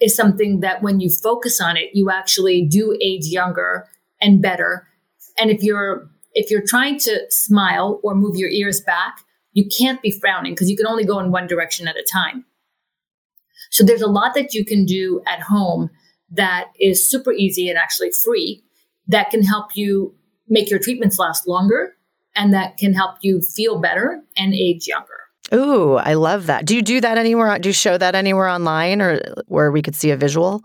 is 0.00 0.16
something 0.16 0.60
that 0.60 0.82
when 0.82 1.00
you 1.00 1.10
focus 1.10 1.60
on 1.60 1.76
it, 1.76 1.90
you 1.92 2.10
actually 2.10 2.66
do 2.66 2.96
age 3.02 3.26
younger 3.26 3.86
and 4.20 4.40
better. 4.40 4.86
And 5.38 5.50
if 5.50 5.62
you're 5.62 6.08
if 6.32 6.50
you're 6.50 6.64
trying 6.66 6.98
to 7.00 7.20
smile 7.30 8.00
or 8.02 8.14
move 8.14 8.36
your 8.36 8.50
ears 8.50 8.80
back, 8.80 9.20
you 9.56 9.66
can't 9.66 10.02
be 10.02 10.10
frowning 10.10 10.52
because 10.52 10.68
you 10.68 10.76
can 10.76 10.86
only 10.86 11.04
go 11.04 11.18
in 11.18 11.32
one 11.32 11.46
direction 11.46 11.88
at 11.88 11.96
a 11.96 12.02
time. 12.02 12.44
So 13.70 13.84
there's 13.84 14.02
a 14.02 14.06
lot 14.06 14.34
that 14.34 14.52
you 14.52 14.66
can 14.66 14.84
do 14.84 15.22
at 15.26 15.40
home 15.40 15.88
that 16.30 16.72
is 16.78 17.08
super 17.08 17.32
easy 17.32 17.70
and 17.70 17.78
actually 17.78 18.10
free 18.12 18.62
that 19.08 19.30
can 19.30 19.42
help 19.42 19.70
you 19.74 20.14
make 20.46 20.68
your 20.68 20.78
treatments 20.78 21.18
last 21.18 21.48
longer 21.48 21.96
and 22.34 22.52
that 22.52 22.76
can 22.76 22.92
help 22.92 23.16
you 23.22 23.40
feel 23.40 23.78
better 23.78 24.22
and 24.36 24.52
age 24.52 24.86
younger. 24.86 25.08
Ooh, 25.54 25.94
I 25.94 26.14
love 26.14 26.46
that. 26.46 26.66
Do 26.66 26.76
you 26.76 26.82
do 26.82 27.00
that 27.00 27.16
anywhere? 27.16 27.58
Do 27.58 27.70
you 27.70 27.72
show 27.72 27.96
that 27.96 28.14
anywhere 28.14 28.48
online 28.48 29.00
or 29.00 29.20
where 29.46 29.72
we 29.72 29.80
could 29.80 29.94
see 29.94 30.10
a 30.10 30.18
visual 30.18 30.62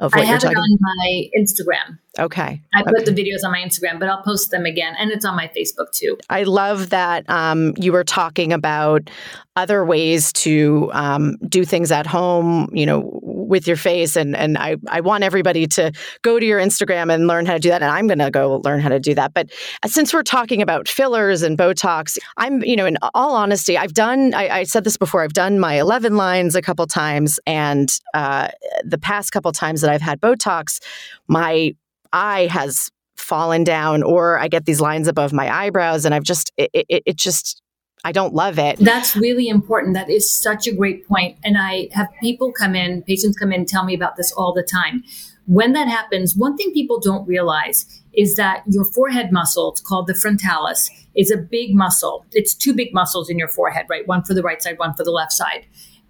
of 0.00 0.12
what 0.12 0.22
I 0.22 0.24
you're 0.24 0.32
have 0.32 0.40
talking? 0.40 0.56
it 0.56 0.60
on 0.60 0.78
my 0.80 1.28
Instagram. 1.38 1.98
Okay. 2.18 2.60
I 2.74 2.80
okay. 2.80 2.90
put 2.90 3.04
the 3.04 3.12
videos 3.12 3.44
on 3.44 3.52
my 3.52 3.60
Instagram, 3.60 4.00
but 4.00 4.08
I'll 4.08 4.22
post 4.22 4.50
them 4.50 4.64
again, 4.64 4.94
and 4.98 5.10
it's 5.10 5.24
on 5.24 5.36
my 5.36 5.48
Facebook 5.48 5.92
too. 5.92 6.18
I 6.28 6.42
love 6.42 6.90
that 6.90 7.28
um, 7.28 7.74
you 7.78 7.92
were 7.92 8.02
talking 8.02 8.52
about 8.52 9.10
other 9.56 9.84
ways 9.84 10.32
to 10.32 10.90
um, 10.94 11.36
do 11.46 11.64
things 11.64 11.92
at 11.92 12.06
home. 12.06 12.68
You 12.72 12.86
know, 12.86 13.20
with 13.50 13.66
your 13.66 13.76
face 13.76 14.16
and 14.16 14.34
and 14.34 14.56
I 14.56 14.76
I 14.88 15.00
want 15.00 15.24
everybody 15.24 15.66
to 15.66 15.92
go 16.22 16.38
to 16.38 16.46
your 16.46 16.60
Instagram 16.60 17.12
and 17.12 17.26
learn 17.26 17.44
how 17.44 17.54
to 17.54 17.58
do 17.58 17.68
that 17.68 17.82
and 17.82 17.90
I'm 17.90 18.06
going 18.06 18.20
to 18.20 18.30
go 18.30 18.62
learn 18.64 18.80
how 18.80 18.88
to 18.88 19.00
do 19.00 19.14
that. 19.14 19.34
But 19.34 19.50
uh, 19.82 19.88
since 19.88 20.14
we're 20.14 20.22
talking 20.22 20.62
about 20.62 20.88
fillers 20.88 21.42
and 21.42 21.58
Botox 21.58 22.16
I'm 22.38 22.62
you 22.62 22.76
know 22.76 22.86
in 22.86 22.96
all 23.12 23.34
honesty 23.34 23.76
I've 23.76 23.92
done 23.92 24.32
I, 24.34 24.60
I 24.60 24.62
said 24.62 24.84
this 24.84 24.96
before 24.96 25.22
I've 25.22 25.32
done 25.32 25.58
my 25.58 25.74
11 25.74 26.16
lines 26.16 26.54
a 26.54 26.62
couple 26.62 26.86
times 26.86 27.40
and 27.46 27.92
uh, 28.14 28.48
the 28.84 28.98
past 28.98 29.32
couple 29.32 29.52
times 29.52 29.80
that 29.80 29.90
I've 29.90 30.00
had 30.00 30.20
Botox 30.20 30.80
my 31.26 31.74
eye 32.12 32.46
has 32.46 32.90
fallen 33.16 33.64
down 33.64 34.02
or 34.02 34.38
I 34.38 34.48
get 34.48 34.64
these 34.64 34.80
lines 34.80 35.08
above 35.08 35.32
my 35.32 35.54
eyebrows 35.54 36.04
and 36.04 36.14
I've 36.14 36.22
just 36.22 36.52
it, 36.56 36.70
it, 36.72 37.02
it 37.04 37.16
just 37.16 37.60
I 38.04 38.12
don't 38.12 38.34
love 38.34 38.58
it. 38.58 38.78
That's 38.78 39.14
really 39.16 39.48
important. 39.48 39.94
That 39.94 40.10
is 40.10 40.30
such 40.30 40.66
a 40.66 40.72
great 40.74 41.06
point. 41.06 41.38
And 41.44 41.56
I 41.58 41.88
have 41.92 42.08
people 42.20 42.52
come 42.52 42.74
in, 42.74 43.02
patients 43.02 43.36
come 43.36 43.52
in, 43.52 43.66
tell 43.66 43.84
me 43.84 43.94
about 43.94 44.16
this 44.16 44.32
all 44.32 44.52
the 44.52 44.62
time. 44.62 45.04
When 45.46 45.72
that 45.72 45.88
happens, 45.88 46.36
one 46.36 46.56
thing 46.56 46.72
people 46.72 47.00
don't 47.00 47.26
realize 47.26 48.02
is 48.12 48.36
that 48.36 48.62
your 48.66 48.84
forehead 48.84 49.32
muscle, 49.32 49.72
it's 49.72 49.80
called 49.80 50.06
the 50.06 50.14
frontalis, 50.14 50.90
is 51.16 51.30
a 51.30 51.36
big 51.36 51.74
muscle. 51.74 52.24
It's 52.32 52.54
two 52.54 52.72
big 52.72 52.94
muscles 52.94 53.28
in 53.28 53.38
your 53.38 53.48
forehead, 53.48 53.86
right? 53.88 54.06
One 54.06 54.22
for 54.22 54.34
the 54.34 54.42
right 54.42 54.62
side, 54.62 54.78
one 54.78 54.94
for 54.94 55.04
the 55.04 55.10
left 55.10 55.32
side. 55.32 55.66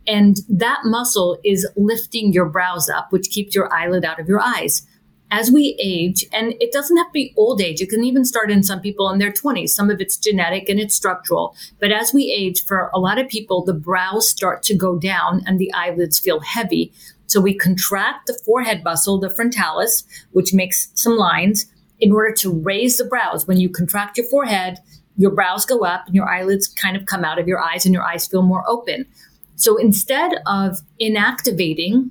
And 0.07 0.39
that 0.49 0.81
muscle 0.85 1.39
is 1.45 1.69
lifting 1.77 2.33
your 2.33 2.47
brows 2.47 2.89
up, 2.89 3.11
which 3.11 3.31
keeps 3.31 3.55
your 3.55 3.73
eyelid 3.73 4.05
out 4.05 4.21
of 4.21 4.29
your 4.29 4.41
eyes 4.41 4.87
as 5.31 5.51
we 5.51 5.77
age, 5.81 6.25
and 6.33 6.55
it 6.61 6.73
doesn't 6.73 6.97
have 6.97 7.07
to 7.07 7.13
be 7.13 7.33
old 7.37 7.61
age, 7.61 7.81
it 7.81 7.89
can 7.89 8.05
even 8.05 8.25
start 8.25 8.51
in 8.51 8.63
some 8.63 8.81
people 8.81 9.11
in 9.11 9.19
their 9.19 9.31
20s. 9.31 9.71
Some 9.71 9.89
of 9.89 10.01
it's 10.01 10.17
genetic 10.17 10.69
and 10.69 10.81
it's 10.81 10.95
structural. 10.95 11.55
But 11.79 11.93
as 11.93 12.13
we 12.13 12.33
age, 12.37 12.65
for 12.65 12.91
a 12.93 12.99
lot 12.99 13.19
of 13.19 13.29
people, 13.29 13.65
the 13.65 13.75
brows 13.75 14.29
start 14.29 14.63
to 14.65 14.75
go 14.75 14.99
down 14.99 15.43
and 15.47 15.59
the 15.59 15.73
eyelids 15.73 16.19
feel 16.19 16.41
heavy. 16.41 16.93
So 17.27 17.41
we 17.41 17.55
contract 17.55 18.27
the 18.27 18.39
forehead 18.45 18.83
muscle, 18.83 19.21
the 19.21 19.31
frontalis, 19.31 20.03
which 20.33 20.53
makes 20.53 20.91
some 20.95 21.17
lines 21.17 21.67
in 22.01 22.11
order 22.11 22.35
to 22.35 22.53
raise 22.53 22.97
the 22.97 23.05
brows. 23.05 23.47
When 23.47 23.61
you 23.61 23.69
contract 23.69 24.19
your 24.19 24.27
forehead, 24.27 24.79
your 25.17 25.31
brows 25.31 25.65
go 25.65 25.85
up 25.85 26.07
and 26.07 26.15
your 26.15 26.29
eyelids 26.29 26.67
kind 26.67 26.97
of 26.97 27.07
come 27.07 27.25
out 27.25 27.39
of 27.39 27.47
your 27.47 27.61
eyes 27.61 27.85
and 27.85 27.95
your 27.95 28.03
eyes 28.03 28.27
feel 28.27 28.43
more 28.43 28.65
open. 28.69 29.07
So 29.55 29.77
instead 29.77 30.33
of 30.47 30.81
inactivating 31.01 32.11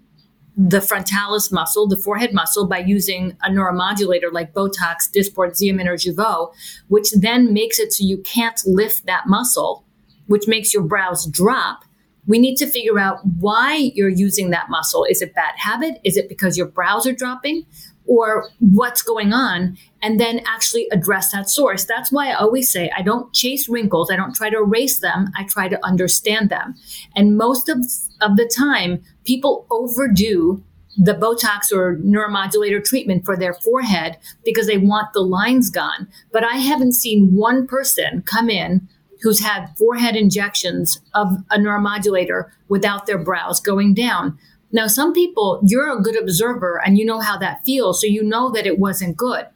the 0.61 0.81
frontalis 0.81 1.53
muscle, 1.53 1.87
the 1.87 1.95
forehead 1.95 2.33
muscle, 2.33 2.67
by 2.67 2.79
using 2.79 3.37
a 3.43 3.49
neuromodulator 3.49 4.29
like 4.29 4.53
Botox, 4.53 5.09
Dysport, 5.09 5.51
Xeomin, 5.51 5.85
or 5.87 5.95
Jeuveau, 5.95 6.53
which 6.89 7.11
then 7.11 7.53
makes 7.53 7.79
it 7.79 7.93
so 7.93 8.03
you 8.03 8.17
can't 8.17 8.59
lift 8.65 9.05
that 9.05 9.25
muscle, 9.25 9.85
which 10.27 10.49
makes 10.49 10.73
your 10.73 10.83
brows 10.83 11.25
drop. 11.27 11.85
We 12.27 12.39
need 12.39 12.57
to 12.57 12.67
figure 12.67 12.99
out 12.99 13.19
why 13.39 13.91
you're 13.95 14.09
using 14.09 14.49
that 14.49 14.69
muscle. 14.69 15.05
Is 15.09 15.21
it 15.21 15.33
bad 15.33 15.53
habit? 15.55 16.01
Is 16.03 16.17
it 16.17 16.27
because 16.27 16.57
your 16.57 16.67
brows 16.67 17.07
are 17.07 17.13
dropping? 17.13 17.65
Or 18.09 18.49
what's 18.59 19.03
going 19.03 19.31
on 19.31 19.77
and 20.01 20.19
then 20.19 20.41
actually 20.47 20.87
address 20.91 21.31
that 21.31 21.47
source. 21.47 21.85
That's 21.85 22.11
why 22.11 22.31
I 22.31 22.33
always 22.33 22.69
say 22.69 22.91
I 22.97 23.03
don't 23.03 23.31
chase 23.33 23.69
wrinkles. 23.69 24.09
I 24.11 24.15
don't 24.15 24.35
try 24.35 24.49
to 24.49 24.57
erase 24.57 24.99
them. 24.99 25.27
I 25.37 25.43
try 25.43 25.69
to 25.69 25.85
understand 25.85 26.49
them. 26.49 26.73
And 27.15 27.37
most 27.37 27.69
of, 27.69 27.77
of 28.19 28.35
the 28.35 28.51
time, 28.53 29.03
people 29.25 29.67
overdo 29.69 30.63
the 30.97 31.13
Botox 31.13 31.71
or 31.71 31.97
neuromodulator 31.97 32.83
treatment 32.83 33.25
for 33.25 33.37
their 33.37 33.53
forehead 33.53 34.17
because 34.43 34.65
they 34.65 34.79
want 34.79 35.13
the 35.13 35.21
lines 35.21 35.69
gone. 35.69 36.07
But 36.33 36.43
I 36.43 36.55
haven't 36.55 36.93
seen 36.93 37.35
one 37.35 37.67
person 37.67 38.23
come 38.23 38.49
in 38.49 38.89
who's 39.21 39.41
had 39.41 39.67
forehead 39.77 40.15
injections 40.15 40.99
of 41.13 41.27
a 41.51 41.57
neuromodulator 41.57 42.49
without 42.69 43.05
their 43.05 43.17
brows 43.17 43.59
going 43.59 43.93
down. 43.93 44.37
Now, 44.71 44.87
some 44.87 45.13
people, 45.13 45.61
you're 45.65 45.91
a 45.91 46.01
good 46.01 46.19
observer 46.19 46.81
and 46.85 46.97
you 46.97 47.05
know 47.05 47.19
how 47.19 47.37
that 47.37 47.63
feels. 47.65 48.01
So 48.01 48.07
you 48.07 48.23
know 48.23 48.51
that 48.51 48.67
it 48.67 48.77
wasn't 48.77 49.17
good. 49.17 49.47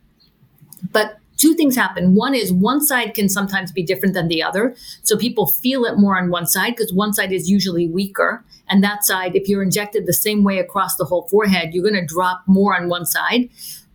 But 0.92 1.18
two 1.38 1.54
things 1.54 1.76
happen. 1.76 2.16
One 2.16 2.34
is 2.34 2.52
one 2.52 2.82
side 2.82 3.14
can 3.14 3.30
sometimes 3.30 3.72
be 3.72 3.84
different 3.84 4.14
than 4.14 4.28
the 4.28 4.42
other. 4.42 4.76
So 5.04 5.18
people 5.18 5.48
feel 5.48 5.86
it 5.86 5.98
more 5.98 6.18
on 6.18 6.30
one 6.30 6.48
side 6.48 6.76
because 6.76 6.94
one 6.94 7.14
side 7.14 7.32
is 7.32 7.50
usually 7.50 7.88
weaker. 7.88 8.44
And 8.70 8.84
that 8.84 9.04
side, 9.04 9.36
if 9.36 9.48
you're 9.48 9.64
injected 9.64 10.06
the 10.06 10.14
same 10.14 10.44
way 10.44 10.58
across 10.58 10.96
the 10.96 11.06
whole 11.06 11.28
forehead, 11.28 11.74
you're 11.74 11.84
going 11.84 11.96
to 11.96 12.06
drop 12.06 12.44
more 12.48 12.76
on 12.76 12.90
one 12.90 13.06
side. 13.06 13.50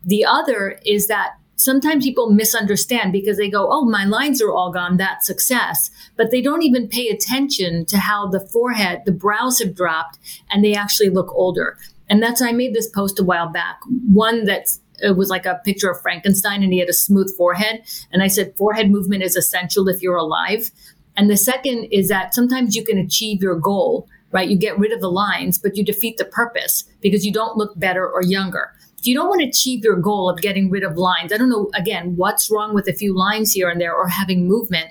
The 0.04 0.24
other 0.24 0.78
is 0.85 1.07
that 1.09 1.38
sometimes 1.58 2.04
people 2.04 2.30
misunderstand 2.30 3.12
because 3.12 3.36
they 3.36 3.50
go, 3.50 3.68
Oh, 3.70 3.84
my 3.84 4.04
lines 4.04 4.40
are 4.40 4.52
all 4.52 4.72
gone. 4.72 4.96
That's 4.96 5.26
success. 5.26 5.90
But 6.16 6.30
they 6.30 6.40
don't 6.40 6.62
even 6.62 6.88
pay 6.88 7.08
attention 7.08 7.84
to 7.86 7.98
how 7.98 8.28
the 8.28 8.40
forehead, 8.40 9.02
the 9.04 9.12
brows 9.12 9.58
have 9.58 9.74
dropped 9.74 10.18
and 10.50 10.64
they 10.64 10.74
actually 10.74 11.10
look 11.10 11.30
older. 11.34 11.76
And 12.08 12.22
that's, 12.22 12.40
I 12.40 12.52
made 12.52 12.74
this 12.74 12.88
post 12.88 13.18
a 13.18 13.24
while 13.24 13.48
back. 13.48 13.80
One 14.06 14.44
that's, 14.44 14.80
it 15.00 15.16
was 15.16 15.28
like 15.28 15.46
a 15.46 15.60
picture 15.64 15.90
of 15.90 16.00
Frankenstein 16.00 16.62
and 16.62 16.72
he 16.72 16.78
had 16.78 16.88
a 16.88 16.94
smooth 16.94 17.36
forehead. 17.36 17.82
And 18.10 18.22
I 18.22 18.28
said, 18.28 18.56
forehead 18.56 18.90
movement 18.90 19.22
is 19.22 19.36
essential 19.36 19.88
if 19.88 20.00
you're 20.00 20.16
alive. 20.16 20.70
And 21.16 21.28
the 21.28 21.36
second 21.36 21.88
is 21.90 22.08
that 22.08 22.34
sometimes 22.34 22.76
you 22.76 22.84
can 22.84 22.98
achieve 22.98 23.42
your 23.42 23.56
goal, 23.56 24.08
right? 24.30 24.48
You 24.48 24.56
get 24.56 24.78
rid 24.78 24.92
of 24.92 25.00
the 25.00 25.10
lines, 25.10 25.58
but 25.58 25.76
you 25.76 25.84
defeat 25.84 26.16
the 26.16 26.24
purpose 26.24 26.84
because 27.00 27.26
you 27.26 27.32
don't 27.32 27.56
look 27.56 27.78
better 27.78 28.08
or 28.08 28.22
younger 28.22 28.72
if 28.98 29.06
you 29.06 29.14
don't 29.14 29.28
want 29.28 29.40
to 29.40 29.46
achieve 29.46 29.84
your 29.84 29.96
goal 29.96 30.28
of 30.28 30.40
getting 30.40 30.70
rid 30.70 30.82
of 30.82 30.96
lines, 30.96 31.32
I 31.32 31.37
don't 31.37 31.48
know, 31.48 31.70
again, 31.74 32.16
what's 32.16 32.50
wrong 32.50 32.74
with 32.74 32.88
a 32.88 32.92
few 32.92 33.16
lines 33.16 33.52
here 33.52 33.68
and 33.68 33.80
there 33.80 33.94
or 33.94 34.08
having 34.08 34.48
movement 34.48 34.90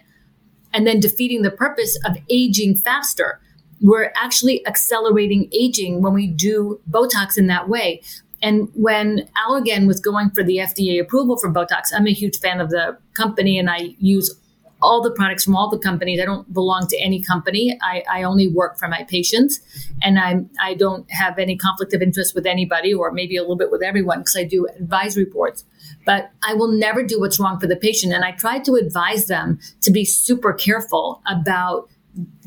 and 0.74 0.88
then 0.88 1.00
defeating 1.00 1.42
the 1.42 1.52
purpose 1.52 1.98
of 2.06 2.18
aging 2.30 2.76
faster. 2.76 3.42
We're 3.82 4.12
actually 4.16 4.66
accelerating 4.66 5.50
aging 5.52 6.02
when 6.02 6.14
we 6.14 6.28
do 6.28 6.80
Botox 6.90 7.38
in 7.38 7.48
that 7.48 7.68
way. 7.68 8.02
And 8.42 8.70
when 8.76 9.28
Allergan 9.46 9.88
was 9.88 10.00
going 10.00 10.30
for 10.30 10.44
the 10.44 10.58
FDA 10.58 11.02
approval 11.02 11.38
for 11.38 11.52
Botox, 11.52 11.88
I'm 11.94 12.08
a 12.08 12.14
huge 12.14 12.40
fan 12.40 12.62
of 12.62 12.70
the 12.70 12.98
company 13.14 13.60
and 13.60 13.70
I 13.70 13.96
use 14.00 14.34
all 14.82 15.02
the 15.02 15.12
products 15.12 15.44
from 15.44 15.56
all 15.56 15.70
the 15.70 15.78
companies. 15.78 16.20
I 16.22 16.26
don't 16.26 16.52
belong 16.54 16.88
to 16.88 16.98
any 16.98 17.22
company. 17.22 17.78
I, 17.82 18.04
I 18.10 18.24
only 18.24 18.48
work 18.48 18.78
for 18.78 18.88
my 18.88 19.04
patients, 19.04 19.60
and 20.02 20.20
I 20.20 20.46
I 20.62 20.76
don't 20.76 21.10
have 21.12 21.40
any 21.40 21.58
conflict 21.58 21.94
of 21.94 22.02
interest 22.02 22.36
with 22.36 22.46
anybody, 22.46 22.94
or 22.94 23.12
maybe 23.12 23.38
a 23.38 23.42
little 23.42 23.58
bit 23.58 23.72
with 23.72 23.82
everyone 23.82 24.20
because 24.20 24.36
I 24.36 24.44
do 24.44 24.68
advisory 24.80 25.26
boards. 25.26 25.66
But 26.06 26.32
I 26.42 26.54
will 26.54 26.72
never 26.72 27.04
do 27.04 27.20
what's 27.20 27.40
wrong 27.40 27.60
for 27.60 27.68
the 27.68 27.76
patient, 27.76 28.14
and 28.14 28.24
I 28.24 28.32
try 28.32 28.60
to 28.60 28.76
advise 28.76 29.28
them 29.28 29.60
to 29.82 29.92
be 29.92 30.06
super 30.06 30.54
careful 30.54 31.22
about 31.28 31.90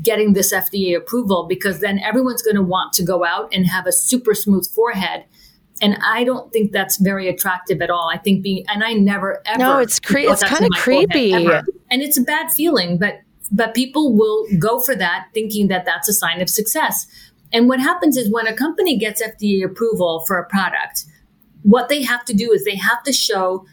getting 0.02 0.32
this 0.32 0.52
FDA 0.52 0.96
approval 0.96 1.46
because 1.48 1.80
then 1.80 1.98
everyone's 2.00 2.42
going 2.42 2.56
to 2.56 2.62
want 2.62 2.92
to 2.94 3.04
go 3.04 3.24
out 3.24 3.48
and 3.52 3.66
have 3.66 3.86
a 3.86 3.92
super 3.92 4.34
smooth 4.34 4.68
forehead 4.68 5.24
and 5.80 5.96
I 6.04 6.24
don't 6.24 6.52
think 6.52 6.72
that's 6.72 6.96
very 6.98 7.28
attractive 7.28 7.80
at 7.80 7.90
all. 7.90 8.10
I 8.12 8.18
think 8.18 8.42
being, 8.42 8.64
and 8.68 8.84
I 8.84 8.92
never 8.92 9.42
ever. 9.46 9.58
No, 9.58 9.78
it's 9.78 9.98
cre- 9.98 10.18
it's 10.18 10.42
kind 10.42 10.64
of 10.64 10.70
creepy, 10.72 11.30
forehead, 11.30 11.64
and 11.90 12.02
it's 12.02 12.18
a 12.18 12.22
bad 12.22 12.52
feeling. 12.52 12.98
But 12.98 13.20
but 13.50 13.74
people 13.74 14.14
will 14.16 14.46
go 14.58 14.80
for 14.80 14.94
that, 14.94 15.28
thinking 15.34 15.68
that 15.68 15.84
that's 15.84 16.08
a 16.08 16.12
sign 16.12 16.40
of 16.40 16.48
success. 16.48 17.06
And 17.52 17.68
what 17.68 17.80
happens 17.80 18.16
is 18.16 18.30
when 18.30 18.46
a 18.46 18.54
company 18.54 18.96
gets 18.96 19.22
FDA 19.22 19.64
approval 19.64 20.24
for 20.26 20.38
a 20.38 20.46
product, 20.46 21.04
what 21.62 21.88
they 21.88 22.02
have 22.02 22.24
to 22.26 22.34
do 22.34 22.52
is 22.52 22.64
they 22.64 22.76
have 22.76 23.02
to 23.04 23.12
show 23.12 23.64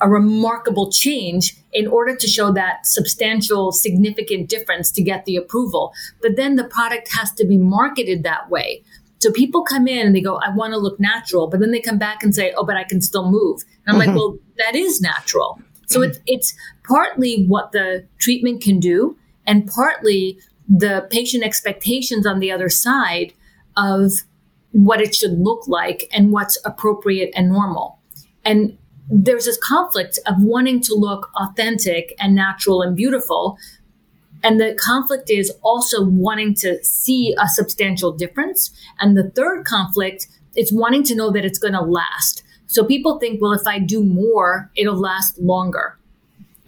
a 0.00 0.08
remarkable 0.08 0.90
change 0.90 1.56
in 1.72 1.86
order 1.86 2.16
to 2.16 2.26
show 2.26 2.50
that 2.52 2.86
substantial, 2.86 3.70
significant 3.70 4.48
difference 4.48 4.90
to 4.90 5.02
get 5.02 5.24
the 5.26 5.36
approval. 5.36 5.92
But 6.22 6.36
then 6.36 6.56
the 6.56 6.64
product 6.64 7.08
has 7.16 7.30
to 7.32 7.46
be 7.46 7.58
marketed 7.58 8.22
that 8.22 8.50
way. 8.50 8.82
So 9.20 9.30
people 9.30 9.62
come 9.62 9.86
in 9.86 10.06
and 10.06 10.16
they 10.16 10.20
go, 10.20 10.36
I 10.36 10.50
want 10.54 10.72
to 10.72 10.78
look 10.78 10.98
natural, 10.98 11.46
but 11.46 11.60
then 11.60 11.70
they 11.70 11.80
come 11.80 11.98
back 11.98 12.22
and 12.22 12.34
say, 12.34 12.52
oh, 12.56 12.64
but 12.64 12.76
I 12.76 12.84
can 12.84 13.00
still 13.00 13.30
move. 13.30 13.60
And 13.86 13.94
I'm 13.94 14.00
mm-hmm. 14.00 14.10
like, 14.10 14.18
well, 14.18 14.38
that 14.58 14.74
is 14.74 15.00
natural. 15.00 15.60
So 15.86 16.02
it's, 16.02 16.20
it's 16.26 16.54
partly 16.86 17.46
what 17.46 17.72
the 17.72 18.06
treatment 18.18 18.62
can 18.62 18.78
do 18.78 19.16
and 19.46 19.66
partly 19.66 20.38
the 20.68 21.08
patient 21.10 21.42
expectations 21.42 22.26
on 22.26 22.38
the 22.38 22.52
other 22.52 22.68
side 22.68 23.32
of 23.76 24.12
what 24.70 25.00
it 25.00 25.14
should 25.14 25.32
look 25.32 25.66
like 25.66 26.08
and 26.12 26.32
what's 26.32 26.56
appropriate 26.64 27.32
and 27.34 27.48
normal. 27.48 27.98
And 28.44 28.78
there's 29.10 29.46
this 29.46 29.58
conflict 29.58 30.18
of 30.26 30.36
wanting 30.38 30.80
to 30.82 30.94
look 30.94 31.30
authentic 31.34 32.14
and 32.20 32.34
natural 32.34 32.82
and 32.82 32.96
beautiful, 32.96 33.58
and 34.42 34.60
the 34.60 34.76
conflict 34.80 35.30
is 35.30 35.52
also 35.62 36.04
wanting 36.04 36.54
to 36.56 36.82
see 36.82 37.34
a 37.38 37.48
substantial 37.48 38.12
difference. 38.12 38.70
And 38.98 39.16
the 39.16 39.30
third 39.30 39.64
conflict 39.64 40.28
is 40.56 40.72
wanting 40.72 41.02
to 41.04 41.14
know 41.14 41.30
that 41.30 41.44
it's 41.44 41.58
going 41.58 41.74
to 41.74 41.82
last. 41.82 42.42
So 42.66 42.84
people 42.84 43.18
think, 43.18 43.40
well, 43.40 43.52
if 43.52 43.66
I 43.66 43.78
do 43.78 44.02
more, 44.04 44.70
it'll 44.76 44.98
last 44.98 45.38
longer. 45.38 45.98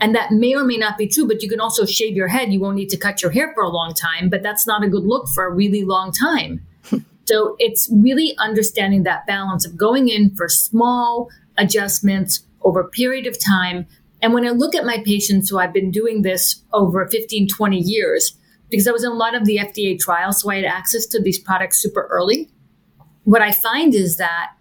And 0.00 0.14
that 0.16 0.32
may 0.32 0.54
or 0.54 0.64
may 0.64 0.76
not 0.76 0.98
be 0.98 1.06
true, 1.06 1.28
but 1.28 1.42
you 1.42 1.48
can 1.48 1.60
also 1.60 1.86
shave 1.86 2.16
your 2.16 2.26
head. 2.28 2.52
You 2.52 2.58
won't 2.58 2.74
need 2.74 2.88
to 2.88 2.96
cut 2.96 3.22
your 3.22 3.30
hair 3.30 3.52
for 3.54 3.62
a 3.62 3.68
long 3.68 3.94
time, 3.94 4.28
but 4.28 4.42
that's 4.42 4.66
not 4.66 4.82
a 4.82 4.88
good 4.88 5.04
look 5.04 5.28
for 5.28 5.46
a 5.46 5.52
really 5.52 5.84
long 5.84 6.10
time. 6.12 6.66
so 7.24 7.54
it's 7.60 7.88
really 7.92 8.36
understanding 8.38 9.04
that 9.04 9.26
balance 9.26 9.64
of 9.64 9.76
going 9.76 10.08
in 10.08 10.34
for 10.34 10.48
small 10.48 11.30
adjustments 11.56 12.44
over 12.62 12.80
a 12.80 12.88
period 12.88 13.28
of 13.28 13.38
time 13.38 13.86
and 14.22 14.32
when 14.32 14.46
I 14.46 14.50
look 14.50 14.74
at 14.74 14.86
my 14.86 15.02
patients 15.04 15.50
who 15.50 15.58
I've 15.58 15.72
been 15.72 15.90
doing 15.90 16.22
this 16.22 16.62
over 16.72 17.06
15, 17.06 17.48
20 17.48 17.78
years, 17.78 18.36
because 18.70 18.88
I 18.88 18.92
was 18.92 19.04
in 19.04 19.10
a 19.10 19.14
lot 19.14 19.34
of 19.34 19.44
the 19.44 19.58
FDA 19.58 19.98
trials, 19.98 20.40
so 20.40 20.50
I 20.50 20.56
had 20.56 20.64
access 20.64 21.04
to 21.06 21.20
these 21.20 21.38
products 21.38 21.82
super 21.82 22.08
early. 22.10 22.48
What 23.24 23.42
I 23.42 23.52
find 23.52 23.94
is 23.94 24.16
that 24.16 24.52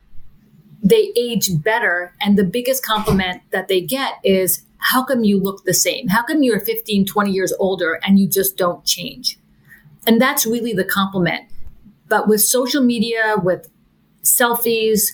they 0.83 1.13
age 1.17 1.49
better. 1.61 2.13
And 2.21 2.37
the 2.37 2.43
biggest 2.43 2.83
compliment 2.85 3.41
that 3.51 3.67
they 3.67 3.81
get 3.81 4.13
is, 4.23 4.63
how 4.77 5.03
come 5.03 5.23
you 5.23 5.39
look 5.39 5.63
the 5.63 5.73
same? 5.73 6.07
How 6.07 6.23
come 6.23 6.41
you're 6.41 6.59
15, 6.59 7.05
20 7.05 7.31
years 7.31 7.53
older 7.59 7.99
and 8.03 8.19
you 8.19 8.27
just 8.27 8.57
don't 8.57 8.83
change? 8.83 9.37
And 10.07 10.19
that's 10.19 10.45
really 10.45 10.73
the 10.73 10.83
compliment. 10.83 11.45
But 12.07 12.27
with 12.27 12.41
social 12.41 12.83
media, 12.83 13.35
with 13.41 13.69
selfies 14.23 15.11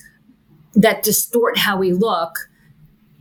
that 0.74 1.02
distort 1.02 1.58
how 1.58 1.76
we 1.78 1.92
look, 1.92 2.50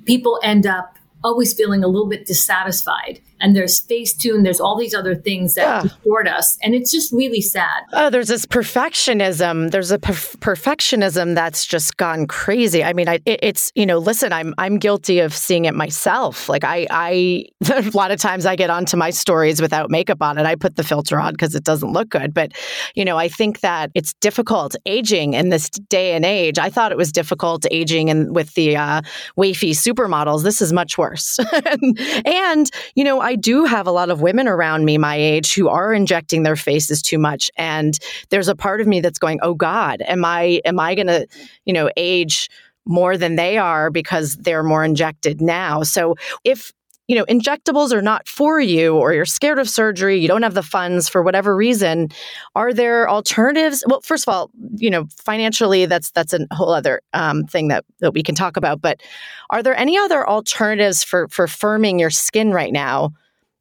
people 0.06 0.40
end 0.42 0.66
up 0.66 0.97
always 1.24 1.54
feeling 1.54 1.84
a 1.84 1.88
little 1.88 2.08
bit 2.08 2.26
dissatisfied. 2.26 3.22
And 3.40 3.56
there's 3.56 3.86
Facetune, 3.86 4.44
there's 4.44 4.60
all 4.60 4.78
these 4.78 4.96
other 4.96 5.14
things 5.14 5.54
that 5.56 5.62
yeah. 5.62 5.82
distort 5.84 6.28
us. 6.28 6.58
And 6.64 6.74
it's 6.74 6.92
just 6.92 7.14
really 7.14 7.42
sad. 7.42 7.84
Oh, 7.94 8.10
there's 8.10 8.30
this 8.30 8.48
perfectionism. 8.48 9.70
There's 9.70 9.92
a 9.92 10.00
perfectionism 10.00 11.36
that's 11.36 11.66
just 11.66 11.98
gone 11.98 12.26
crazy. 12.26 12.84
I 12.84 12.94
mean, 12.94 13.08
I, 13.08 13.20
it, 13.26 13.40
it's, 13.44 13.72
you 13.76 13.86
know, 13.86 14.00
listen, 14.00 14.34
I'm 14.34 14.56
I'm 14.58 14.80
guilty 14.80 15.20
of 15.20 15.36
seeing 15.36 15.66
it 15.66 15.76
myself. 15.76 16.50
Like 16.50 16.64
I 16.64 16.88
I 16.90 17.46
a 17.72 17.92
lot 17.94 18.10
of 18.10 18.20
times 18.20 18.48
I 18.48 18.56
get 18.56 18.72
onto 18.72 18.98
my 18.98 19.12
stories 19.12 19.62
without 19.62 19.92
makeup 19.92 20.22
on 20.22 20.38
and 20.40 20.48
I 20.48 20.56
put 20.56 20.76
the 20.76 20.84
filter 20.84 21.20
on 21.20 21.34
because 21.34 21.54
it 21.54 21.64
doesn't 21.64 21.94
look 21.94 22.10
good. 22.10 22.34
But, 22.34 22.54
you 22.96 23.06
know, 23.06 23.18
I 23.18 23.28
think 23.28 23.60
that 23.60 23.92
it's 23.94 24.14
difficult 24.16 24.76
aging 24.88 25.34
in 25.34 25.50
this 25.50 25.70
day 25.70 26.14
and 26.14 26.26
age. 26.26 26.58
I 26.58 26.72
thought 26.72 26.92
it 26.92 26.98
was 26.98 27.12
difficult 27.12 27.66
aging 27.70 28.10
and 28.10 28.36
with 28.36 28.56
the 28.56 28.78
uh, 28.78 29.02
wafy 29.38 29.72
supermodels. 29.72 30.44
This 30.44 30.62
is 30.62 30.74
much 30.74 30.98
worse. 30.98 31.07
and, 31.66 32.00
and, 32.26 32.70
you 32.96 33.04
know, 33.04 33.20
I 33.22 33.36
do 33.36 33.66
have 33.66 33.88
a 33.88 33.92
lot 33.92 34.10
of 34.10 34.22
women 34.22 34.48
around 34.48 34.86
me 34.86 34.98
my 34.98 35.16
age 35.16 35.54
who 35.54 35.70
are 35.70 35.94
injecting 35.94 36.44
their 36.44 36.56
faces 36.56 37.02
too 37.02 37.18
much 37.18 37.50
and 37.58 37.98
there's 38.30 38.48
a 38.48 38.56
part 38.56 38.82
of 38.82 38.88
me 38.88 39.00
that's 39.02 39.20
going, 39.20 39.40
"Oh 39.42 39.54
god, 39.54 40.02
am 40.08 40.26
I 40.26 40.62
am 40.66 40.80
I 40.80 40.96
going 40.96 41.08
to, 41.08 41.28
you 41.66 41.74
know, 41.74 41.90
age 41.98 42.50
more 42.88 43.18
than 43.18 43.36
they 43.36 43.58
are 43.58 43.90
because 43.90 44.36
they're 44.38 44.64
more 44.64 44.84
injected 44.84 45.42
now. 45.42 45.84
So 45.84 46.16
if 46.44 46.72
you 47.08 47.16
know, 47.16 47.26
injectables 47.26 47.94
are 47.94 48.02
not 48.02 48.28
for 48.28 48.60
you 48.60 48.96
or 48.96 49.14
you're 49.14 49.26
scared 49.26 49.60
of 49.60 49.70
surgery, 49.70 50.20
you 50.20 50.28
don't 50.28 50.44
have 50.44 50.54
the 50.54 50.64
funds 50.64 51.08
for 51.08 51.24
whatever 51.24 51.56
reason, 51.56 52.10
are 52.56 52.74
there 52.74 53.10
alternatives? 53.10 53.84
Well, 53.88 54.02
first 54.02 54.28
of 54.28 54.34
all, 54.34 54.52
you 54.76 54.90
know, 54.90 55.06
financially, 55.18 55.86
that's 55.86 56.12
that's 56.12 56.34
a 56.34 56.46
whole 56.52 56.74
other 56.74 57.02
um, 57.14 57.46
thing 57.46 57.70
that, 57.70 57.86
that 58.00 58.14
we 58.14 58.24
can 58.24 58.36
talk 58.36 58.58
about. 58.58 58.82
But 58.82 59.02
are 59.50 59.64
there 59.64 59.76
any 59.76 59.98
other 59.98 60.28
alternatives 60.28 61.04
for 61.04 61.30
for 61.30 61.48
firming 61.48 62.00
your 62.00 62.10
skin 62.10 62.52
right 62.52 62.74
now 62.74 63.14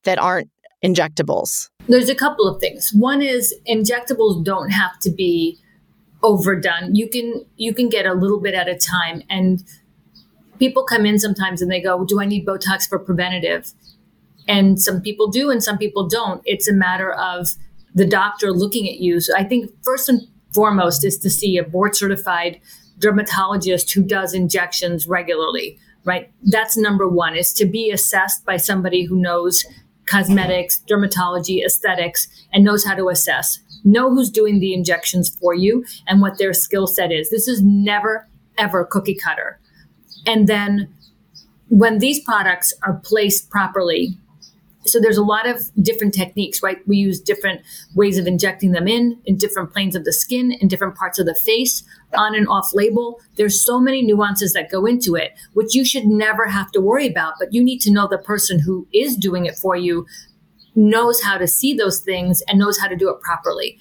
that 0.03 0.19
aren't 0.19 0.51
injectables? 0.85 1.71
There's 1.89 2.09
a 2.09 2.17
couple 2.17 2.49
of 2.49 2.61
things. 2.61 2.91
One 2.95 3.23
is 3.23 3.55
injectables 3.69 4.45
don't 4.45 4.71
have 4.71 4.99
to 5.01 5.11
be 5.11 5.59
overdone. 6.25 6.97
You 6.97 7.09
can 7.09 7.47
you 7.57 7.73
can 7.73 7.89
get 7.89 8.07
a 8.07 8.15
little 8.15 8.41
bit 8.41 8.55
at 8.55 8.69
a 8.69 8.77
time 8.77 9.23
and 9.31 9.63
people 10.59 10.85
come 10.85 11.07
in 11.07 11.19
sometimes 11.19 11.63
and 11.63 11.71
they 11.71 11.81
go, 11.81 12.05
Do 12.05 12.21
I 12.21 12.27
need 12.27 12.47
Botox 12.47 12.89
for 12.89 12.99
preventative? 12.99 13.73
And 14.49 14.81
some 14.81 15.01
people 15.01 15.29
do 15.29 15.51
and 15.51 15.63
some 15.63 15.79
people 15.79 16.09
don't. 16.09 16.41
It's 16.45 16.69
a 16.69 16.73
matter 16.73 17.13
of 17.13 17.49
the 17.95 18.07
doctor 18.07 18.53
looking 18.53 18.89
at 18.89 19.01
you. 19.01 19.21
So 19.21 19.35
I 19.37 19.43
think 19.43 19.71
first 19.83 20.09
and 20.09 20.21
foremost 20.53 21.05
is 21.05 21.19
to 21.19 21.31
see 21.31 21.59
a 21.59 21.65
board 21.65 21.97
certified 21.97 22.61
dermatologist 22.99 23.93
who 23.93 24.03
does 24.03 24.35
injections 24.35 25.07
regularly, 25.07 25.79
right? 26.05 26.31
That's 26.43 26.77
number 26.77 27.09
one 27.09 27.37
is 27.37 27.53
to 27.55 27.67
be 27.67 27.91
assessed 27.91 28.45
by 28.45 28.57
somebody 28.57 29.05
who 29.05 29.17
knows 29.17 29.65
cosmetics, 30.07 30.83
dermatology, 30.89 31.65
aesthetics, 31.65 32.29
and 32.53 32.65
knows 32.65 32.85
how 32.85 32.95
to 32.95 33.09
assess. 33.09 33.59
Know 33.85 34.11
who's 34.11 34.31
doing 34.31 34.61
the 34.61 34.73
injections 34.73 35.29
for 35.29 35.53
you 35.55 35.85
and 36.07 36.21
what 36.21 36.39
their 36.39 36.53
skill 36.53 36.87
set 36.87 37.13
is. 37.13 37.31
This 37.31 37.49
is 37.49 37.61
never, 37.63 38.29
ever 38.57 38.85
cookie 38.85 39.17
cutter. 39.17 39.61
And 40.27 40.49
then 40.49 40.93
when 41.69 41.99
these 41.99 42.21
products 42.21 42.75
are 42.83 43.01
placed 43.05 43.51
properly, 43.51 44.19
so 44.85 45.01
there's 45.01 45.17
a 45.17 45.23
lot 45.23 45.49
of 45.49 45.71
different 45.83 46.15
techniques, 46.15 46.63
right? 46.63 46.79
We 46.87 46.97
use 46.97 47.21
different 47.21 47.63
ways 47.95 48.19
of 48.19 48.27
injecting 48.27 48.73
them 48.73 48.87
in, 48.87 49.19
in 49.25 49.37
different 49.37 49.73
planes 49.73 49.97
of 49.97 50.05
the 50.05 50.13
skin, 50.13 50.53
in 50.53 50.69
different 50.69 50.95
parts 50.95 51.19
of 51.19 51.27
the 51.27 51.35
face, 51.35 51.83
on 52.17 52.35
and 52.35 52.47
off 52.49 52.71
label. 52.73 53.21
There's 53.37 53.65
so 53.65 53.81
many 53.81 54.03
nuances 54.03 54.53
that 54.53 54.71
go 54.71 54.87
into 54.87 55.17
it, 55.17 55.33
which 55.55 55.75
you 55.75 55.85
should 55.85 56.07
never 56.07 56.47
have 56.47 56.71
to 56.73 56.81
worry 56.81 57.09
about. 57.09 57.35
But 57.39 57.53
you 57.53 57.65
need 57.65 57.81
to 57.81 57.93
know 57.93 58.07
the 58.07 58.19
person 58.19 58.61
who 58.61 58.87
is 58.93 59.17
doing 59.17 59.47
it 59.47 59.59
for 59.59 59.77
you 59.77 60.07
knows 60.75 61.23
how 61.23 61.39
to 61.39 61.49
see 61.49 61.75
those 61.75 62.01
things 62.01 62.43
and 62.43 62.59
knows 62.59 62.79
how 62.79 62.87
to 62.87 62.97
do 62.97 63.09
it 63.11 63.21
properly. 63.23 63.79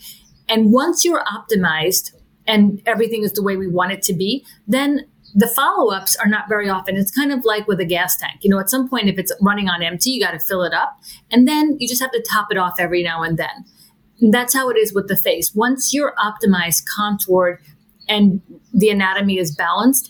And 0.47 0.71
once 0.71 1.03
you're 1.03 1.23
optimized 1.25 2.13
and 2.47 2.81
everything 2.85 3.23
is 3.23 3.33
the 3.33 3.43
way 3.43 3.57
we 3.57 3.67
want 3.67 3.91
it 3.91 4.01
to 4.03 4.13
be, 4.13 4.45
then 4.67 5.05
the 5.37 5.47
follow 5.47 5.93
ups 5.93 6.15
are 6.15 6.27
not 6.27 6.47
very 6.47 6.69
often. 6.69 6.95
It's 6.95 7.11
kind 7.11 7.31
of 7.33 7.43
like 7.43 7.67
with 7.67 7.81
a 7.81 7.85
gas 7.85 8.15
tank. 8.15 8.39
You 8.41 8.49
know, 8.49 8.59
at 8.59 8.69
some 8.69 8.87
point, 8.89 9.09
if 9.09 9.19
it's 9.19 9.33
running 9.41 9.67
on 9.67 9.83
empty, 9.83 10.11
you 10.11 10.21
got 10.21 10.31
to 10.31 10.39
fill 10.39 10.63
it 10.63 10.73
up. 10.73 10.97
And 11.29 11.45
then 11.45 11.75
you 11.77 11.89
just 11.89 12.01
have 12.01 12.11
to 12.11 12.25
top 12.27 12.47
it 12.51 12.57
off 12.57 12.79
every 12.79 13.03
now 13.03 13.21
and 13.21 13.37
then. 13.37 13.65
And 14.21 14.33
that's 14.33 14.53
how 14.53 14.69
it 14.69 14.77
is 14.77 14.93
with 14.93 15.09
the 15.09 15.17
face. 15.17 15.53
Once 15.53 15.93
you're 15.93 16.15
optimized, 16.15 16.83
contoured, 16.95 17.59
and 18.07 18.41
the 18.73 18.89
anatomy 18.89 19.37
is 19.37 19.53
balanced, 19.53 20.09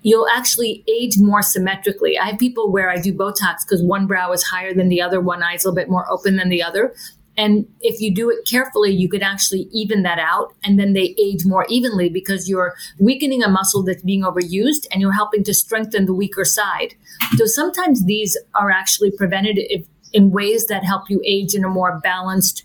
you'll 0.00 0.28
actually 0.34 0.82
age 0.88 1.18
more 1.18 1.42
symmetrically. 1.42 2.18
I 2.18 2.30
have 2.30 2.38
people 2.38 2.72
where 2.72 2.88
I 2.88 2.96
do 2.96 3.12
Botox 3.12 3.66
because 3.66 3.82
one 3.82 4.06
brow 4.06 4.32
is 4.32 4.44
higher 4.44 4.72
than 4.72 4.88
the 4.88 5.02
other, 5.02 5.20
one 5.20 5.42
eye 5.42 5.54
is 5.54 5.64
a 5.64 5.68
little 5.68 5.76
bit 5.76 5.90
more 5.90 6.10
open 6.10 6.36
than 6.36 6.48
the 6.48 6.62
other. 6.62 6.94
And 7.36 7.66
if 7.80 8.00
you 8.00 8.14
do 8.14 8.30
it 8.30 8.46
carefully, 8.46 8.90
you 8.92 9.08
could 9.08 9.22
actually 9.22 9.68
even 9.72 10.02
that 10.02 10.18
out 10.18 10.54
and 10.62 10.78
then 10.78 10.92
they 10.92 11.14
age 11.18 11.46
more 11.46 11.64
evenly 11.68 12.10
because 12.10 12.48
you're 12.48 12.74
weakening 12.98 13.42
a 13.42 13.48
muscle 13.48 13.82
that's 13.82 14.02
being 14.02 14.22
overused 14.22 14.86
and 14.92 15.00
you're 15.00 15.14
helping 15.14 15.42
to 15.44 15.54
strengthen 15.54 16.04
the 16.04 16.12
weaker 16.12 16.44
side. 16.44 16.94
So 17.36 17.46
sometimes 17.46 18.04
these 18.04 18.36
are 18.54 18.70
actually 18.70 19.12
preventative 19.12 19.86
in 20.12 20.30
ways 20.30 20.66
that 20.66 20.84
help 20.84 21.08
you 21.08 21.22
age 21.24 21.54
in 21.54 21.64
a 21.64 21.68
more 21.68 22.00
balanced 22.02 22.64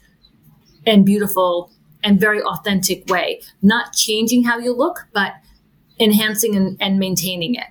and 0.86 1.06
beautiful 1.06 1.72
and 2.04 2.20
very 2.20 2.42
authentic 2.42 3.08
way. 3.08 3.42
Not 3.62 3.94
changing 3.94 4.44
how 4.44 4.58
you 4.58 4.76
look, 4.76 5.08
but 5.14 5.36
enhancing 6.00 6.56
and, 6.56 6.78
and 6.80 7.00
maintaining 7.00 7.56
it. 7.56 7.68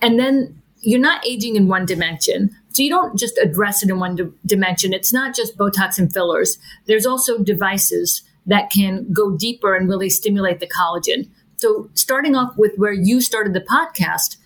And 0.00 0.18
then 0.18 0.60
you're 0.80 1.00
not 1.00 1.26
aging 1.26 1.56
in 1.56 1.68
one 1.68 1.86
dimension. 1.86 2.56
So 2.78 2.84
you 2.84 2.90
don't 2.90 3.18
just 3.18 3.36
address 3.38 3.82
it 3.82 3.90
in 3.90 3.98
one 3.98 4.14
di- 4.14 4.30
dimension. 4.46 4.92
It's 4.92 5.12
not 5.12 5.34
just 5.34 5.58
Botox 5.58 5.98
and 5.98 6.12
fillers. 6.12 6.58
There's 6.86 7.06
also 7.06 7.42
devices 7.42 8.22
that 8.46 8.70
can 8.70 9.12
go 9.12 9.36
deeper 9.36 9.74
and 9.74 9.88
really 9.88 10.08
stimulate 10.08 10.60
the 10.60 10.68
collagen. 10.68 11.28
So 11.56 11.90
starting 11.94 12.36
off 12.36 12.56
with 12.56 12.76
where 12.76 12.92
you 12.92 13.20
started 13.20 13.52
the 13.52 13.62
podcast, 13.62 14.36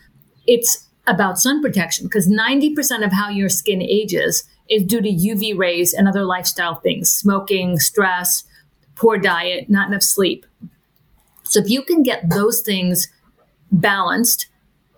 it's 0.46 0.88
about 1.06 1.38
sun 1.38 1.60
protection 1.60 2.06
because 2.06 2.26
90% 2.26 3.04
of 3.04 3.12
how 3.12 3.28
your 3.28 3.50
skin 3.50 3.82
ages 3.82 4.44
is 4.70 4.84
due 4.84 5.02
to 5.02 5.10
UV 5.10 5.54
rays 5.54 5.92
and 5.92 6.08
other 6.08 6.24
lifestyle 6.24 6.76
things, 6.76 7.12
smoking, 7.12 7.78
stress, 7.78 8.44
poor 8.94 9.18
diet, 9.18 9.68
not 9.68 9.88
enough 9.88 10.02
sleep. 10.02 10.46
So 11.42 11.60
if 11.60 11.68
you 11.68 11.82
can 11.82 12.02
get 12.02 12.30
those 12.30 12.62
things 12.62 13.08
balanced, 13.70 14.46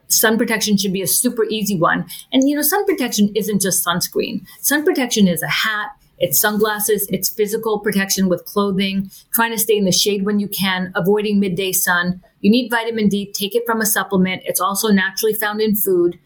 sun 0.09 0.39
protection 0.39 0.77
should 0.77 0.93
be 0.93 1.03
a 1.03 1.07
super 1.07 1.45
easy 1.45 1.79
one. 1.79 2.07
And 2.33 2.49
you 2.49 2.57
know, 2.57 2.63
sun 2.63 2.85
protection 2.85 3.31
isn't 3.35 3.61
just 3.61 3.85
sunscreen. 3.85 4.47
Sun 4.61 4.85
protection 4.85 5.29
is 5.29 5.43
a 5.43 5.49
hat, 5.49 5.91
it's 6.19 6.39
sunglasses, 6.39 7.09
it's 7.11 7.29
physical 7.29 7.81
protection 7.81 8.29
with 8.29 8.45
clothing, 8.45 9.11
trying 9.33 9.51
to 9.53 9.59
stay 9.59 9.77
in 9.77 9.85
the 9.85 9.93
shade 9.93 10.25
when 10.25 10.39
you 10.39 10.49
can, 10.49 10.93
avoiding 10.95 11.41
midday 11.41 11.73
sun. 11.73 12.23
You 12.41 12.51
need 12.51 12.71
vitamin 12.71 13.09
D, 13.09 13.33
take 13.33 13.55
it 13.55 13.65
from 13.67 13.81
a 13.81 13.87
supplement. 13.87 14.43
It's 14.45 14.61
also 14.61 14.89
naturally 14.89 15.35
found 15.35 15.61
in 15.61 15.75
food. 15.75 16.19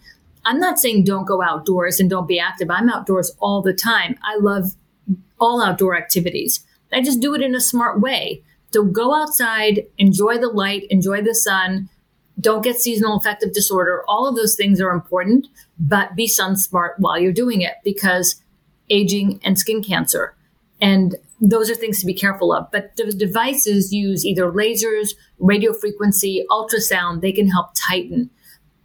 I'm 0.44 0.60
not 0.60 0.78
saying 0.78 1.04
don't 1.04 1.26
go 1.26 1.42
outdoors 1.42 2.00
and 2.00 2.08
don't 2.08 2.28
be 2.28 2.38
active. 2.38 2.70
I'm 2.70 2.88
outdoors 2.88 3.32
all 3.38 3.62
the 3.62 3.72
time. 3.72 4.18
I 4.22 4.36
love 4.38 4.74
all 5.40 5.62
outdoor 5.62 5.96
activities. 5.96 6.64
I 6.92 7.02
just 7.02 7.20
do 7.20 7.34
it 7.34 7.42
in 7.42 7.54
a 7.54 7.60
smart 7.60 8.00
way. 8.00 8.42
So 8.72 8.84
go 8.84 9.14
outside, 9.14 9.86
enjoy 9.96 10.38
the 10.38 10.48
light, 10.48 10.86
enjoy 10.90 11.22
the 11.22 11.34
sun, 11.34 11.88
don't 12.40 12.62
get 12.62 12.76
seasonal 12.76 13.16
affective 13.16 13.52
disorder. 13.52 14.04
All 14.06 14.26
of 14.28 14.36
those 14.36 14.54
things 14.54 14.80
are 14.80 14.90
important, 14.90 15.48
but 15.78 16.14
be 16.14 16.26
sun 16.26 16.56
smart 16.56 16.94
while 16.98 17.18
you're 17.18 17.32
doing 17.32 17.62
it 17.62 17.74
because 17.84 18.42
aging 18.90 19.40
and 19.42 19.58
skin 19.58 19.82
cancer. 19.82 20.34
And 20.80 21.16
those 21.40 21.70
are 21.70 21.74
things 21.74 22.00
to 22.00 22.06
be 22.06 22.14
careful 22.14 22.52
of. 22.52 22.70
But 22.70 22.96
the 22.96 23.12
devices 23.12 23.92
use 23.92 24.24
either 24.24 24.50
lasers, 24.50 25.14
radio 25.38 25.72
frequency, 25.72 26.44
ultrasound, 26.50 27.20
they 27.20 27.32
can 27.32 27.48
help 27.48 27.70
tighten. 27.74 28.30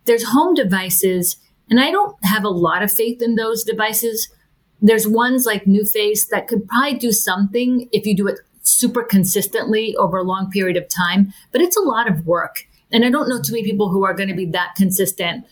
There's 0.06 0.26
home 0.30 0.54
devices, 0.54 1.38
and 1.70 1.80
I 1.80 1.92
don't 1.92 2.16
have 2.26 2.44
a 2.44 2.50
lot 2.50 2.84
of 2.84 2.92
faith 2.92 3.22
in 3.22 3.36
those 3.36 3.64
devices. 3.64 4.30
There's 4.82 5.08
ones 5.08 5.46
like 5.46 5.66
NuFace 5.66 6.28
that 6.30 6.48
could 6.48 6.68
probably 6.68 6.98
do 6.98 7.12
something 7.12 7.88
if 7.92 8.06
you 8.06 8.16
do 8.16 8.28
it 8.28 8.40
super 8.64 9.04
consistently 9.04 9.96
over 9.98 10.18
a 10.18 10.24
long 10.24 10.50
period 10.50 10.78
of 10.78 10.90
time, 10.90 11.34
but 11.52 11.62
it's 11.62 11.78
a 11.78 11.82
lot 11.82 12.10
of 12.10 12.26
work. 12.26 12.68
And 12.94 13.04
I 13.04 13.10
don't 13.10 13.28
know 13.28 13.42
too 13.42 13.54
many 13.54 13.66
people 13.66 13.90
who 13.90 14.06
are 14.06 14.14
going 14.14 14.30
to 14.30 14.36
be 14.36 14.46
that 14.52 14.76
consistent 14.76 15.46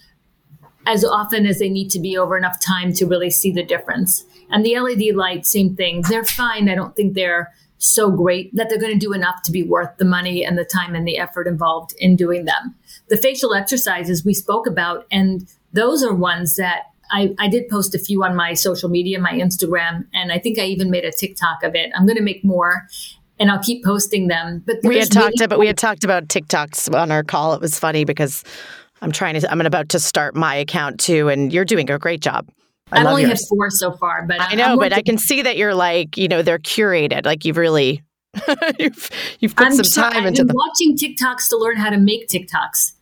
as 0.88 1.04
often 1.04 1.46
as 1.46 1.60
they 1.60 1.70
need 1.70 1.90
to 1.92 2.00
be 2.00 2.18
over 2.18 2.38
enough 2.38 2.60
time 2.60 2.94
to 2.94 3.06
really 3.06 3.30
see 3.30 3.52
the 3.52 3.64
difference. 3.64 4.24
And 4.50 4.66
the 4.66 4.80
LED 4.80 5.16
lights, 5.16 5.52
same 5.52 5.76
thing. 5.76 6.04
They're 6.08 6.24
fine. 6.24 6.70
I 6.70 6.76
don't 6.76 6.96
think 6.96 7.14
they're 7.14 7.52
so 7.78 8.12
great 8.12 8.56
that 8.56 8.70
they're 8.70 8.80
going 8.80 8.94
to 8.94 9.06
do 9.06 9.14
enough 9.14 9.42
to 9.44 9.52
be 9.52 9.64
worth 9.64 9.98
the 9.98 10.06
money 10.06 10.46
and 10.46 10.58
the 10.58 10.66
time 10.66 10.94
and 10.94 11.08
the 11.08 11.18
effort 11.18 11.48
involved 11.48 11.94
in 11.98 12.16
doing 12.16 12.46
them. 12.46 12.76
The 13.10 13.18
facial 13.18 13.54
exercises 13.56 14.24
we 14.24 14.34
spoke 14.34 14.68
about, 14.68 15.08
and 15.12 15.48
those 15.74 16.04
are 16.04 16.14
ones 16.14 16.56
that 16.56 16.92
I, 17.12 17.34
I 17.40 17.48
did 17.48 17.70
post 17.70 17.96
a 17.96 18.00
few 18.00 18.24
on 18.24 18.36
my 18.36 18.54
social 18.54 18.88
media, 18.88 19.20
my 19.20 19.34
Instagram, 19.34 20.06
and 20.14 20.32
I 20.32 20.40
think 20.40 20.60
I 20.60 20.64
even 20.64 20.92
made 20.92 21.06
a 21.06 21.12
TikTok 21.12 21.64
of 21.64 21.76
it. 21.76 21.92
I'm 21.96 22.06
going 22.06 22.18
to 22.18 22.24
make 22.24 22.44
more 22.46 22.88
and 23.42 23.50
I'll 23.52 23.60
keep 23.60 23.84
posting 23.84 24.28
them. 24.28 24.64
But 24.66 24.78
we 24.84 25.00
had 25.00 25.12
talked 25.12 25.42
about 25.42 25.60
we 25.60 25.68
had 25.68 25.78
talked 25.78 26.04
about 26.04 26.28
TikToks 26.28 26.96
on 26.96 27.12
our 27.12 27.24
call. 27.24 27.54
It 27.54 27.60
was 27.60 27.78
funny 27.78 28.06
because 28.06 28.44
I'm 29.02 29.12
trying 29.12 29.38
to 29.42 29.52
I'm 29.52 29.60
about 29.60 29.90
to 29.90 30.00
start 30.00 30.36
my 30.36 30.56
account 30.56 31.00
too, 31.00 31.28
and 31.28 31.52
you're 31.52 31.66
doing 31.66 31.90
a 31.90 32.00
great 32.00 32.22
job. 32.22 32.48
I 32.92 33.00
have 33.00 33.08
only 33.08 33.24
yours. 33.24 33.42
had 33.42 33.48
four 33.50 33.70
so 33.70 33.94
far, 33.94 34.26
but 34.28 34.40
I 34.40 34.54
know, 34.56 34.78
but 34.78 34.94
I 34.94 35.02
can 35.02 35.18
see 35.18 35.42
that 35.42 35.58
you're 35.58 35.74
like, 35.74 36.18
you 36.18 36.28
know, 36.28 36.42
they're 36.42 36.60
curated. 36.60 37.26
Like 37.26 37.44
you've 37.44 37.58
really 37.58 38.04
you've 38.80 39.10
you've 39.40 39.56
put 39.56 39.68
I'm 39.68 39.74
some 39.74 39.86
time 39.86 40.28
into 40.28 40.44
them. 40.44 40.56
Watching 40.56 40.96
TikToks 40.96 41.50
to 41.50 41.58
learn 41.58 41.78
how 41.78 41.90
to 41.90 41.98
make 41.98 42.28
TikToks, 42.28 42.94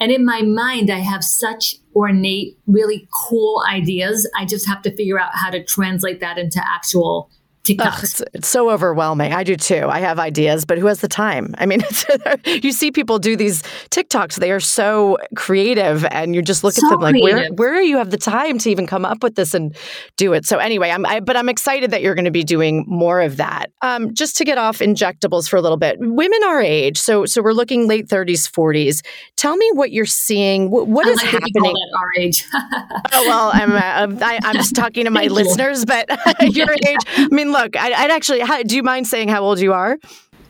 and 0.00 0.10
in 0.10 0.24
my 0.24 0.42
mind, 0.42 0.90
I 0.90 0.98
have 0.98 1.22
such 1.22 1.76
ornate, 1.94 2.58
really 2.66 3.06
cool 3.28 3.62
ideas. 3.68 4.28
I 4.36 4.44
just 4.44 4.66
have 4.66 4.82
to 4.82 4.96
figure 4.96 5.20
out 5.20 5.30
how 5.34 5.50
to 5.50 5.62
translate 5.62 6.18
that 6.20 6.36
into 6.36 6.60
actual 6.66 7.30
TikToks. 7.78 8.02
it's, 8.02 8.22
it's, 8.34 8.48
so 8.48 8.70
overwhelming. 8.70 9.32
I 9.32 9.42
do 9.42 9.56
too. 9.56 9.86
I 9.88 10.00
have 10.00 10.18
ideas, 10.18 10.66
but 10.66 10.76
who 10.76 10.86
has 10.86 11.00
the 11.00 11.08
time? 11.08 11.54
I 11.56 11.64
mean, 11.64 11.82
you 12.46 12.72
see 12.72 12.92
people 12.92 13.18
do 13.18 13.36
these 13.36 13.62
TikToks. 13.90 14.36
They 14.36 14.50
are 14.50 14.60
so 14.60 15.16
creative, 15.34 16.04
and 16.10 16.34
you 16.34 16.42
just 16.42 16.62
look 16.62 16.74
so 16.74 16.86
at 16.86 16.90
them 16.90 17.00
like, 17.00 17.22
where 17.22 17.48
where 17.52 17.74
do 17.76 17.86
you 17.86 17.96
have 17.96 18.10
the 18.10 18.18
time 18.18 18.58
to 18.58 18.70
even 18.70 18.86
come 18.86 19.06
up 19.06 19.22
with 19.22 19.36
this 19.36 19.54
and 19.54 19.74
do 20.18 20.34
it? 20.34 20.44
So 20.44 20.58
anyway, 20.58 20.90
I'm 20.90 21.06
I, 21.06 21.20
but 21.20 21.38
I'm 21.38 21.48
excited 21.48 21.90
that 21.90 22.02
you're 22.02 22.14
going 22.14 22.26
to 22.26 22.30
be 22.30 22.44
doing 22.44 22.84
more 22.86 23.22
of 23.22 23.38
that. 23.38 23.70
Um, 23.80 24.12
just 24.12 24.36
to 24.36 24.44
get 24.44 24.58
off 24.58 24.80
injectables 24.80 25.48
for 25.48 25.56
a 25.56 25.62
little 25.62 25.78
bit, 25.78 25.96
women 26.00 26.44
our 26.44 26.60
age, 26.60 26.98
so 26.98 27.24
so 27.24 27.40
we're 27.40 27.52
looking 27.52 27.88
late 27.88 28.08
30s, 28.08 28.50
40s. 28.50 29.02
Tell 29.36 29.56
me 29.56 29.70
what 29.72 29.90
you're 29.90 30.04
seeing. 30.04 30.70
what, 30.70 30.86
what 30.86 31.06
is 31.06 31.16
like 31.16 31.30
happening 31.30 31.72
at 31.72 31.98
our 31.98 32.22
age? 32.22 32.44
oh 32.54 33.24
well, 33.26 33.50
I'm 33.54 33.72
uh, 33.72 34.22
I, 34.22 34.38
am 34.42 34.54
just 34.54 34.74
talking 34.74 35.04
to 35.04 35.10
my 35.14 35.28
listeners, 35.28 35.86
but 35.86 36.10
your 36.54 36.70
age. 36.70 37.00
I 37.16 37.28
mean 37.30 37.53
look, 37.54 37.76
I, 37.76 38.02
would 38.02 38.10
actually, 38.10 38.40
how, 38.40 38.62
do 38.62 38.76
you 38.76 38.82
mind 38.82 39.06
saying 39.06 39.28
how 39.28 39.42
old 39.42 39.60
you 39.60 39.72
are? 39.72 39.98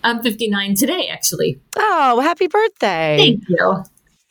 I'm 0.02 0.22
59 0.22 0.74
today, 0.74 1.08
actually. 1.08 1.60
Oh, 1.76 2.20
happy 2.20 2.46
birthday. 2.46 3.16
Thank 3.18 3.48
you. 3.48 3.84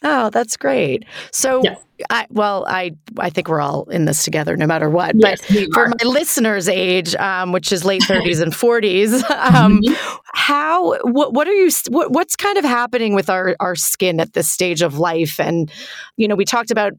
Oh, 0.03 0.29
that's 0.29 0.57
great. 0.57 1.05
So. 1.31 1.63
I, 2.09 2.25
well, 2.31 2.65
I 2.67 2.91
I 3.17 3.29
think 3.29 3.47
we're 3.47 3.61
all 3.61 3.85
in 3.85 4.05
this 4.05 4.23
together, 4.23 4.57
no 4.57 4.65
matter 4.65 4.89
what. 4.89 5.13
Yes, 5.15 5.39
but 5.47 5.73
for 5.73 5.87
my 5.87 6.09
listeners' 6.09 6.67
age, 6.67 7.15
um, 7.15 7.53
which 7.53 7.71
is 7.71 7.85
late 7.85 8.01
30s 8.01 8.41
and 8.41 8.51
40s, 8.51 9.23
um, 9.29 9.79
mm-hmm. 9.79 10.17
how 10.33 10.97
what 11.03 11.33
what 11.33 11.47
are 11.47 11.53
you 11.53 11.69
what, 11.89 12.11
what's 12.11 12.35
kind 12.35 12.57
of 12.57 12.65
happening 12.65 13.13
with 13.13 13.29
our 13.29 13.55
our 13.61 13.75
skin 13.75 14.19
at 14.19 14.33
this 14.33 14.49
stage 14.49 14.81
of 14.81 14.97
life? 14.97 15.39
And 15.39 15.71
you 16.17 16.27
know, 16.27 16.35
we 16.35 16.45
talked 16.45 16.71
about 16.71 16.93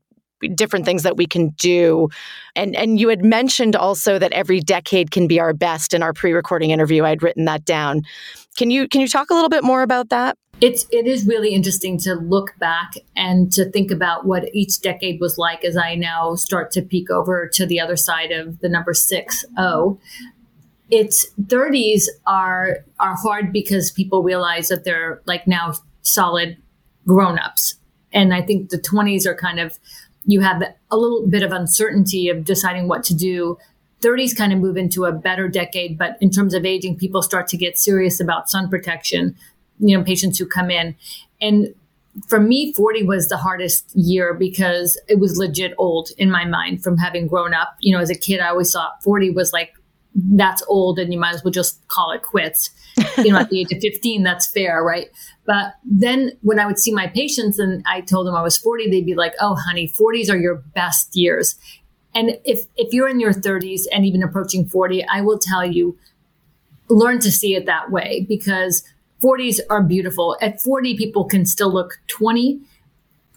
different 0.49 0.85
things 0.85 1.03
that 1.03 1.17
we 1.17 1.27
can 1.27 1.51
do. 1.51 2.09
And 2.57 2.75
and 2.77 2.99
you 3.01 3.09
had 3.09 3.25
mentioned 3.25 3.77
also 3.77 4.19
that 4.19 4.33
every 4.33 4.61
decade 4.61 5.11
can 5.11 5.27
be 5.27 5.41
our 5.41 5.53
best 5.53 5.95
in 5.95 6.03
our 6.03 6.13
pre-recording 6.13 6.71
interview. 6.71 7.05
I'd 7.05 7.23
written 7.23 7.45
that 7.47 7.65
down. 7.65 8.03
Can 8.57 8.71
you 8.71 8.89
can 8.89 9.01
you 9.01 9.09
talk 9.09 9.31
a 9.31 9.35
little 9.35 9.49
bit 9.49 9.65
more 9.65 9.83
about 9.83 10.11
that? 10.11 10.37
It's 10.61 10.87
it 10.91 11.07
is 11.07 11.27
really 11.27 11.53
interesting 11.55 11.99
to 12.01 12.15
look 12.15 12.55
back 12.59 12.95
and 13.17 13.51
to 13.53 13.69
think 13.71 13.91
about 13.91 14.25
what 14.25 14.55
each 14.55 14.81
decade 14.81 15.21
was 15.21 15.37
like 15.37 15.65
as 15.65 15.77
I 15.77 15.97
now 15.97 16.37
start 16.37 16.71
to 16.73 16.83
peek 16.83 17.11
over 17.11 17.49
to 17.55 17.67
the 17.67 17.81
other 17.81 17.97
side 17.97 18.31
of 18.31 18.61
the 18.61 18.69
number 18.69 18.95
six 18.95 19.45
oh. 19.59 19.99
It's 20.91 21.27
30s 21.41 22.05
are 22.27 22.85
are 23.01 23.17
hard 23.17 23.53
because 23.53 23.91
people 23.91 24.23
realize 24.23 24.69
that 24.69 24.85
they're 24.85 25.23
like 25.25 25.47
now 25.47 25.73
solid 26.03 26.59
grown-ups. 27.07 27.77
And 28.13 28.33
I 28.33 28.43
think 28.43 28.71
the 28.71 28.79
20s 28.79 29.27
are 29.27 29.35
kind 29.35 29.59
of 29.59 29.79
you 30.27 30.41
have 30.41 30.63
a 30.91 30.97
little 30.97 31.27
bit 31.27 31.43
of 31.43 31.53
uncertainty 31.53 32.29
of 32.29 32.45
deciding 32.45 32.89
what 32.89 33.05
to 33.05 33.15
do. 33.15 33.59
30s 34.01 34.37
kind 34.37 34.53
of 34.53 34.59
move 34.59 34.77
into 34.77 35.05
a 35.05 35.13
better 35.13 35.49
decade, 35.49 35.97
but 35.97 36.17
in 36.21 36.31
terms 36.31 36.55
of 36.55 36.65
aging, 36.65 36.97
people 36.97 37.23
start 37.23 37.49
to 37.49 37.57
get 37.57 37.79
serious 37.79 38.21
about 38.21 38.51
sun 38.51 38.69
protection, 38.69 39.35
you 39.79 39.97
know, 39.97 40.05
patients 40.05 40.39
who 40.39 40.47
come 40.47 40.71
in. 40.71 40.95
And 41.41 41.75
for 42.29 42.39
me, 42.39 42.73
40 42.73 43.03
was 43.05 43.29
the 43.29 43.37
hardest 43.37 43.91
year 43.95 44.35
because 44.35 45.01
it 45.09 45.19
was 45.19 45.37
legit 45.37 45.75
old 45.79 46.11
in 46.17 46.31
my 46.31 46.45
mind 46.45 46.83
from 46.83 46.99
having 46.99 47.27
grown 47.27 47.55
up. 47.55 47.77
You 47.81 47.95
know, 47.95 48.01
as 48.01 48.11
a 48.11 48.15
kid, 48.15 48.41
I 48.41 48.49
always 48.49 48.73
thought 48.73 49.03
40 49.03 49.31
was 49.31 49.53
like, 49.53 49.75
that's 50.15 50.63
old 50.69 50.99
and 50.99 51.13
you 51.13 51.19
might 51.19 51.35
as 51.35 51.43
well 51.43 51.51
just 51.51 51.87
call 51.89 52.13
it 52.13 52.23
quits. 52.23 52.71
You 53.19 53.33
know, 53.33 53.39
at 53.39 53.51
the 53.51 53.61
age 53.61 53.73
of 53.73 53.81
15, 53.81 54.23
that's 54.23 54.47
fair, 54.47 54.83
right? 54.83 55.11
But 55.47 55.75
then 55.85 56.33
when 56.41 56.59
I 56.59 56.67
would 56.67 56.79
see 56.79 56.93
my 56.93 57.07
patients 57.07 57.59
and 57.59 57.83
I 57.87 58.01
told 58.01 58.27
them 58.27 58.35
I 58.35 58.43
was 58.43 58.57
40, 58.57 58.91
they'd 58.91 59.05
be 59.05 59.15
like, 59.15 59.35
oh, 59.41 59.57
honey, 59.57 59.87
40s 59.89 60.31
are 60.31 60.39
your 60.39 60.57
best 60.75 61.15
years. 61.15 61.57
And 62.15 62.39
if, 62.45 62.67
if 62.77 62.95
you're 62.95 63.09
in 63.09 63.21
your 63.21 63.33
30s 63.33 63.83
and 63.93 64.07
even 64.07 64.23
approaching 64.23 64.67
40, 64.67 65.05
I 65.07 65.21
will 65.21 65.39
tell 65.39 65.67
you, 65.67 65.99
learn 66.89 67.19
to 67.21 67.31
see 67.31 67.55
it 67.57 67.67
that 67.67 67.91
way 67.91 68.25
because 68.29 68.85
40s 69.23 69.61
are 69.69 69.83
beautiful. 69.83 70.37
At 70.41 70.61
40, 70.63 70.97
people 70.97 71.25
can 71.25 71.45
still 71.45 71.73
look 71.73 71.99
20. 72.09 72.61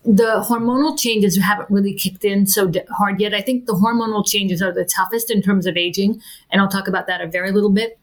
the 0.08 0.42
hormonal 0.48 0.98
changes 0.98 1.38
haven't 1.38 1.70
really 1.70 1.94
kicked 1.94 2.24
in 2.24 2.48
so 2.48 2.72
hard 2.92 3.20
yet. 3.20 3.34
I 3.34 3.42
think 3.42 3.66
the 3.66 3.74
hormonal 3.74 4.26
changes 4.26 4.62
are 4.62 4.72
the 4.72 4.86
toughest 4.86 5.30
in 5.30 5.42
terms 5.42 5.66
of 5.66 5.76
aging, 5.76 6.22
and 6.50 6.62
I'll 6.62 6.70
talk 6.70 6.88
about 6.88 7.08
that 7.08 7.20
a 7.20 7.28
very 7.28 7.52
little 7.52 7.70
bit. 7.70 8.00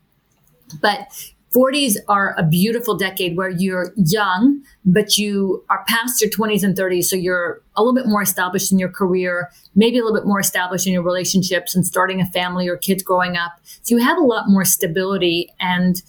But 0.83 1.34
40s 1.55 1.97
are 2.09 2.35
a 2.37 2.43
beautiful 2.43 2.97
decade 2.97 3.37
where 3.37 3.49
you're 3.49 3.93
young, 3.97 4.61
but 4.85 5.17
you 5.17 5.65
are 5.71 5.85
past 5.87 6.21
your 6.21 6.31
20s 6.31 6.65
and 6.65 6.77
30s. 6.77 7.05
So 7.05 7.17
you're 7.17 7.63
a 7.77 7.83
little 7.83 7.95
bit 7.95 8.07
more 8.07 8.23
established 8.23 8.73
in 8.73 8.79
your 8.79 8.89
career, 8.89 9.51
maybe 9.75 9.99
a 9.99 10.03
little 10.03 10.19
bit 10.19 10.27
more 10.27 10.41
established 10.41 10.87
in 10.87 10.93
your 10.93 11.03
relationships 11.03 11.75
and 11.75 11.87
starting 11.87 12.21
a 12.21 12.27
family 12.27 12.69
or 12.69 12.77
kids 12.77 13.03
growing 13.03 13.37
up. 13.37 13.53
So 13.83 13.97
you 13.97 14.03
have 14.03 14.19
a 14.19 14.23
lot 14.23 14.49
more 14.49 14.65
stability 14.65 15.53
and 15.61 16.03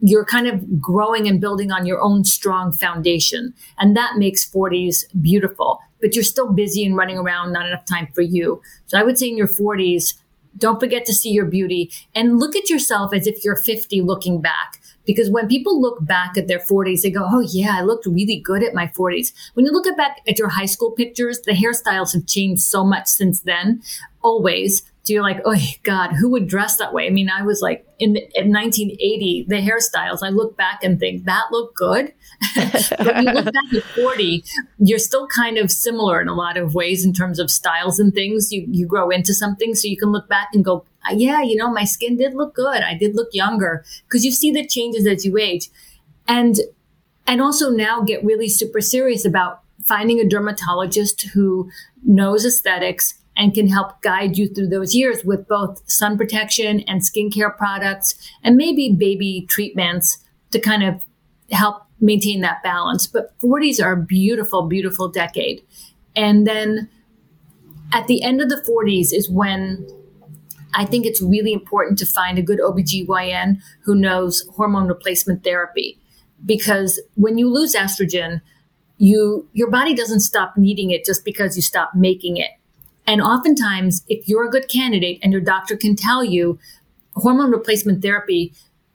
you're 0.00 0.24
kind 0.24 0.46
of 0.46 0.80
growing 0.80 1.26
and 1.28 1.40
building 1.40 1.72
on 1.72 1.86
your 1.86 2.00
own 2.00 2.24
strong 2.24 2.72
foundation. 2.72 3.54
And 3.78 3.96
that 3.96 4.16
makes 4.18 4.48
40s 4.48 5.04
beautiful, 5.20 5.80
but 6.00 6.14
you're 6.14 6.24
still 6.24 6.52
busy 6.52 6.84
and 6.84 6.96
running 6.96 7.18
around, 7.18 7.52
not 7.52 7.66
enough 7.66 7.84
time 7.84 8.08
for 8.14 8.22
you. 8.22 8.60
So 8.86 8.98
I 8.98 9.02
would 9.02 9.18
say 9.18 9.28
in 9.28 9.36
your 9.36 9.48
40s, 9.48 10.14
don't 10.58 10.80
forget 10.80 11.06
to 11.06 11.14
see 11.14 11.30
your 11.30 11.46
beauty 11.46 11.90
and 12.14 12.38
look 12.38 12.54
at 12.56 12.68
yourself 12.68 13.14
as 13.14 13.26
if 13.26 13.44
you're 13.44 13.56
50 13.56 14.02
looking 14.02 14.40
back. 14.40 14.81
Because 15.04 15.30
when 15.30 15.48
people 15.48 15.80
look 15.80 16.04
back 16.04 16.36
at 16.36 16.48
their 16.48 16.58
40s, 16.58 17.02
they 17.02 17.10
go, 17.10 17.26
Oh, 17.30 17.40
yeah, 17.40 17.76
I 17.78 17.82
looked 17.82 18.06
really 18.06 18.38
good 18.38 18.62
at 18.62 18.74
my 18.74 18.86
40s. 18.86 19.32
When 19.54 19.66
you 19.66 19.72
look 19.72 19.86
at 19.86 19.96
back 19.96 20.20
at 20.28 20.38
your 20.38 20.50
high 20.50 20.66
school 20.66 20.92
pictures, 20.92 21.40
the 21.40 21.52
hairstyles 21.52 22.12
have 22.14 22.26
changed 22.26 22.62
so 22.62 22.84
much 22.84 23.06
since 23.06 23.40
then, 23.40 23.82
always. 24.22 24.82
So 25.04 25.12
you're 25.14 25.22
like, 25.22 25.40
oh 25.44 25.60
God, 25.82 26.12
who 26.12 26.30
would 26.30 26.46
dress 26.46 26.76
that 26.76 26.94
way? 26.94 27.06
I 27.08 27.10
mean, 27.10 27.28
I 27.28 27.42
was 27.42 27.60
like 27.60 27.84
in, 27.98 28.12
the, 28.12 28.20
in 28.36 28.52
1980, 28.52 29.46
the 29.48 29.56
hairstyles. 29.56 30.20
I 30.22 30.28
look 30.28 30.56
back 30.56 30.84
and 30.84 31.00
think 31.00 31.24
that 31.24 31.46
looked 31.50 31.76
good. 31.76 32.12
but 32.54 33.22
you 33.22 33.32
look 33.32 33.46
back 33.46 33.74
at 33.74 33.82
40, 33.82 34.44
you're 34.78 35.00
still 35.00 35.26
kind 35.26 35.58
of 35.58 35.72
similar 35.72 36.20
in 36.20 36.28
a 36.28 36.34
lot 36.34 36.56
of 36.56 36.76
ways 36.76 37.04
in 37.04 37.12
terms 37.12 37.40
of 37.40 37.50
styles 37.50 37.98
and 37.98 38.14
things. 38.14 38.52
You 38.52 38.64
you 38.70 38.86
grow 38.86 39.10
into 39.10 39.34
something, 39.34 39.74
so 39.74 39.88
you 39.88 39.96
can 39.96 40.12
look 40.12 40.28
back 40.28 40.50
and 40.52 40.64
go, 40.64 40.84
Uh, 41.08 41.14
yeah, 41.14 41.42
you 41.42 41.56
know, 41.56 41.70
my 41.70 41.84
skin 41.84 42.16
did 42.16 42.34
look 42.34 42.54
good. 42.54 42.82
I 42.82 42.94
did 42.94 43.14
look 43.14 43.28
younger 43.32 43.84
because 44.04 44.24
you 44.24 44.30
see 44.30 44.50
the 44.50 44.66
changes 44.66 45.06
as 45.06 45.24
you 45.24 45.36
age, 45.38 45.68
and 46.28 46.56
and 47.26 47.40
also 47.40 47.70
now 47.70 48.02
get 48.02 48.24
really 48.24 48.48
super 48.48 48.80
serious 48.80 49.24
about 49.24 49.60
finding 49.84 50.20
a 50.20 50.28
dermatologist 50.28 51.22
who 51.34 51.70
knows 52.04 52.44
aesthetics 52.44 53.14
and 53.36 53.54
can 53.54 53.68
help 53.68 54.00
guide 54.02 54.36
you 54.36 54.48
through 54.48 54.68
those 54.68 54.94
years 54.94 55.24
with 55.24 55.48
both 55.48 55.82
sun 55.90 56.18
protection 56.18 56.80
and 56.80 57.00
skincare 57.00 57.56
products 57.56 58.14
and 58.42 58.56
maybe 58.56 58.90
baby 58.90 59.46
treatments 59.48 60.18
to 60.50 60.60
kind 60.60 60.82
of 60.82 61.02
help 61.50 61.84
maintain 62.00 62.40
that 62.42 62.62
balance. 62.62 63.06
But 63.06 63.38
40s 63.40 63.82
are 63.82 63.92
a 63.92 63.96
beautiful, 63.96 64.62
beautiful 64.62 65.08
decade. 65.08 65.62
And 66.14 66.46
then 66.46 66.88
at 67.92 68.06
the 68.06 68.22
end 68.22 68.40
of 68.40 68.48
the 68.48 68.56
40s 68.56 69.12
is 69.12 69.30
when 69.30 69.86
I 70.74 70.84
think 70.84 71.06
it's 71.06 71.22
really 71.22 71.52
important 71.52 71.98
to 71.98 72.06
find 72.06 72.38
a 72.38 72.42
good 72.42 72.60
OBGYN 72.60 73.60
who 73.82 73.94
knows 73.94 74.46
hormone 74.56 74.88
replacement 74.88 75.44
therapy. 75.44 75.98
Because 76.44 77.00
when 77.14 77.38
you 77.38 77.48
lose 77.52 77.74
estrogen, 77.74 78.40
you 78.98 79.48
your 79.52 79.70
body 79.70 79.94
doesn't 79.94 80.20
stop 80.20 80.56
needing 80.56 80.90
it 80.90 81.04
just 81.04 81.24
because 81.24 81.56
you 81.56 81.62
stop 81.62 81.94
making 81.94 82.36
it 82.36 82.50
and 83.06 83.20
oftentimes, 83.20 84.04
if 84.08 84.28
you're 84.28 84.46
a 84.46 84.50
good 84.50 84.68
candidate 84.68 85.18
and 85.22 85.32
your 85.32 85.40
doctor 85.40 85.76
can 85.76 85.96
tell 85.96 86.24
you 86.24 86.58
hormone 87.16 87.50
replacement 87.50 88.02
therapy, 88.02 88.52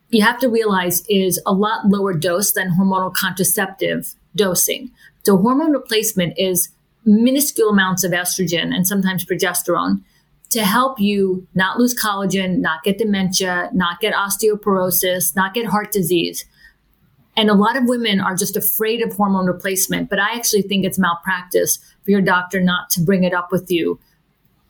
you 0.10 0.24
have 0.24 0.40
to 0.40 0.50
realize 0.50 1.04
is 1.10 1.42
a 1.46 1.54
lot 1.54 1.88
lower 1.88 2.14
dose 2.14 2.54
than 2.54 2.72
hormonal 2.72 3.14
contraceptive 3.14 4.16
dosing. 4.36 4.92
So 5.24 5.38
hormone 5.38 5.72
replacement 5.72 6.38
is 6.38 6.70
minuscule 7.04 7.70
amounts 7.70 8.04
of 8.04 8.12
estrogen 8.12 8.74
and 8.74 8.88
sometimes 8.88 9.26
progesterone 9.26 10.02
to 10.50 10.64
help 10.64 11.00
you 11.00 11.46
not 11.56 11.78
lose 11.78 11.94
collagen, 11.94 12.60
not 12.60 12.84
get 12.84 12.98
dementia, 12.98 13.70
not 13.74 14.00
get 14.00 14.14
osteoporosis, 14.14 15.36
not 15.36 15.54
get 15.54 15.66
heart 15.66 15.92
disease. 15.92 16.46
And 17.36 17.50
a 17.50 17.54
lot 17.54 17.78
of 17.78 17.84
women 17.86 18.20
are 18.20 18.36
just 18.36 18.58
afraid 18.58 19.02
of 19.02 19.14
hormone 19.14 19.46
replacement, 19.46 20.10
but 20.10 20.20
I 20.20 20.34
actually 20.34 20.64
think 20.64 20.86
it's 20.86 20.98
malpractice 20.98 21.78
for 22.04 22.12
your 22.12 22.22
doctor 22.22 22.60
not 22.62 22.90
to 22.92 23.02
bring 23.02 23.24
it 23.24 23.34
up 23.34 23.52
with 23.52 23.70
you 23.70 24.00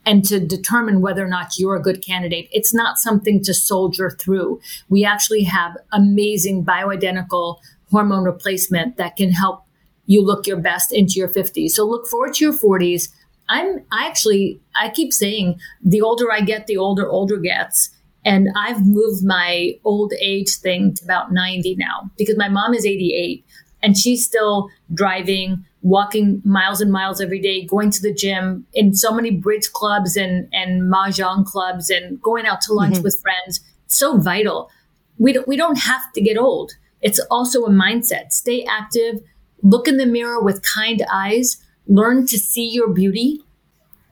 and 0.05 0.23
to 0.25 0.39
determine 0.39 1.01
whether 1.01 1.23
or 1.23 1.29
not 1.29 1.57
you're 1.57 1.75
a 1.75 1.81
good 1.81 2.03
candidate. 2.03 2.49
It's 2.51 2.73
not 2.73 2.97
something 2.97 3.43
to 3.43 3.53
soldier 3.53 4.09
through. 4.09 4.59
We 4.89 5.05
actually 5.05 5.43
have 5.43 5.77
amazing 5.91 6.65
bioidentical 6.65 7.57
hormone 7.91 8.23
replacement 8.23 8.97
that 8.97 9.15
can 9.15 9.31
help 9.31 9.63
you 10.05 10.23
look 10.23 10.47
your 10.47 10.57
best 10.57 10.93
into 10.93 11.15
your 11.15 11.27
50s. 11.27 11.71
So 11.71 11.85
look 11.85 12.07
forward 12.07 12.35
to 12.35 12.45
your 12.45 12.53
40s. 12.53 13.09
I'm 13.49 13.85
I 13.91 14.05
actually 14.07 14.59
I 14.75 14.89
keep 14.89 15.13
saying 15.13 15.59
the 15.83 16.01
older 16.01 16.31
I 16.31 16.41
get, 16.41 16.67
the 16.67 16.77
older 16.77 17.09
older 17.09 17.37
gets. 17.37 17.89
And 18.25 18.49
I've 18.57 18.85
moved 18.85 19.23
my 19.23 19.79
old 19.85 20.11
age 20.19 20.55
thing 20.55 20.93
to 20.95 21.03
about 21.05 21.31
90 21.31 21.75
now 21.75 22.11
because 22.17 22.35
my 22.37 22.49
mom 22.49 22.73
is 22.73 22.85
88 22.85 23.45
and 23.81 23.97
she's 23.97 24.25
still 24.25 24.69
driving, 24.93 25.63
walking 25.81 26.41
miles 26.43 26.81
and 26.81 26.91
miles 26.91 27.21
every 27.21 27.39
day, 27.39 27.65
going 27.65 27.89
to 27.91 28.01
the 28.01 28.13
gym 28.13 28.65
in 28.73 28.93
so 28.93 29.13
many 29.13 29.31
bridge 29.31 29.71
clubs 29.71 30.17
and, 30.17 30.49
and 30.51 30.91
mahjong 30.91 31.45
clubs 31.45 31.89
and 31.89 32.21
going 32.21 32.45
out 32.45 32.59
to 32.61 32.73
lunch 32.73 32.95
mm-hmm. 32.95 33.03
with 33.03 33.21
friends. 33.21 33.61
So 33.87 34.17
vital. 34.17 34.69
We 35.17 35.33
don't, 35.33 35.47
we 35.47 35.55
don't 35.55 35.79
have 35.79 36.11
to 36.13 36.21
get 36.21 36.37
old. 36.37 36.73
It's 37.01 37.19
also 37.31 37.63
a 37.63 37.69
mindset. 37.69 38.33
Stay 38.33 38.65
active, 38.65 39.21
look 39.61 39.87
in 39.87 39.97
the 39.97 40.05
mirror 40.05 40.41
with 40.41 40.65
kind 40.75 41.05
eyes, 41.11 41.63
learn 41.87 42.25
to 42.27 42.37
see 42.37 42.67
your 42.67 42.89
beauty 42.89 43.41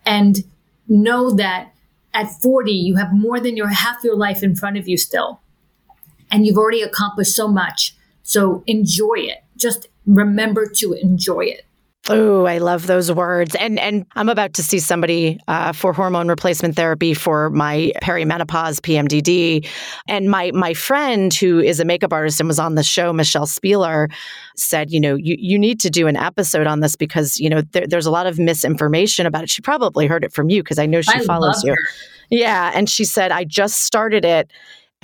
and 0.06 0.44
know 0.88 1.32
that 1.32 1.74
at 2.14 2.32
40, 2.32 2.72
you 2.72 2.96
have 2.96 3.14
more 3.14 3.40
than 3.40 3.58
your 3.58 3.68
half 3.68 4.04
your 4.04 4.16
life 4.16 4.42
in 4.42 4.56
front 4.56 4.78
of 4.78 4.88
you 4.88 4.98
still. 4.98 5.42
And 6.32 6.46
you've 6.46 6.58
already 6.58 6.82
accomplished 6.82 7.36
so 7.36 7.48
much. 7.48 7.96
So 8.24 8.64
enjoy 8.66 9.16
it. 9.18 9.44
Just 9.58 9.88
remember 10.06 10.66
to 10.78 10.94
enjoy 10.94 11.42
it. 11.42 11.66
Oh, 12.08 12.46
I 12.46 12.60
love 12.60 12.86
those 12.86 13.12
words. 13.12 13.56
And 13.56 13.80
and 13.80 14.06
I'm 14.16 14.30
about 14.30 14.54
to 14.56 14.64
see 14.64 14.78
somebody 14.78 15.40
uh, 15.48 15.72
for 15.72 15.92
hormone 15.92 16.28
replacement 16.28 16.76
therapy 16.76 17.16
for 17.16 17.50
my 17.50 17.92
perimenopause 18.04 18.80
PMDD. 18.80 19.68
And 20.08 20.30
my 20.30 20.52
my 20.52 20.76
friend 20.76 21.34
who 21.34 21.60
is 21.60 21.80
a 21.80 21.86
makeup 21.86 22.14
artist 22.14 22.40
and 22.40 22.48
was 22.48 22.60
on 22.60 22.76
the 22.76 22.84
show, 22.84 23.12
Michelle 23.12 23.48
Spieler, 23.48 24.12
said, 24.56 24.92
you 24.92 25.00
know, 25.00 25.16
you, 25.16 25.36
you 25.40 25.58
need 25.58 25.80
to 25.80 25.90
do 25.90 26.06
an 26.06 26.16
episode 26.16 26.68
on 26.68 26.82
this 26.82 26.96
because, 26.96 27.40
you 27.40 27.50
know, 27.50 27.62
there, 27.72 27.88
there's 27.88 28.06
a 28.06 28.12
lot 28.12 28.28
of 28.28 28.38
misinformation 28.38 29.26
about 29.26 29.44
it. 29.44 29.50
She 29.50 29.62
probably 29.64 30.06
heard 30.06 30.24
it 30.24 30.32
from 30.32 30.50
you 30.50 30.62
because 30.62 30.78
I 30.78 30.86
know 30.86 31.02
she 31.02 31.20
I 31.20 31.24
follows 31.24 31.64
you. 31.64 31.76
Yeah. 32.30 32.72
And 32.74 32.90
she 32.90 33.04
said, 33.04 33.32
I 33.32 33.46
just 33.46 33.82
started 33.82 34.26
it 34.26 34.52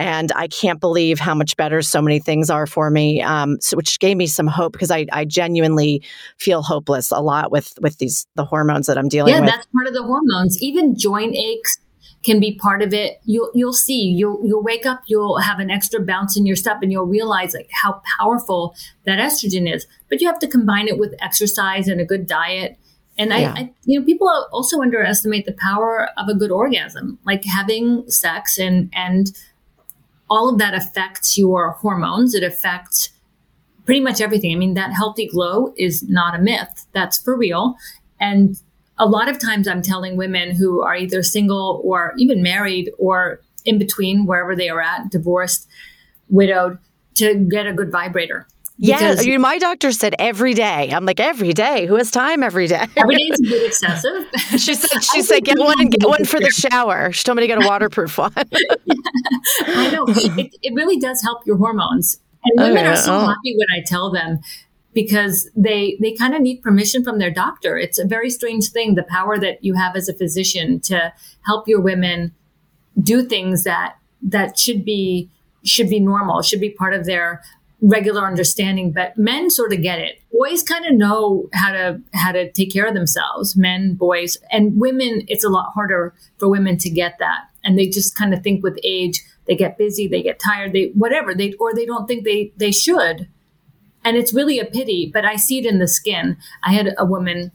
and 0.02 0.32
I 0.36 0.48
can't 0.48 0.80
believe 0.80 1.20
how 1.20 1.36
much 1.36 1.56
better 1.58 1.84
so 1.84 2.02
many 2.02 2.20
things 2.20 2.50
are 2.50 2.66
for 2.66 2.90
me. 2.90 3.22
Um, 3.22 3.62
so, 3.62 3.78
which 3.78 4.00
gave 4.00 4.18
me 4.18 4.26
some 4.26 4.48
hope 4.48 4.74
because 4.74 4.90
I, 4.90 5.06
I 5.12 5.26
genuinely 5.26 6.02
feel 6.40 6.64
hopeless 6.64 7.12
a 7.12 7.20
lot 7.20 7.52
with 7.52 7.74
with 7.82 8.00
these 8.00 8.26
the 8.34 8.44
hormones 8.44 8.88
that 8.88 8.98
I'm 8.98 9.08
dealing 9.08 9.36
yeah, 9.36 9.42
with. 9.42 9.50
Yeah, 9.50 9.58
that's 9.58 9.68
part 9.68 9.88
of 9.88 9.94
the 9.94 10.02
hormones. 10.02 10.62
Even 10.62 10.98
joint 10.98 11.36
aches 11.36 11.78
can 12.24 12.40
be 12.40 12.56
part 12.56 12.82
of 12.82 12.96
it. 12.96 13.22
You'll 13.26 13.52
you'll 13.54 13.74
see. 13.74 14.02
You'll 14.02 14.42
you'll 14.44 14.64
wake 14.64 14.88
up. 14.88 15.04
You'll 15.06 15.38
have 15.38 15.60
an 15.60 15.70
extra 15.70 16.02
bounce 16.02 16.36
in 16.36 16.48
your 16.48 16.56
step, 16.56 16.80
and 16.82 16.92
you'll 16.92 17.06
realize 17.06 17.54
like 17.54 17.70
how 17.84 18.02
powerful 18.18 18.76
that 19.06 19.20
estrogen 19.20 19.72
is. 19.72 19.86
But 20.10 20.20
you 20.20 20.28
have 20.28 20.40
to 20.40 20.48
combine 20.48 20.88
it 20.88 20.98
with 20.98 21.14
exercise 21.22 21.88
and 21.88 22.02
a 22.02 22.06
good 22.06 22.26
diet. 22.26 22.80
And 23.20 23.30
yeah. 23.30 23.54
I, 23.56 23.60
I, 23.60 23.72
you 23.86 24.00
know, 24.00 24.06
people 24.06 24.28
also 24.52 24.82
underestimate 24.82 25.46
the 25.46 25.56
power 25.62 26.10
of 26.18 26.28
a 26.28 26.34
good 26.34 26.50
orgasm, 26.50 27.20
like 27.24 27.46
having 27.46 28.10
sex 28.10 28.58
and 28.58 28.90
and 28.94 29.32
all 30.32 30.48
of 30.48 30.58
that 30.60 30.74
affects 30.74 31.38
your 31.38 31.72
hormones. 31.72 32.34
It 32.34 32.41
affects 32.41 33.10
pretty 33.86 34.00
much 34.00 34.22
everything. 34.22 34.54
I 34.54 34.56
mean, 34.56 34.76
that 34.76 34.94
healthy 34.94 35.28
glow 35.28 35.74
is 35.78 36.04
not 36.08 36.34
a 36.34 36.39
myth. 36.41 36.86
That's 36.94 37.17
for 37.17 37.38
real. 37.38 37.76
And 38.17 38.58
a 38.98 39.06
lot 39.06 39.28
of 39.28 39.39
times 39.39 39.67
I'm 39.67 39.82
telling 39.82 40.15
women 40.15 40.56
who 40.56 40.82
are 40.84 40.96
either 40.96 41.22
single 41.22 41.82
or 41.84 42.13
even 42.17 42.41
married 42.41 42.91
or 42.98 43.41
in 43.65 43.78
between, 43.78 44.26
wherever 44.26 44.56
they 44.56 44.70
are 44.70 44.82
at, 44.82 45.12
divorced, 45.12 45.67
widowed, 46.30 46.80
to 47.15 47.36
get 47.36 47.67
a 47.67 47.74
good 47.74 47.91
vibrator. 47.91 48.48
Yeah, 48.84 49.22
you 49.22 49.34
know, 49.34 49.39
my 49.39 49.60
doctor 49.60 49.91
said 49.91 50.15
every 50.17 50.56
day. 50.56 50.89
I'm 50.91 51.06
like 51.06 51.20
every 51.20 51.54
day. 51.54 51.86
Who 51.86 51.98
has 51.98 52.10
time 52.10 52.41
every 52.41 52.65
day? 52.65 52.88
every 52.98 53.15
day 53.15 53.24
is 53.26 53.39
a 53.39 53.44
bit 53.44 53.67
excessive. 53.67 54.28
she 54.60 54.74
said 54.74 55.04
she 55.13 55.22
said 55.22 55.44
get 55.44 55.60
one 55.60 55.88
get 55.89 56.08
one 56.08 56.26
for 56.26 56.39
the 56.39 56.50
shower. 56.50 57.12
She 57.12 57.24
told 57.24 57.36
me 57.36 57.44
to 57.44 57.48
get 57.48 57.63
a 57.63 57.67
waterproof 57.67 58.17
one. 58.17 58.34
I 58.36 59.91
know 59.91 60.06
it, 60.08 60.56
it 60.63 60.74
really 60.74 60.98
does 60.98 61.22
help 61.22 61.46
your 61.46 61.58
hormones, 61.58 62.20
and 62.44 62.60
oh, 62.60 62.70
women 62.70 62.86
oh, 62.86 62.88
yeah. 62.88 62.94
are 62.94 62.98
so 62.98 63.15
oh. 63.15 63.20
happy 63.20 63.56
when 63.56 63.67
I 63.80 63.84
tell 63.86 64.12
them 64.12 64.39
because 64.94 65.48
they 65.56 65.96
they 66.02 66.13
kind 66.13 66.34
of 66.34 66.41
need 66.41 66.63
permission 66.63 67.04
from 67.04 67.20
their 67.20 67.32
doctor. 67.32 67.78
It's 67.78 68.00
a 68.00 68.06
very 68.08 68.32
strange 68.32 68.70
thing, 68.70 68.96
the 68.96 69.04
power 69.04 69.38
that 69.38 69.63
you 69.63 69.76
have 69.76 69.96
as 69.96 70.10
a 70.10 70.13
physician 70.15 70.80
to 70.82 71.13
help 71.46 71.67
your 71.67 71.82
women 71.82 72.34
do 73.00 73.22
things 73.22 73.63
that 73.63 73.98
that 74.24 74.58
should 74.58 74.84
be 74.84 75.30
should 75.63 75.89
be 75.89 76.00
normal, 76.00 76.41
should 76.41 76.60
be 76.60 76.72
part 76.72 76.96
of 76.96 77.06
their 77.06 77.44
regular 77.82 78.26
understanding, 78.26 78.91
but 78.91 79.18
men 79.18 79.49
sort 79.49 79.74
of 79.74 79.82
get 79.82 79.99
it. 79.99 80.22
Boys 80.32 80.64
kind 80.64 80.86
of 80.86 80.93
know 80.93 81.49
how 81.53 81.72
to 81.72 82.01
how 82.14 82.32
to 82.32 82.51
take 82.51 82.72
care 82.72 82.86
of 82.86 82.93
themselves. 82.93 83.56
Men, 83.56 83.95
boys, 83.95 84.38
and 84.51 84.80
women. 84.80 85.24
It's 85.28 85.43
a 85.43 85.49
lot 85.49 85.72
harder 85.74 86.14
for 86.38 86.49
women 86.49 86.78
to 86.78 86.89
get 86.89 87.18
that, 87.20 87.41
and 87.64 87.78
they 87.78 87.88
just 87.88 88.16
kind 88.16 88.34
of 88.34 88.43
think 88.43 88.64
with 88.64 88.80
age 88.84 89.24
they 89.47 89.56
get 89.56 89.78
busy, 89.78 90.08
they 90.08 90.22
get 90.22 90.39
tired, 90.39 90.74
they 90.74 90.91
whatever 90.93 91.34
they 91.34 91.53
or 91.53 91.74
they 91.74 91.86
don't 91.86 92.08
think 92.08 92.24
they 92.24 92.53
they 92.58 92.72
should, 92.72 93.28
and 94.03 94.16
it's 94.16 94.34
really 94.34 94.60
a 94.60 94.66
pity. 94.66 95.10
But 95.12 95.26
I 95.26 95.36
see 95.36 95.60
it 95.60 95.66
in 95.66 95.80
the 95.80 95.88
skin. 95.88 96.38
I 96.64 96.74
had 96.74 96.93
a 96.97 97.06
woman 97.06 97.51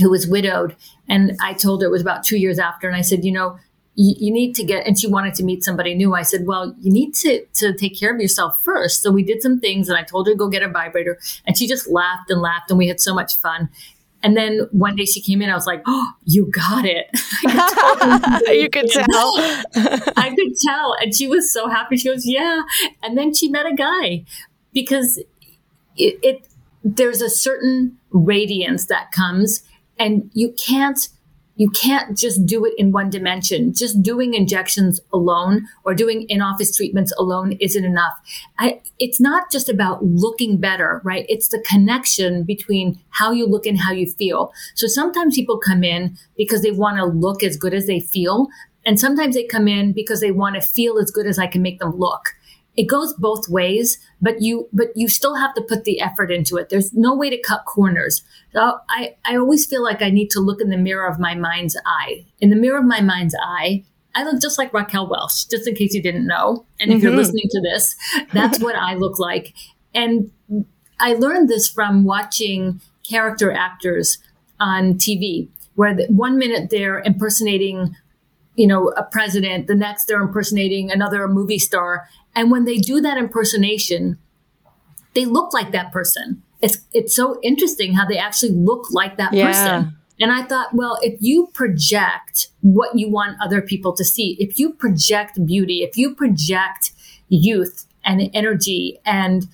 who 0.00 0.10
was 0.10 0.26
widowed, 0.26 0.74
and 1.08 1.36
I 1.40 1.52
told 1.52 1.82
her 1.82 1.88
it 1.88 1.92
was 1.92 2.02
about 2.02 2.24
two 2.24 2.36
years 2.36 2.58
after, 2.58 2.88
and 2.88 2.96
I 2.96 3.02
said, 3.02 3.24
you 3.24 3.32
know, 3.32 3.58
you, 3.96 4.14
you, 4.18 4.32
need 4.32 4.54
to 4.56 4.64
get 4.64 4.86
and 4.86 4.98
she 4.98 5.06
wanted 5.06 5.34
to 5.34 5.44
meet 5.44 5.62
somebody 5.62 5.94
new. 5.94 6.14
I 6.14 6.22
said 6.22 6.46
well 6.46 6.74
you 6.80 6.92
need 6.92 7.14
to 7.16 7.44
to 7.54 7.72
take 7.72 7.98
care 7.98 8.14
of 8.14 8.20
yourself 8.20 8.62
first. 8.62 9.02
So 9.02 9.10
we 9.10 9.22
did 9.22 9.42
some 9.42 9.60
things 9.60 9.88
and 9.88 9.98
i 9.98 10.02
told 10.02 10.26
her 10.26 10.32
to 10.32 10.36
go 10.36 10.48
get 10.48 10.62
a 10.62 10.68
vibrator 10.68 11.18
and 11.46 11.56
she 11.56 11.66
just 11.66 11.88
laughed 11.88 12.30
and 12.30 12.40
laughed 12.40 12.70
and 12.70 12.78
we 12.78 12.88
had 12.88 13.00
so 13.00 13.14
much 13.14 13.38
fun. 13.38 13.68
And 14.22 14.36
then 14.36 14.68
one 14.70 14.96
day 14.96 15.04
she 15.04 15.20
came 15.20 15.42
in 15.42 15.50
i 15.50 15.54
was 15.54 15.66
like 15.66 15.82
oh 15.86 16.12
you 16.24 16.50
got 16.50 16.84
it. 16.84 17.06
You 18.54 18.70
could 18.70 18.90
tell. 18.90 19.32
I 20.16 20.34
could 20.36 20.56
tell. 20.64 20.96
And 21.00 21.14
she 21.14 21.26
was 21.26 21.52
so 21.52 21.68
happy. 21.68 21.96
She 21.96 22.08
goes 22.08 22.26
yeah. 22.26 22.62
And 23.02 23.16
then 23.16 23.34
she 23.34 23.48
met 23.48 23.66
a 23.66 23.74
guy 23.74 24.24
because 24.72 25.18
it, 25.96 26.18
it 26.22 26.48
there's 26.82 27.22
a 27.22 27.30
certain 27.30 27.96
radiance 28.10 28.86
that 28.86 29.10
comes 29.12 29.62
and 29.98 30.30
you 30.34 30.52
can't 30.52 31.08
you 31.56 31.70
can't 31.70 32.16
just 32.16 32.44
do 32.46 32.64
it 32.64 32.74
in 32.76 32.92
one 32.92 33.10
dimension. 33.10 33.72
Just 33.72 34.02
doing 34.02 34.34
injections 34.34 35.00
alone 35.12 35.66
or 35.84 35.94
doing 35.94 36.22
in 36.22 36.42
office 36.42 36.76
treatments 36.76 37.12
alone 37.18 37.52
isn't 37.60 37.84
enough. 37.84 38.14
I, 38.58 38.80
it's 38.98 39.20
not 39.20 39.50
just 39.50 39.68
about 39.68 40.04
looking 40.04 40.58
better, 40.58 41.00
right? 41.04 41.26
It's 41.28 41.48
the 41.48 41.64
connection 41.68 42.42
between 42.44 43.00
how 43.10 43.30
you 43.30 43.46
look 43.46 43.66
and 43.66 43.78
how 43.78 43.92
you 43.92 44.10
feel. 44.10 44.52
So 44.74 44.86
sometimes 44.86 45.36
people 45.36 45.58
come 45.58 45.84
in 45.84 46.16
because 46.36 46.62
they 46.62 46.72
want 46.72 46.96
to 46.98 47.04
look 47.04 47.42
as 47.42 47.56
good 47.56 47.74
as 47.74 47.86
they 47.86 48.00
feel. 48.00 48.48
And 48.84 48.98
sometimes 48.98 49.34
they 49.34 49.44
come 49.44 49.68
in 49.68 49.92
because 49.92 50.20
they 50.20 50.32
want 50.32 50.56
to 50.56 50.60
feel 50.60 50.98
as 50.98 51.10
good 51.10 51.26
as 51.26 51.38
I 51.38 51.46
can 51.46 51.62
make 51.62 51.78
them 51.78 51.96
look 51.96 52.34
it 52.76 52.84
goes 52.84 53.14
both 53.14 53.48
ways, 53.48 53.98
but 54.20 54.42
you 54.42 54.68
but 54.72 54.88
you 54.96 55.08
still 55.08 55.36
have 55.36 55.54
to 55.54 55.62
put 55.62 55.84
the 55.84 56.00
effort 56.00 56.30
into 56.30 56.56
it. 56.56 56.68
There's 56.68 56.92
no 56.92 57.14
way 57.14 57.30
to 57.30 57.40
cut 57.40 57.64
corners. 57.66 58.22
So 58.52 58.78
I, 58.88 59.16
I 59.24 59.36
always 59.36 59.66
feel 59.66 59.82
like 59.82 60.02
I 60.02 60.10
need 60.10 60.30
to 60.30 60.40
look 60.40 60.60
in 60.60 60.70
the 60.70 60.76
mirror 60.76 61.06
of 61.06 61.18
my 61.18 61.34
mind's 61.34 61.76
eye. 61.86 62.26
In 62.40 62.50
the 62.50 62.56
mirror 62.56 62.78
of 62.78 62.84
my 62.84 63.00
mind's 63.00 63.34
eye, 63.40 63.84
I 64.14 64.24
look 64.24 64.40
just 64.40 64.58
like 64.58 64.72
Raquel 64.72 65.08
Welch, 65.08 65.48
just 65.48 65.68
in 65.68 65.74
case 65.74 65.94
you 65.94 66.02
didn't 66.02 66.26
know. 66.26 66.66
And 66.80 66.90
if 66.90 66.96
mm-hmm. 66.96 67.06
you're 67.06 67.16
listening 67.16 67.48
to 67.50 67.60
this, 67.60 67.96
that's 68.32 68.60
what 68.60 68.76
I 68.76 68.94
look 68.94 69.18
like. 69.18 69.54
And 69.94 70.30
I 71.00 71.14
learned 71.14 71.48
this 71.48 71.68
from 71.68 72.04
watching 72.04 72.80
character 73.08 73.52
actors 73.52 74.18
on 74.60 74.94
TV, 74.94 75.48
where 75.74 75.94
the, 75.94 76.06
one 76.06 76.38
minute 76.38 76.70
they're 76.70 77.00
impersonating 77.00 77.96
you 78.56 78.66
know, 78.66 78.88
a 78.96 79.02
president, 79.04 79.66
the 79.66 79.74
next 79.74 80.06
they're 80.06 80.20
impersonating 80.20 80.90
another 80.90 81.26
movie 81.28 81.58
star. 81.58 82.08
And 82.34 82.50
when 82.50 82.64
they 82.64 82.78
do 82.78 83.00
that 83.00 83.18
impersonation, 83.18 84.18
they 85.14 85.24
look 85.24 85.52
like 85.52 85.72
that 85.72 85.92
person. 85.92 86.42
It's 86.60 86.78
it's 86.92 87.14
so 87.14 87.38
interesting 87.42 87.94
how 87.94 88.06
they 88.06 88.18
actually 88.18 88.52
look 88.52 88.86
like 88.90 89.16
that 89.16 89.32
yeah. 89.32 89.46
person. 89.46 89.96
And 90.20 90.30
I 90.30 90.44
thought, 90.44 90.74
well, 90.74 90.98
if 91.02 91.18
you 91.20 91.48
project 91.52 92.48
what 92.60 92.96
you 92.96 93.10
want 93.10 93.36
other 93.42 93.60
people 93.60 93.92
to 93.94 94.04
see, 94.04 94.36
if 94.38 94.58
you 94.58 94.72
project 94.72 95.44
beauty, 95.44 95.82
if 95.82 95.96
you 95.96 96.14
project 96.14 96.92
youth 97.28 97.86
and 98.04 98.30
energy, 98.32 99.00
and 99.04 99.48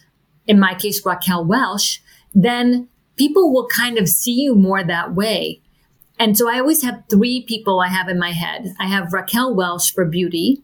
in 0.47 0.61
my 0.61 0.75
case, 0.75 1.05
Raquel 1.05 1.45
Welch, 1.47 2.03
then 2.35 2.89
people 3.17 3.53
will 3.53 3.69
kind 3.69 3.99
of 3.99 4.09
see 4.09 4.35
you 4.35 4.55
more 4.55 4.85
that 4.85 5.15
way. 5.15 5.63
And 6.21 6.37
so 6.37 6.51
I 6.51 6.61
always 6.61 6.83
have 6.83 7.03
three 7.11 7.47
people 7.49 7.81
I 7.81 7.89
have 7.89 8.11
in 8.11 8.18
my 8.18 8.33
head. 8.33 8.75
I 8.79 8.89
have 8.89 9.14
Raquel 9.14 9.55
Welch 9.55 9.95
for 9.95 10.05
beauty. 10.05 10.62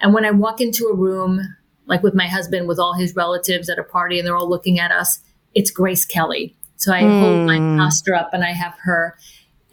And 0.00 0.14
when 0.14 0.24
I 0.24 0.30
walk 0.30 0.62
into 0.62 0.86
a 0.86 0.96
room, 0.96 1.42
like 1.84 2.02
with 2.02 2.14
my 2.14 2.26
husband, 2.26 2.66
with 2.66 2.78
all 2.78 2.94
his 2.94 3.14
relatives 3.14 3.68
at 3.68 3.78
a 3.78 3.84
party 3.84 4.18
and 4.18 4.26
they're 4.26 4.34
all 4.34 4.48
looking 4.48 4.80
at 4.80 4.90
us, 4.90 5.20
it's 5.54 5.70
Grace 5.70 6.06
Kelly. 6.06 6.56
So 6.76 6.90
I 6.90 7.02
mm. 7.02 7.20
hold 7.20 7.46
my 7.46 7.58
hmm. 7.58 7.78
posture 7.78 8.14
up 8.14 8.30
and 8.32 8.42
I 8.42 8.52
have 8.52 8.74
her. 8.82 9.16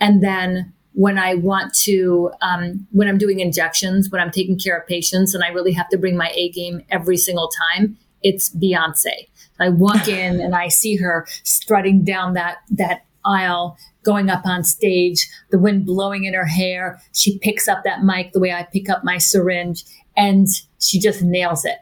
And 0.02 0.22
then 0.22 0.74
when 0.92 1.18
I 1.18 1.36
want 1.36 1.74
to, 1.86 2.32
um, 2.42 2.86
when 2.92 3.08
I'm 3.08 3.18
doing 3.18 3.40
injections, 3.40 4.10
when 4.10 4.20
I'm 4.20 4.32
taking 4.32 4.60
care 4.60 4.78
of 4.78 4.86
patients 4.86 5.34
and 5.34 5.46
I 5.46 5.48
really 5.48 5.72
have 5.72 5.88
to 5.90 5.98
bring 5.98 6.18
my 6.18 6.30
A 6.36 6.50
game 6.50 6.82
every 6.90 7.18
single 7.18 7.50
time, 7.70 7.98
it's 8.22 8.54
Beyonce. 8.54 9.30
I 9.62 9.70
walk 9.70 10.10
in 10.10 10.42
and 10.42 10.56
I 10.56 10.68
see 10.68 10.98
her 10.98 11.26
strutting 11.44 12.04
down 12.04 12.34
that, 12.34 12.58
that 12.72 13.06
aisle 13.24 13.78
going 14.04 14.30
up 14.30 14.46
on 14.46 14.64
stage, 14.64 15.28
the 15.52 15.60
wind 15.60 15.86
blowing 15.86 16.26
in 16.26 16.34
her 16.34 16.46
hair. 16.46 17.02
She 17.14 17.38
picks 17.40 17.68
up 17.68 17.84
that 17.84 18.04
mic 18.04 18.34
the 18.34 18.40
way 18.40 18.52
I 18.52 18.64
pick 18.64 18.90
up 18.90 19.04
my 19.04 19.18
syringe 19.18 19.84
and 20.18 20.48
she 20.80 21.00
just 21.00 21.22
nails 21.22 21.66
it. 21.66 21.78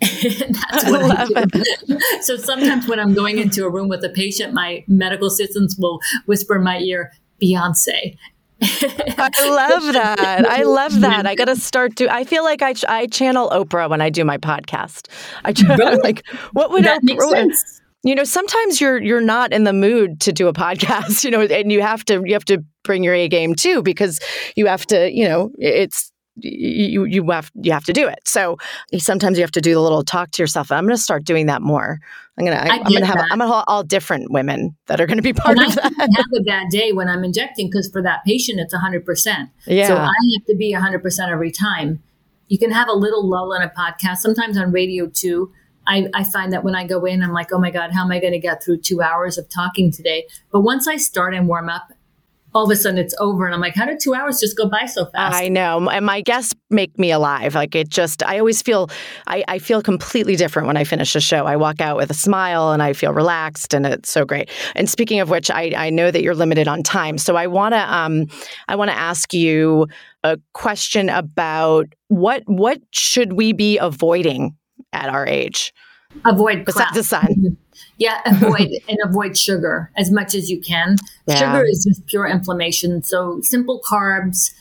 That's 0.70 0.90
what 0.90 1.36
I, 1.36 1.42
I 1.42 1.44
do. 1.44 1.98
so 2.22 2.36
sometimes 2.36 2.88
when 2.88 2.98
I'm 2.98 3.12
going 3.12 3.38
into 3.38 3.64
a 3.64 3.70
room 3.70 3.88
with 3.88 4.02
a 4.04 4.08
patient, 4.08 4.54
my 4.54 4.84
medical 4.88 5.26
assistants 5.26 5.76
will 5.78 6.00
whisper 6.26 6.56
in 6.56 6.64
my 6.64 6.78
ear, 6.78 7.12
Beyonce. 7.42 8.16
I 8.62 9.48
love 9.48 9.92
that. 9.94 10.46
I 10.46 10.62
love 10.62 11.00
that. 11.00 11.26
I 11.26 11.34
got 11.34 11.46
to 11.46 11.56
start 11.56 11.96
to. 11.96 12.12
I 12.12 12.24
feel 12.24 12.44
like 12.44 12.62
I, 12.62 12.74
I 12.88 13.06
channel 13.06 13.48
Oprah 13.50 13.88
when 13.88 14.00
I 14.00 14.10
do 14.10 14.24
my 14.24 14.38
podcast. 14.38 15.08
I 15.44 15.52
try, 15.52 15.76
like, 16.02 16.26
what 16.52 16.70
would 16.70 16.84
that 16.84 17.02
Oprah? 17.02 17.79
You 18.02 18.14
know 18.14 18.24
sometimes 18.24 18.80
you're 18.80 19.00
you're 19.00 19.20
not 19.20 19.52
in 19.52 19.64
the 19.64 19.72
mood 19.72 20.20
to 20.20 20.32
do 20.32 20.48
a 20.48 20.52
podcast 20.52 21.24
you 21.24 21.30
know 21.30 21.42
and 21.42 21.70
you 21.70 21.80
have 21.80 22.04
to 22.04 22.22
you 22.24 22.32
have 22.32 22.44
to 22.44 22.64
bring 22.84 23.04
your 23.04 23.14
a 23.14 23.28
game 23.28 23.54
too 23.54 23.82
because 23.82 24.20
you 24.56 24.66
have 24.66 24.86
to 24.86 25.10
you 25.12 25.28
know 25.28 25.50
it's 25.58 26.12
you 26.42 27.04
you 27.04 27.28
have 27.30 27.50
you 27.54 27.72
have 27.72 27.84
to 27.84 27.92
do 27.92 28.08
it. 28.08 28.20
So 28.24 28.56
sometimes 28.96 29.36
you 29.36 29.42
have 29.42 29.50
to 29.52 29.60
do 29.60 29.74
the 29.74 29.80
little 29.80 30.04
talk 30.04 30.30
to 30.32 30.42
yourself. 30.42 30.72
I'm 30.72 30.84
going 30.84 30.96
to 30.96 31.02
start 31.02 31.24
doing 31.24 31.46
that 31.46 31.60
more. 31.60 31.98
I'm 32.38 32.46
going 32.46 32.56
to 32.56 32.72
i'm 32.72 32.82
going 32.84 33.00
to 33.00 33.06
have 33.06 33.18
i'm 33.30 33.38
going 33.38 33.50
to 33.50 33.54
have 33.54 33.64
all 33.66 33.82
different 33.82 34.30
women 34.30 34.74
that 34.86 34.98
are 34.98 35.06
going 35.06 35.18
to 35.18 35.22
be 35.22 35.34
part 35.34 35.58
and 35.58 35.66
of 35.66 35.78
I 35.78 35.90
that. 35.90 36.08
have 36.16 36.40
a 36.40 36.42
bad 36.42 36.68
day 36.70 36.90
when 36.90 37.06
i'm 37.06 37.22
injecting 37.22 37.68
because 37.68 37.90
for 37.90 38.00
that 38.02 38.24
patient 38.24 38.58
it's 38.60 38.72
100% 38.72 39.50
yeah 39.66 39.86
so 39.86 39.94
i 39.94 39.98
have 39.98 40.46
to 40.46 40.56
be 40.56 40.72
100% 40.72 41.28
every 41.28 41.50
time. 41.50 42.02
You 42.48 42.58
can 42.58 42.70
have 42.70 42.88
a 42.88 42.94
little 42.94 43.28
lull 43.28 43.52
in 43.52 43.62
a 43.62 43.68
podcast. 43.68 44.18
Sometimes 44.18 44.56
on 44.56 44.72
radio 44.72 45.06
too 45.06 45.52
I, 45.90 46.06
I 46.14 46.22
find 46.22 46.52
that 46.52 46.62
when 46.62 46.76
I 46.76 46.86
go 46.86 47.04
in, 47.04 47.20
I'm 47.20 47.32
like, 47.32 47.52
oh 47.52 47.58
my 47.58 47.72
God, 47.72 47.90
how 47.90 48.04
am 48.04 48.12
I 48.12 48.20
going 48.20 48.32
to 48.32 48.38
get 48.38 48.62
through 48.62 48.78
two 48.78 49.02
hours 49.02 49.36
of 49.38 49.48
talking 49.48 49.90
today? 49.90 50.26
But 50.52 50.60
once 50.60 50.86
I 50.86 50.96
start 50.96 51.34
and 51.34 51.48
warm 51.48 51.68
up, 51.68 51.92
all 52.52 52.64
of 52.64 52.70
a 52.70 52.74
sudden 52.74 52.98
it's 52.98 53.14
over 53.20 53.46
and 53.46 53.54
i'm 53.54 53.60
like 53.60 53.76
how 53.76 53.86
did 53.86 54.00
two 54.00 54.12
hours 54.12 54.40
just 54.40 54.56
go 54.56 54.68
by 54.68 54.84
so 54.84 55.06
fast? 55.06 55.36
I 55.36 55.46
know. 55.46 55.88
And 55.88 56.04
my 56.04 56.20
guests 56.20 56.52
make 56.68 56.98
me 56.98 57.12
alive. 57.12 57.54
Like 57.54 57.76
it 57.76 57.88
just 57.88 58.24
i 58.24 58.40
always 58.40 58.60
feel 58.60 58.90
I, 59.28 59.44
I, 59.46 59.60
feel 59.60 59.80
completely 59.82 60.34
different 60.34 60.66
when 60.66 60.76
i 60.76 60.82
finish 60.82 61.14
a 61.14 61.20
show. 61.20 61.46
I 61.46 61.54
walk 61.54 61.80
out 61.80 61.96
with 61.96 62.10
a 62.10 62.14
smile 62.14 62.72
and 62.72 62.82
i 62.82 62.92
feel 62.92 63.12
relaxed 63.12 63.72
and 63.72 63.86
it's 63.86 64.10
so 64.10 64.24
great. 64.24 64.50
And 64.74 64.90
speaking 64.90 65.20
of 65.20 65.30
which 65.30 65.48
i, 65.48 65.72
I 65.76 65.90
know 65.90 66.10
that 66.10 66.22
you're 66.24 66.34
limited 66.34 66.66
on 66.66 66.82
time. 66.82 67.18
So 67.18 67.36
i 67.36 67.46
want 67.46 67.74
to 67.74 67.94
um, 67.94 68.26
i 68.66 68.74
want 68.74 68.90
to 68.90 68.98
ask 68.98 69.32
you 69.32 69.86
a 70.24 70.36
question 70.52 71.08
about 71.08 71.86
what 72.08 72.42
what 72.46 72.80
should 72.90 73.34
we 73.34 73.52
be 73.52 73.78
avoiding 73.78 74.56
at 74.92 75.08
our 75.08 75.26
age. 75.26 75.72
Avoid 76.24 76.64
besides 76.64 76.94
the 76.94 77.04
sun. 77.04 77.56
Yeah, 77.96 78.20
avoid 78.26 78.70
and 78.88 78.98
avoid 79.04 79.36
sugar 79.36 79.90
as 79.96 80.10
much 80.10 80.34
as 80.34 80.50
you 80.50 80.60
can. 80.60 80.96
Yeah. 81.26 81.36
Sugar 81.36 81.64
is 81.64 81.84
just 81.86 82.06
pure 82.06 82.26
inflammation. 82.26 83.02
So 83.02 83.40
simple 83.42 83.80
carbs 83.86 84.52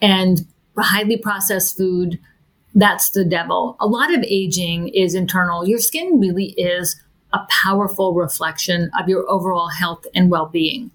and 0.00 0.46
highly 0.78 1.16
processed 1.16 1.76
food, 1.76 2.18
that's 2.74 3.10
the 3.10 3.24
devil. 3.24 3.76
A 3.80 3.86
lot 3.86 4.14
of 4.14 4.24
aging 4.24 4.88
is 4.88 5.14
internal. 5.14 5.66
Your 5.66 5.78
skin 5.78 6.18
really 6.20 6.50
is 6.52 7.00
a 7.32 7.40
powerful 7.48 8.14
reflection 8.14 8.90
of 8.98 9.08
your 9.08 9.28
overall 9.28 9.68
health 9.68 10.06
and 10.14 10.30
well-being. 10.30 10.90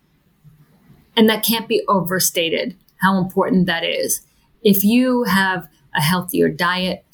And 1.16 1.30
that 1.30 1.44
can't 1.44 1.68
be 1.68 1.84
overstated 1.88 2.76
how 2.98 3.18
important 3.18 3.68
that 3.68 3.84
is. 3.84 4.22
If 4.64 4.84
you 4.84 5.24
have 5.24 5.70
a 5.94 6.02
healthier 6.02 6.50
diet, 6.50 7.05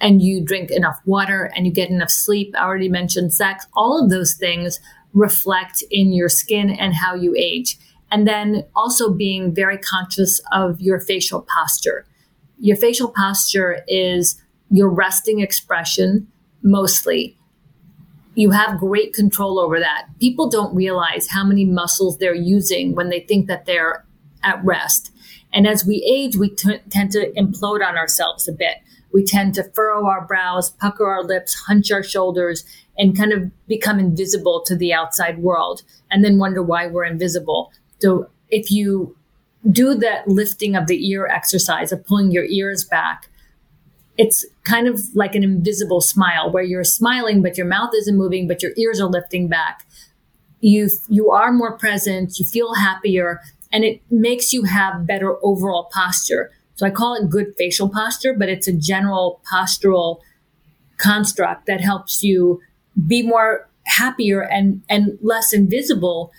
and 0.00 0.22
you 0.22 0.44
drink 0.44 0.70
enough 0.70 1.00
water 1.04 1.50
and 1.56 1.66
you 1.66 1.72
get 1.72 1.90
enough 1.90 2.10
sleep. 2.10 2.54
I 2.56 2.64
already 2.64 2.88
mentioned 2.88 3.32
sex. 3.32 3.66
All 3.74 4.02
of 4.02 4.10
those 4.10 4.34
things 4.34 4.80
reflect 5.12 5.82
in 5.90 6.12
your 6.12 6.28
skin 6.28 6.70
and 6.70 6.94
how 6.94 7.14
you 7.14 7.34
age. 7.36 7.78
And 8.10 8.28
then 8.28 8.64
also 8.74 9.10
being 9.12 9.54
very 9.54 9.78
conscious 9.78 10.40
of 10.52 10.80
your 10.80 11.00
facial 11.00 11.42
posture. 11.42 12.06
Your 12.58 12.76
facial 12.76 13.08
posture 13.08 13.82
is 13.88 14.40
your 14.70 14.88
resting 14.88 15.40
expression 15.40 16.28
mostly. 16.62 17.36
You 18.34 18.50
have 18.50 18.78
great 18.78 19.14
control 19.14 19.58
over 19.58 19.80
that. 19.80 20.06
People 20.20 20.50
don't 20.50 20.74
realize 20.74 21.28
how 21.28 21.42
many 21.42 21.64
muscles 21.64 22.18
they're 22.18 22.34
using 22.34 22.94
when 22.94 23.08
they 23.08 23.20
think 23.20 23.46
that 23.46 23.64
they're 23.64 24.04
at 24.42 24.62
rest. 24.62 25.10
And 25.52 25.66
as 25.66 25.86
we 25.86 26.04
age, 26.04 26.36
we 26.36 26.50
t- 26.50 26.80
tend 26.90 27.12
to 27.12 27.32
implode 27.32 27.86
on 27.86 27.96
ourselves 27.96 28.46
a 28.46 28.52
bit 28.52 28.76
we 29.12 29.24
tend 29.24 29.54
to 29.54 29.64
furrow 29.74 30.06
our 30.06 30.26
brows, 30.26 30.70
pucker 30.70 31.06
our 31.06 31.22
lips, 31.22 31.54
hunch 31.54 31.90
our 31.90 32.02
shoulders, 32.02 32.64
and 32.98 33.16
kind 33.16 33.32
of 33.32 33.50
become 33.66 33.98
invisible 33.98 34.62
to 34.66 34.76
the 34.76 34.92
outside 34.92 35.38
world 35.38 35.82
and 36.10 36.24
then 36.24 36.38
wonder 36.38 36.62
why 36.62 36.86
we're 36.86 37.04
invisible. 37.04 37.72
So 38.00 38.28
if 38.48 38.70
you 38.70 39.16
do 39.70 39.94
that 39.94 40.28
lifting 40.28 40.76
of 40.76 40.86
the 40.86 41.08
ear 41.08 41.26
exercise 41.26 41.92
of 41.92 42.06
pulling 42.06 42.30
your 42.30 42.44
ears 42.44 42.84
back, 42.84 43.28
it's 44.18 44.46
kind 44.64 44.88
of 44.88 45.02
like 45.14 45.34
an 45.34 45.42
invisible 45.42 46.00
smile 46.00 46.50
where 46.50 46.62
you're 46.62 46.84
smiling, 46.84 47.42
but 47.42 47.58
your 47.58 47.66
mouth 47.66 47.90
isn't 47.94 48.16
moving, 48.16 48.48
but 48.48 48.62
your 48.62 48.72
ears 48.76 49.00
are 49.00 49.08
lifting 49.08 49.48
back. 49.48 49.86
You, 50.60 50.88
you 51.08 51.30
are 51.30 51.52
more 51.52 51.76
present, 51.76 52.38
you 52.38 52.46
feel 52.46 52.74
happier, 52.74 53.40
and 53.72 53.84
it 53.84 54.00
makes 54.10 54.52
you 54.52 54.64
have 54.64 55.06
better 55.06 55.36
overall 55.44 55.90
posture. 55.92 56.50
So 56.76 56.86
I 56.86 56.90
call 56.90 57.14
it 57.14 57.28
good 57.28 57.54
facial 57.56 57.88
posture, 57.88 58.34
but 58.34 58.48
it's 58.48 58.68
a 58.68 58.72
general 58.72 59.40
postural 59.52 60.20
construct 60.98 61.66
that 61.66 61.80
helps 61.80 62.22
you 62.22 62.60
be 63.06 63.22
more 63.22 63.68
happier 63.84 64.40
and, 64.40 64.82
and 64.88 65.18
less 65.20 65.52
invisible. 65.52 66.32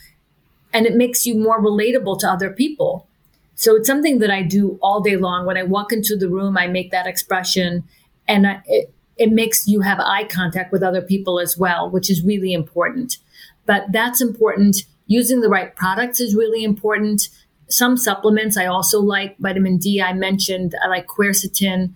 And 0.74 0.86
it 0.86 0.96
makes 0.96 1.26
you 1.26 1.36
more 1.36 1.62
relatable 1.62 2.20
to 2.20 2.28
other 2.28 2.52
people. 2.52 3.08
So 3.56 3.76
it's 3.76 3.88
something 3.88 4.20
that 4.20 4.30
I 4.30 4.44
do 4.44 4.78
all 4.82 5.02
day 5.02 5.18
long. 5.18 5.46
When 5.46 5.58
I 5.58 5.64
walk 5.64 5.92
into 5.92 6.16
the 6.16 6.30
room, 6.30 6.58
I 6.58 6.68
make 6.68 6.92
that 6.92 7.08
expression 7.08 7.84
and 8.28 8.46
I, 8.46 8.62
it, 8.68 8.94
it 9.18 9.32
makes 9.32 9.68
you 9.68 9.82
have 9.82 10.00
eye 10.00 10.26
contact 10.26 10.72
with 10.72 10.84
other 10.84 11.02
people 11.02 11.40
as 11.40 11.58
well, 11.58 11.90
which 11.90 12.10
is 12.10 12.24
really 12.24 12.54
important. 12.54 13.18
But 13.66 13.92
that's 13.92 14.22
important. 14.22 14.84
Using 15.08 15.42
the 15.42 15.50
right 15.50 15.76
products 15.76 16.20
is 16.20 16.36
really 16.36 16.64
important. 16.64 17.30
Some 17.70 17.98
supplements 17.98 18.58
I 18.58 18.66
also 18.66 19.00
like 19.02 19.38
vitamin 19.40 19.78
D. 19.78 20.02
I 20.02 20.14
mentioned 20.14 20.74
I 20.84 20.88
like 20.88 21.08
quercetin. 21.08 21.94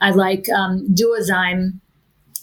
I 0.00 0.10
like 0.10 0.48
um, 0.50 0.86
duozyme. 0.88 1.80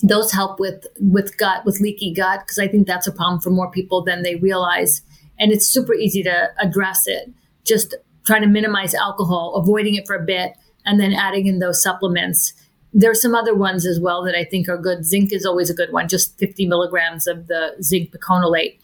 Those 0.01 0.31
help 0.31 0.59
with 0.59 0.87
with 0.99 1.37
gut 1.37 1.65
with 1.65 1.79
leaky 1.79 2.13
gut 2.13 2.41
because 2.41 2.59
I 2.59 2.67
think 2.67 2.87
that's 2.87 3.07
a 3.07 3.11
problem 3.11 3.41
for 3.41 3.49
more 3.49 3.69
people 3.69 4.01
than 4.01 4.23
they 4.23 4.35
realize, 4.35 5.01
and 5.37 5.51
it's 5.51 5.67
super 5.67 5.93
easy 5.93 6.23
to 6.23 6.49
address 6.59 7.07
it. 7.07 7.31
Just 7.65 7.95
trying 8.25 8.41
to 8.41 8.47
minimize 8.47 8.93
alcohol, 8.93 9.55
avoiding 9.55 9.95
it 9.95 10.07
for 10.07 10.15
a 10.15 10.23
bit, 10.23 10.53
and 10.85 10.99
then 10.99 11.13
adding 11.13 11.47
in 11.47 11.59
those 11.59 11.81
supplements. 11.81 12.53
There 12.93 13.11
are 13.11 13.15
some 13.15 13.35
other 13.35 13.53
ones 13.53 13.85
as 13.85 13.99
well 13.99 14.23
that 14.23 14.35
I 14.35 14.43
think 14.43 14.67
are 14.67 14.77
good. 14.77 15.05
Zinc 15.05 15.31
is 15.31 15.45
always 15.45 15.69
a 15.69 15.73
good 15.73 15.91
one, 15.91 16.07
just 16.07 16.37
50 16.39 16.65
milligrams 16.67 17.27
of 17.27 17.47
the 17.47 17.75
zinc 17.81 18.11
picolinate. 18.11 18.79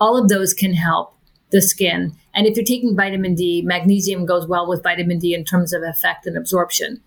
All 0.00 0.16
of 0.16 0.28
those 0.28 0.54
can 0.54 0.74
help 0.74 1.14
the 1.50 1.60
skin. 1.60 2.14
And 2.38 2.46
if 2.46 2.54
you're 2.54 2.64
taking 2.64 2.94
vitamin 2.94 3.34
D, 3.34 3.62
magnesium 3.62 4.24
goes 4.24 4.46
well 4.46 4.68
with 4.68 4.84
vitamin 4.84 5.18
D 5.18 5.34
in 5.34 5.44
terms 5.44 5.72
of 5.72 5.82
effect 5.82 6.24
and 6.24 6.36
absorption. 6.36 7.00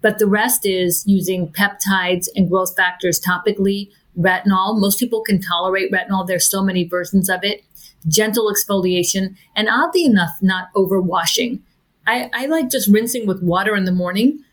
But 0.00 0.20
the 0.20 0.28
rest 0.28 0.64
is 0.64 1.02
using 1.08 1.48
peptides 1.48 2.28
and 2.36 2.48
growth 2.48 2.76
factors 2.76 3.20
topically, 3.20 3.90
retinol. 4.16 4.78
Most 4.78 5.00
people 5.00 5.22
can 5.22 5.40
tolerate 5.40 5.90
retinol. 5.90 6.24
There's 6.24 6.48
so 6.48 6.62
many 6.62 6.84
versions 6.84 7.28
of 7.28 7.40
it 7.42 7.64
gentle 8.06 8.48
exfoliation, 8.48 9.34
and 9.56 9.68
oddly 9.68 10.04
enough, 10.04 10.38
not 10.40 10.68
overwashing. 10.76 11.58
I, 12.06 12.30
I 12.32 12.46
like 12.46 12.70
just 12.70 12.86
rinsing 12.86 13.26
with 13.26 13.42
water 13.42 13.74
in 13.74 13.86
the 13.86 13.90
morning 13.90 14.44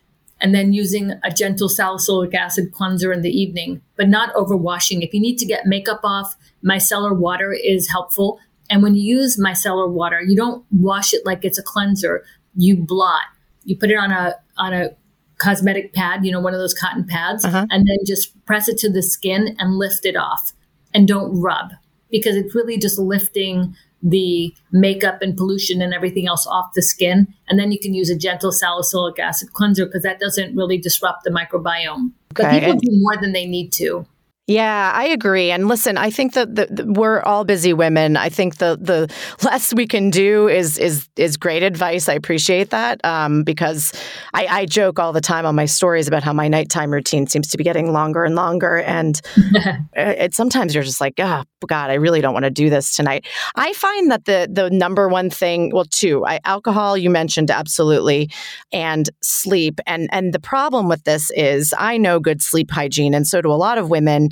and 0.42 0.56
then 0.56 0.74
using 0.74 1.12
a 1.24 1.30
gentle 1.30 1.70
salicylic 1.70 2.34
acid 2.34 2.72
cleanser 2.72 3.14
in 3.14 3.22
the 3.22 3.30
evening, 3.30 3.84
but 3.98 4.10
not 4.10 4.34
overwashing. 4.34 5.06
If 5.06 5.14
you 5.14 5.20
need 5.20 5.38
to 5.38 5.46
get 5.46 5.68
makeup 5.68 6.02
off, 6.04 6.36
micellar 6.66 7.16
water 7.16 7.54
is 7.54 7.92
helpful. 7.92 8.40
And 8.74 8.82
when 8.82 8.96
you 8.96 9.20
use 9.20 9.40
micellar 9.40 9.88
water, 9.88 10.20
you 10.20 10.36
don't 10.36 10.66
wash 10.72 11.14
it 11.14 11.24
like 11.28 11.46
it's 11.46 11.60
a 11.60 11.64
cleanser. 11.64 12.26
You 12.56 12.76
blot. 12.76 13.22
You 13.66 13.78
put 13.78 13.92
it 13.92 14.00
on 14.00 14.12
a 14.12 14.34
on 14.58 14.74
a 14.74 14.90
cosmetic 15.38 15.94
pad, 15.94 16.26
you 16.26 16.32
know, 16.32 16.40
one 16.40 16.56
of 16.56 16.60
those 16.60 16.74
cotton 16.74 17.06
pads, 17.06 17.46
uh-huh. 17.46 17.68
and 17.70 17.88
then 17.88 17.98
just 18.04 18.34
press 18.46 18.68
it 18.68 18.80
to 18.80 18.90
the 18.90 19.04
skin 19.04 19.56
and 19.60 19.78
lift 19.78 20.08
it 20.08 20.16
off. 20.16 20.54
And 20.92 21.08
don't 21.08 21.40
rub 21.40 21.74
because 22.10 22.36
it's 22.36 22.56
really 22.56 22.80
just 22.80 22.98
lifting 22.98 23.76
the 24.02 24.52
makeup 24.72 25.22
and 25.22 25.38
pollution 25.38 25.80
and 25.80 25.94
everything 25.94 26.28
else 26.28 26.48
off 26.48 26.72
the 26.74 26.82
skin. 26.82 27.28
And 27.48 27.60
then 27.60 27.72
you 27.72 27.80
can 27.80 27.94
use 27.94 28.10
a 28.10 28.18
gentle 28.18 28.52
salicylic 28.52 29.20
acid 29.20 29.54
cleanser 29.54 29.86
because 29.86 30.02
that 30.02 30.20
doesn't 30.20 30.56
really 30.56 30.80
disrupt 30.80 31.26
the 31.26 31.30
microbiome. 31.30 32.12
Okay. 32.34 32.44
But 32.44 32.52
people 32.52 32.80
do 32.80 32.90
more 32.94 33.18
than 33.22 33.34
they 33.34 33.46
need 33.46 33.72
to. 33.74 34.08
Yeah, 34.46 34.92
I 34.94 35.06
agree. 35.06 35.52
And 35.52 35.70
listen, 35.70 35.98
I 35.98 36.10
think 36.10 36.34
that 36.34 36.54
the, 36.54 36.66
the, 36.70 36.86
we're 36.86 37.22
all 37.22 37.46
busy 37.46 37.72
women. 37.72 38.18
I 38.18 38.28
think 38.28 38.58
the 38.58 38.78
the 38.80 39.10
less 39.46 39.74
we 39.74 39.88
can 39.88 40.10
do 40.10 40.50
is 40.50 40.78
is 40.78 41.08
is 41.16 41.38
great 41.38 41.64
advice. 41.64 42.10
I 42.10 42.14
appreciate 42.14 42.70
that 42.72 43.04
um, 43.06 43.44
because 43.44 43.94
I, 44.34 44.48
I, 44.48 44.66
joke 44.66 45.00
all 45.00 45.14
the 45.14 45.22
time 45.22 45.46
on 45.46 45.56
my 45.56 45.66
stories 45.66 46.10
about 46.10 46.24
how 46.24 46.34
my 46.34 46.50
nighttime 46.50 46.92
routine 46.92 47.28
seems 47.28 47.48
to 47.50 47.58
be 47.58 47.64
getting 47.64 47.94
longer 47.94 48.26
and 48.26 48.36
longer, 48.36 48.80
and 48.80 49.22
it 49.94 50.34
sometimes 50.36 50.76
you're 50.76 50.84
just 50.84 51.00
like, 51.00 51.14
oh 51.20 51.44
God, 51.68 51.90
I 51.90 51.96
really 51.96 52.22
don't 52.22 52.34
want 52.34 52.46
to 52.46 52.52
do 52.52 52.70
this 52.70 52.94
tonight. 52.94 53.26
I 53.56 53.74
find 53.74 54.12
that 54.12 54.26
the 54.26 54.48
the 54.52 54.70
number 54.70 55.08
one 55.08 55.30
thing, 55.30 55.72
well, 55.74 55.86
two, 55.86 56.26
I, 56.26 56.40
alcohol 56.46 56.98
you 56.98 57.10
mentioned 57.10 57.52
absolutely, 57.52 58.30
and 58.72 59.10
sleep, 59.22 59.80
and 59.88 60.10
and 60.12 60.34
the 60.34 60.40
problem 60.40 60.88
with 60.88 61.04
this 61.04 61.32
is 61.32 61.74
I 61.78 61.98
know 61.98 62.20
good 62.20 62.42
sleep 62.42 62.72
hygiene, 62.72 63.14
and 63.14 63.28
so 63.28 63.42
do 63.42 63.52
a 63.52 63.54
lot 63.54 63.78
of 63.78 63.90
women 63.90 64.30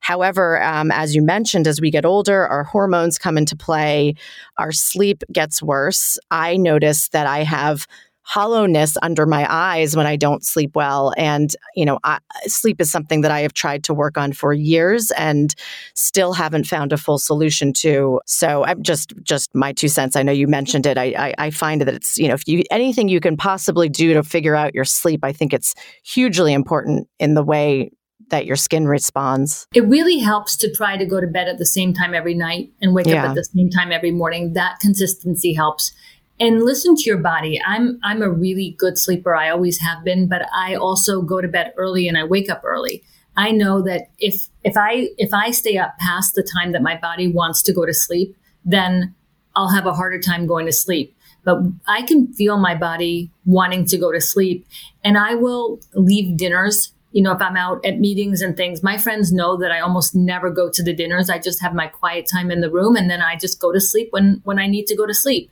However, 0.00 0.62
um, 0.62 0.90
as 0.90 1.14
you 1.14 1.22
mentioned, 1.22 1.66
as 1.66 1.80
we 1.80 1.90
get 1.90 2.04
older, 2.04 2.46
our 2.46 2.64
hormones 2.64 3.18
come 3.18 3.38
into 3.38 3.56
play, 3.56 4.14
our 4.58 4.72
sleep 4.72 5.22
gets 5.32 5.62
worse. 5.62 6.18
I 6.30 6.56
notice 6.56 7.08
that 7.08 7.26
I 7.26 7.42
have 7.42 7.86
hollowness 8.26 8.96
under 9.02 9.26
my 9.26 9.46
eyes 9.48 9.94
when 9.94 10.06
I 10.06 10.16
don't 10.16 10.44
sleep 10.44 10.74
well. 10.74 11.12
And, 11.16 11.54
you 11.76 11.84
know, 11.84 11.98
I, 12.04 12.18
sleep 12.46 12.80
is 12.80 12.90
something 12.90 13.20
that 13.20 13.30
I 13.30 13.40
have 13.40 13.52
tried 13.52 13.84
to 13.84 13.94
work 13.94 14.16
on 14.16 14.32
for 14.32 14.52
years 14.52 15.10
and 15.12 15.54
still 15.94 16.32
haven't 16.32 16.66
found 16.66 16.92
a 16.92 16.96
full 16.96 17.18
solution 17.18 17.72
to. 17.74 18.20
So 18.26 18.64
I'm 18.64 18.82
just, 18.82 19.12
just 19.22 19.54
my 19.54 19.72
two 19.72 19.88
cents. 19.88 20.16
I 20.16 20.22
know 20.22 20.32
you 20.32 20.48
mentioned 20.48 20.86
it. 20.86 20.96
I, 20.96 21.14
I, 21.16 21.34
I 21.38 21.50
find 21.50 21.82
that 21.82 21.88
it's, 21.88 22.18
you 22.18 22.28
know, 22.28 22.34
if 22.34 22.48
you, 22.48 22.62
anything 22.70 23.08
you 23.08 23.20
can 23.20 23.36
possibly 23.36 23.90
do 23.90 24.14
to 24.14 24.22
figure 24.22 24.56
out 24.56 24.74
your 24.74 24.86
sleep, 24.86 25.20
I 25.22 25.32
think 25.32 25.52
it's 25.52 25.74
hugely 26.02 26.54
important 26.54 27.08
in 27.18 27.34
the 27.34 27.42
way 27.42 27.90
that 28.30 28.46
your 28.46 28.56
skin 28.56 28.88
responds. 28.88 29.66
It 29.74 29.84
really 29.84 30.18
helps 30.18 30.56
to 30.56 30.72
try 30.72 30.96
to 30.96 31.04
go 31.04 31.20
to 31.20 31.26
bed 31.26 31.46
at 31.46 31.58
the 31.58 31.66
same 31.66 31.92
time 31.92 32.14
every 32.14 32.32
night 32.32 32.72
and 32.80 32.94
wake 32.94 33.06
yeah. 33.06 33.22
up 33.22 33.28
at 33.30 33.34
the 33.34 33.44
same 33.44 33.68
time 33.68 33.92
every 33.92 34.12
morning. 34.12 34.54
That 34.54 34.78
consistency 34.80 35.52
helps. 35.52 35.92
And 36.40 36.62
listen 36.62 36.96
to 36.96 37.02
your 37.04 37.18
body. 37.18 37.60
I'm 37.64 38.00
I'm 38.02 38.22
a 38.22 38.30
really 38.30 38.74
good 38.78 38.98
sleeper. 38.98 39.36
I 39.36 39.50
always 39.50 39.78
have 39.80 40.02
been, 40.04 40.28
but 40.28 40.42
I 40.54 40.74
also 40.74 41.22
go 41.22 41.40
to 41.40 41.48
bed 41.48 41.72
early 41.76 42.08
and 42.08 42.18
I 42.18 42.24
wake 42.24 42.50
up 42.50 42.62
early. 42.64 43.04
I 43.36 43.50
know 43.52 43.82
that 43.82 44.10
if 44.18 44.48
if 44.64 44.76
I 44.76 45.10
if 45.16 45.32
I 45.32 45.52
stay 45.52 45.78
up 45.78 45.96
past 45.98 46.34
the 46.34 46.42
time 46.42 46.72
that 46.72 46.82
my 46.82 46.96
body 46.96 47.28
wants 47.28 47.62
to 47.62 47.72
go 47.72 47.86
to 47.86 47.94
sleep, 47.94 48.36
then 48.64 49.14
I'll 49.54 49.70
have 49.70 49.86
a 49.86 49.92
harder 49.92 50.20
time 50.20 50.46
going 50.46 50.66
to 50.66 50.72
sleep. 50.72 51.16
But 51.44 51.58
I 51.86 52.02
can 52.02 52.32
feel 52.32 52.56
my 52.56 52.74
body 52.74 53.30
wanting 53.44 53.84
to 53.86 53.98
go 53.98 54.10
to 54.10 54.20
sleep 54.20 54.66
and 55.04 55.16
I 55.16 55.34
will 55.34 55.78
leave 55.94 56.36
dinners 56.36 56.94
you 57.14 57.22
know, 57.22 57.30
if 57.30 57.40
I'm 57.40 57.56
out 57.56 57.86
at 57.86 58.00
meetings 58.00 58.42
and 58.42 58.56
things, 58.56 58.82
my 58.82 58.98
friends 58.98 59.32
know 59.32 59.56
that 59.58 59.70
I 59.70 59.78
almost 59.78 60.16
never 60.16 60.50
go 60.50 60.68
to 60.68 60.82
the 60.82 60.92
dinners. 60.92 61.30
I 61.30 61.38
just 61.38 61.62
have 61.62 61.72
my 61.72 61.86
quiet 61.86 62.28
time 62.30 62.50
in 62.50 62.60
the 62.60 62.68
room 62.68 62.96
and 62.96 63.08
then 63.08 63.22
I 63.22 63.36
just 63.36 63.60
go 63.60 63.70
to 63.70 63.80
sleep 63.80 64.08
when, 64.10 64.40
when 64.42 64.58
I 64.58 64.66
need 64.66 64.88
to 64.88 64.96
go 64.96 65.06
to 65.06 65.14
sleep. 65.14 65.48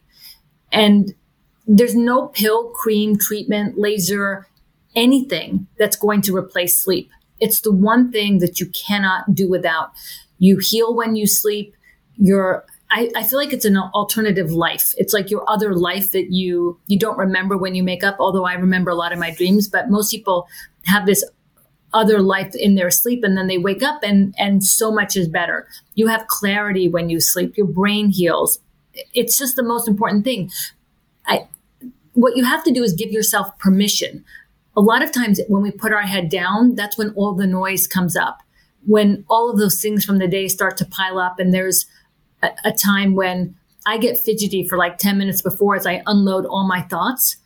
And 0.72 1.14
there's 1.66 1.94
no 1.94 2.28
pill, 2.28 2.70
cream, 2.70 3.18
treatment, 3.18 3.78
laser, 3.78 4.48
anything 4.94 5.66
that's 5.78 5.96
going 5.96 6.22
to 6.22 6.36
replace 6.36 6.78
sleep. 6.78 7.10
It's 7.40 7.60
the 7.60 7.72
one 7.72 8.10
thing 8.10 8.38
that 8.38 8.60
you 8.60 8.66
cannot 8.66 9.34
do 9.34 9.48
without. 9.48 9.90
You 10.38 10.58
heal 10.58 10.94
when 10.94 11.16
you 11.16 11.26
sleep. 11.26 11.74
You're 12.16 12.64
I, 12.90 13.10
I, 13.16 13.22
feel 13.22 13.38
like 13.38 13.54
it's 13.54 13.64
an 13.64 13.78
alternative 13.78 14.50
life. 14.50 14.92
It's 14.98 15.14
like 15.14 15.30
your 15.30 15.48
other 15.48 15.74
life 15.74 16.10
that 16.10 16.30
you 16.30 16.78
you 16.88 16.98
don't 16.98 17.16
remember 17.16 17.56
when 17.56 17.74
you 17.74 17.82
make 17.82 18.04
up. 18.04 18.16
Although 18.20 18.44
I 18.44 18.54
remember 18.54 18.90
a 18.90 18.94
lot 18.94 19.12
of 19.12 19.18
my 19.18 19.30
dreams, 19.30 19.66
but 19.66 19.88
most 19.88 20.10
people 20.10 20.46
have 20.84 21.06
this 21.06 21.24
other 21.94 22.20
life 22.20 22.54
in 22.54 22.74
their 22.74 22.90
sleep 22.90 23.22
and 23.24 23.36
then 23.36 23.46
they 23.46 23.58
wake 23.58 23.82
up 23.82 24.02
and 24.02 24.34
and 24.38 24.64
so 24.64 24.90
much 24.90 25.16
is 25.16 25.28
better 25.28 25.68
you 25.94 26.06
have 26.06 26.26
clarity 26.26 26.88
when 26.88 27.10
you 27.10 27.20
sleep 27.20 27.56
your 27.56 27.66
brain 27.66 28.08
heals 28.08 28.58
it's 29.14 29.38
just 29.38 29.56
the 29.56 29.62
most 29.62 29.88
important 29.88 30.24
thing. 30.24 30.50
I 31.26 31.48
what 32.14 32.36
you 32.36 32.44
have 32.44 32.62
to 32.64 32.72
do 32.72 32.82
is 32.82 32.92
give 32.92 33.10
yourself 33.10 33.58
permission. 33.58 34.24
A 34.76 34.80
lot 34.80 35.02
of 35.02 35.12
times 35.12 35.40
when 35.48 35.62
we 35.62 35.70
put 35.70 35.92
our 35.92 36.02
head 36.02 36.28
down 36.28 36.74
that's 36.74 36.98
when 36.98 37.10
all 37.10 37.34
the 37.34 37.46
noise 37.46 37.86
comes 37.86 38.16
up. 38.16 38.42
When 38.84 39.24
all 39.28 39.50
of 39.50 39.58
those 39.58 39.80
things 39.80 40.04
from 40.04 40.18
the 40.18 40.28
day 40.28 40.48
start 40.48 40.76
to 40.78 40.84
pile 40.84 41.18
up 41.18 41.38
and 41.38 41.52
there's 41.54 41.86
a, 42.42 42.50
a 42.64 42.72
time 42.72 43.14
when 43.14 43.54
i 43.86 43.98
get 43.98 44.18
fidgety 44.18 44.66
for 44.66 44.78
like 44.78 44.98
10 44.98 45.18
minutes 45.18 45.42
before 45.42 45.74
as 45.76 45.86
i 45.86 46.02
unload 46.06 46.46
all 46.46 46.66
my 46.66 46.82
thoughts 46.82 47.36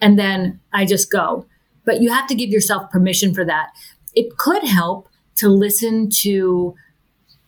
and 0.00 0.18
then 0.18 0.60
i 0.72 0.84
just 0.84 1.10
go. 1.10 1.46
But 1.84 2.00
you 2.00 2.10
have 2.10 2.26
to 2.28 2.34
give 2.34 2.50
yourself 2.50 2.90
permission 2.90 3.34
for 3.34 3.44
that. 3.44 3.70
It 4.14 4.36
could 4.38 4.64
help 4.64 5.08
to 5.36 5.48
listen 5.48 6.08
to 6.08 6.74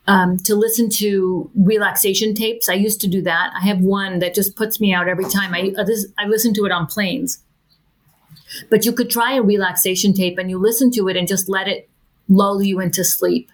um, 0.07 0.39
to 0.39 0.55
listen 0.55 0.89
to 0.91 1.51
relaxation 1.55 2.35
tapes. 2.35 2.69
I 2.69 2.75
used 2.75 3.01
to 3.01 3.07
do 3.07 3.23
that. 3.23 3.53
I 3.55 3.67
have 3.67 3.81
one 3.81 4.21
that 4.21 4.35
just 4.35 4.57
puts 4.57 4.81
me 4.81 4.93
out 4.93 5.09
every 5.09 5.25
time. 5.25 5.53
I 5.53 5.73
uh, 5.77 5.87
I 6.19 6.27
listen 6.27 6.55
to 6.55 6.65
it 6.65 6.73
on 6.73 6.87
planes, 6.87 7.43
But 8.71 8.85
you 8.85 8.93
could 8.93 9.11
try 9.11 9.35
a 9.35 9.43
relaxation 9.43 10.13
tape 10.13 10.39
and 10.39 10.49
you 10.49 10.59
listen 10.59 10.91
to 10.93 11.09
it 11.09 11.17
and 11.17 11.27
just 11.27 11.49
let 11.49 11.67
it 11.67 11.89
lull 12.29 12.63
you 12.63 12.81
into 12.81 13.05
sleep. 13.05 13.51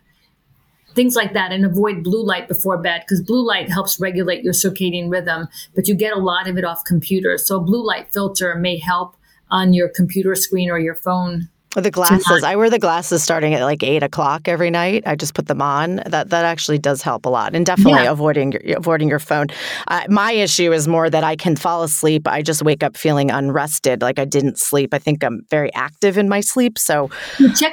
Things 0.95 1.17
like 1.17 1.33
that, 1.33 1.53
and 1.53 1.65
avoid 1.65 2.05
blue 2.05 2.23
light 2.23 2.49
before 2.49 2.77
bed 2.77 3.01
because 3.01 3.23
blue 3.23 3.43
light 3.47 3.71
helps 3.71 3.99
regulate 3.99 4.45
your 4.45 4.53
circadian 4.53 5.11
rhythm, 5.11 5.49
but 5.75 5.89
you 5.89 5.95
get 5.95 6.13
a 6.13 6.19
lot 6.19 6.47
of 6.47 6.59
it 6.59 6.65
off 6.65 6.85
computers. 6.85 7.47
So, 7.47 7.57
a 7.57 7.61
blue 7.61 7.83
light 7.83 8.13
filter 8.13 8.55
may 8.57 8.77
help 8.77 9.17
on 9.51 9.73
your 9.73 9.89
computer 9.89 10.35
screen 10.35 10.71
or 10.71 10.79
your 10.79 10.95
phone 10.95 11.49
the 11.75 11.91
glasses. 11.91 12.43
I 12.43 12.57
wear 12.57 12.69
the 12.69 12.79
glasses 12.79 13.23
starting 13.23 13.55
at 13.55 13.63
like 13.63 13.83
eight 13.83 14.03
o'clock 14.03 14.49
every 14.49 14.71
night. 14.71 15.05
I 15.07 15.17
just 15.17 15.35
put 15.35 15.47
them 15.47 15.63
on. 15.63 15.97
That 16.07 16.31
that 16.31 16.45
actually 16.45 16.79
does 16.79 17.03
help 17.03 17.27
a 17.27 17.29
lot, 17.29 17.55
and 17.55 17.65
definitely 17.65 18.05
yeah. 18.05 18.11
avoiding 18.11 18.53
your, 18.53 18.77
avoiding 18.77 19.09
your 19.09 19.19
phone. 19.19 19.47
Uh, 19.89 20.03
my 20.09 20.33
issue 20.33 20.73
is 20.73 20.87
more 20.87 21.09
that 21.09 21.25
I 21.25 21.37
can 21.37 21.57
fall 21.57 21.83
asleep. 21.83 22.29
I 22.29 22.43
just 22.43 22.63
wake 22.63 22.83
up 22.83 22.97
feeling 22.97 23.31
unrested, 23.31 24.03
like 24.03 24.19
I 24.19 24.25
didn't 24.25 24.59
sleep. 24.59 24.93
I 24.93 24.99
think 24.99 25.25
I'm 25.25 25.43
very 25.51 25.73
active 25.75 26.19
in 26.19 26.29
my 26.29 26.41
sleep. 26.41 26.79
So 26.79 27.11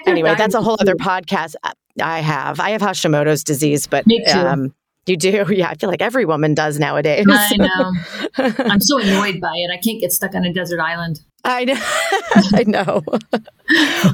anyway, 0.08 0.36
that's 0.38 0.56
a 0.56 0.62
whole 0.62 0.78
other 0.80 0.96
podcast. 0.96 1.56
I 2.02 2.20
have 2.20 2.60
I 2.60 2.72
have 2.72 2.82
Hashimoto's 2.82 3.44
disease, 3.44 3.88
but 3.88 4.06
um, 4.34 4.74
you 5.10 5.18
do? 5.18 5.46
Yeah, 5.50 5.70
I 5.70 5.76
feel 5.76 5.90
like 5.90 6.02
every 6.02 6.26
woman 6.26 6.54
does 6.54 6.80
nowadays. 6.80 7.26
I 7.28 7.56
know. 7.58 7.94
I'm 8.66 8.80
so 8.80 9.00
annoyed 9.00 9.42
by 9.42 9.54
it. 9.56 9.72
I 9.74 9.78
can't 9.78 10.00
get 10.00 10.12
stuck 10.12 10.36
on 10.36 10.46
a 10.46 10.54
desert 10.54 10.80
island. 10.80 11.22
I 11.44 11.66
know. 11.66 11.74
I 12.54 12.64
know. 12.68 13.04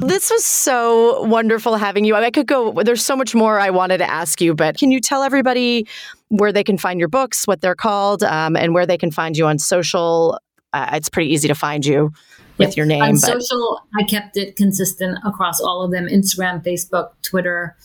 this 0.00 0.30
was 0.30 0.44
so 0.44 1.22
wonderful 1.22 1.76
having 1.76 2.04
you. 2.04 2.14
I 2.14 2.30
could 2.30 2.46
go, 2.46 2.72
there's 2.82 3.04
so 3.04 3.16
much 3.16 3.34
more 3.34 3.58
I 3.58 3.70
wanted 3.70 3.98
to 3.98 4.10
ask 4.10 4.40
you, 4.40 4.54
but 4.54 4.78
can 4.78 4.90
you 4.90 5.00
tell 5.00 5.22
everybody 5.22 5.86
where 6.28 6.52
they 6.52 6.64
can 6.64 6.78
find 6.78 6.98
your 6.98 7.08
books, 7.08 7.46
what 7.46 7.60
they're 7.60 7.74
called, 7.74 8.22
um, 8.22 8.56
and 8.56 8.74
where 8.74 8.86
they 8.86 8.98
can 8.98 9.10
find 9.10 9.36
you 9.36 9.46
on 9.46 9.58
social? 9.58 10.38
Uh, 10.72 10.90
it's 10.92 11.08
pretty 11.08 11.32
easy 11.32 11.48
to 11.48 11.54
find 11.54 11.84
you 11.84 12.12
with 12.58 12.76
your 12.76 12.86
name. 12.86 13.02
On 13.02 13.12
but... 13.12 13.20
social, 13.20 13.80
I 13.98 14.04
kept 14.04 14.36
it 14.36 14.56
consistent 14.56 15.18
across 15.24 15.60
all 15.60 15.82
of 15.82 15.90
them 15.90 16.06
Instagram, 16.06 16.64
Facebook, 16.64 17.10
Twitter, 17.22 17.76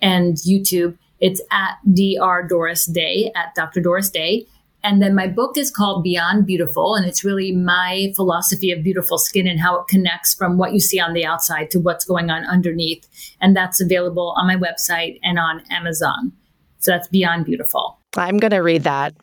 and 0.00 0.36
YouTube. 0.36 0.98
It's 1.20 1.40
at 1.50 1.78
Dr. 1.94 2.46
Doris 2.48 2.86
Day, 2.86 3.32
at 3.34 3.54
Dr. 3.54 3.80
Doris 3.80 4.10
Day. 4.10 4.46
And 4.84 5.00
then 5.00 5.14
my 5.14 5.26
book 5.26 5.56
is 5.56 5.70
called 5.70 6.04
Beyond 6.04 6.46
Beautiful, 6.46 6.94
and 6.94 7.06
it's 7.06 7.24
really 7.24 7.52
my 7.52 8.12
philosophy 8.14 8.70
of 8.70 8.84
beautiful 8.84 9.16
skin 9.16 9.46
and 9.46 9.58
how 9.58 9.80
it 9.80 9.86
connects 9.88 10.34
from 10.34 10.58
what 10.58 10.74
you 10.74 10.80
see 10.80 11.00
on 11.00 11.14
the 11.14 11.24
outside 11.24 11.70
to 11.70 11.80
what's 11.80 12.04
going 12.04 12.28
on 12.30 12.44
underneath. 12.44 13.08
And 13.40 13.56
that's 13.56 13.80
available 13.80 14.34
on 14.36 14.46
my 14.46 14.56
website 14.56 15.18
and 15.22 15.38
on 15.38 15.62
Amazon. 15.70 16.32
So 16.80 16.90
that's 16.90 17.08
Beyond 17.08 17.46
Beautiful. 17.46 17.98
I'm 18.14 18.36
going 18.36 18.50
to 18.50 18.58
read 18.58 18.84
that. 18.84 19.14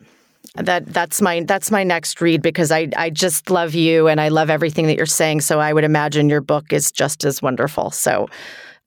That 0.56 0.84
that's 0.86 1.22
my 1.22 1.44
that's 1.44 1.70
my 1.70 1.84
next 1.84 2.20
read 2.20 2.42
because 2.42 2.72
I 2.72 2.88
I 2.96 3.08
just 3.08 3.48
love 3.48 3.74
you 3.74 4.08
and 4.08 4.20
I 4.20 4.28
love 4.28 4.50
everything 4.50 4.88
that 4.88 4.96
you're 4.96 5.06
saying. 5.06 5.42
So 5.42 5.60
I 5.60 5.72
would 5.72 5.84
imagine 5.84 6.28
your 6.28 6.40
book 6.42 6.72
is 6.72 6.90
just 6.90 7.24
as 7.24 7.40
wonderful. 7.40 7.90
So 7.92 8.28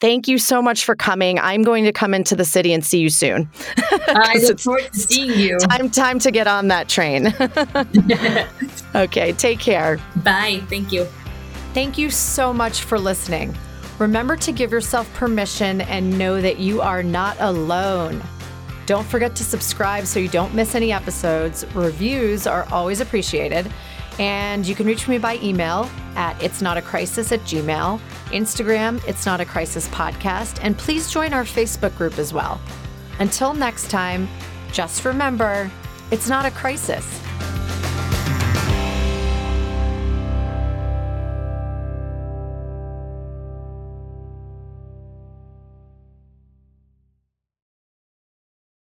Thank 0.02 0.28
you 0.28 0.38
so 0.38 0.62
much 0.62 0.84
for 0.84 0.94
coming. 0.94 1.40
I'm 1.40 1.64
going 1.64 1.86
to 1.86 1.94
come 1.94 2.14
into 2.14 2.36
the 2.36 2.44
city 2.44 2.74
and 2.74 2.84
see 2.84 3.00
you 3.00 3.10
soon. 3.10 3.50
I 3.78 4.38
look 4.44 4.60
forward 4.60 4.92
to 4.92 5.00
seeing 5.00 5.40
you. 5.40 5.58
Time, 5.70 5.90
time 5.90 6.20
to 6.20 6.32
get 6.32 6.48
on 6.48 6.68
that 6.68 6.90
train. 6.90 7.28
okay, 8.96 9.32
take 9.34 9.60
care. 9.60 9.98
Bye. 10.18 10.62
Thank 10.68 10.92
you. 10.92 11.08
Thank 11.74 11.98
you 11.98 12.10
so 12.10 12.52
much 12.52 12.82
for 12.82 13.00
listening. 13.00 13.56
Remember 13.98 14.36
to 14.36 14.52
give 14.52 14.72
yourself 14.72 15.12
permission 15.14 15.80
and 15.82 16.18
know 16.18 16.42
that 16.42 16.60
you 16.60 16.82
are 16.82 17.02
not 17.02 17.38
alone. 17.40 18.22
Don't 18.86 19.08
forget 19.08 19.34
to 19.38 19.44
subscribe 19.46 20.06
so 20.06 20.20
you 20.20 20.28
don't 20.28 20.54
miss 20.54 20.76
any 20.76 20.92
episodes. 20.92 21.66
Reviews 21.74 22.46
are 22.46 22.68
always 22.70 23.00
appreciated. 23.00 23.72
And 24.20 24.66
you 24.66 24.76
can 24.76 24.86
reach 24.86 25.08
me 25.08 25.18
by 25.18 25.38
email 25.38 25.90
at 26.16 26.42
it's 26.42 26.62
not 26.62 26.78
a 26.78 26.82
crisis 26.82 27.32
at 27.32 27.42
gmail, 27.42 28.00
Instagram, 28.36 29.02
it's 29.08 29.26
not 29.26 29.40
a 29.40 29.46
crisis 29.46 29.88
podcast, 29.88 30.60
and 30.62 30.78
please 30.78 31.10
join 31.10 31.34
our 31.34 31.46
Facebook 31.46 31.96
group 31.98 32.20
as 32.20 32.34
well. 32.34 32.60
Until 33.20 33.54
next 33.54 33.90
time, 33.90 34.28
just 34.74 35.06
remember, 35.06 35.72
it's 36.12 36.28
not 36.28 36.46
a 36.46 36.52
crisis. 36.52 37.22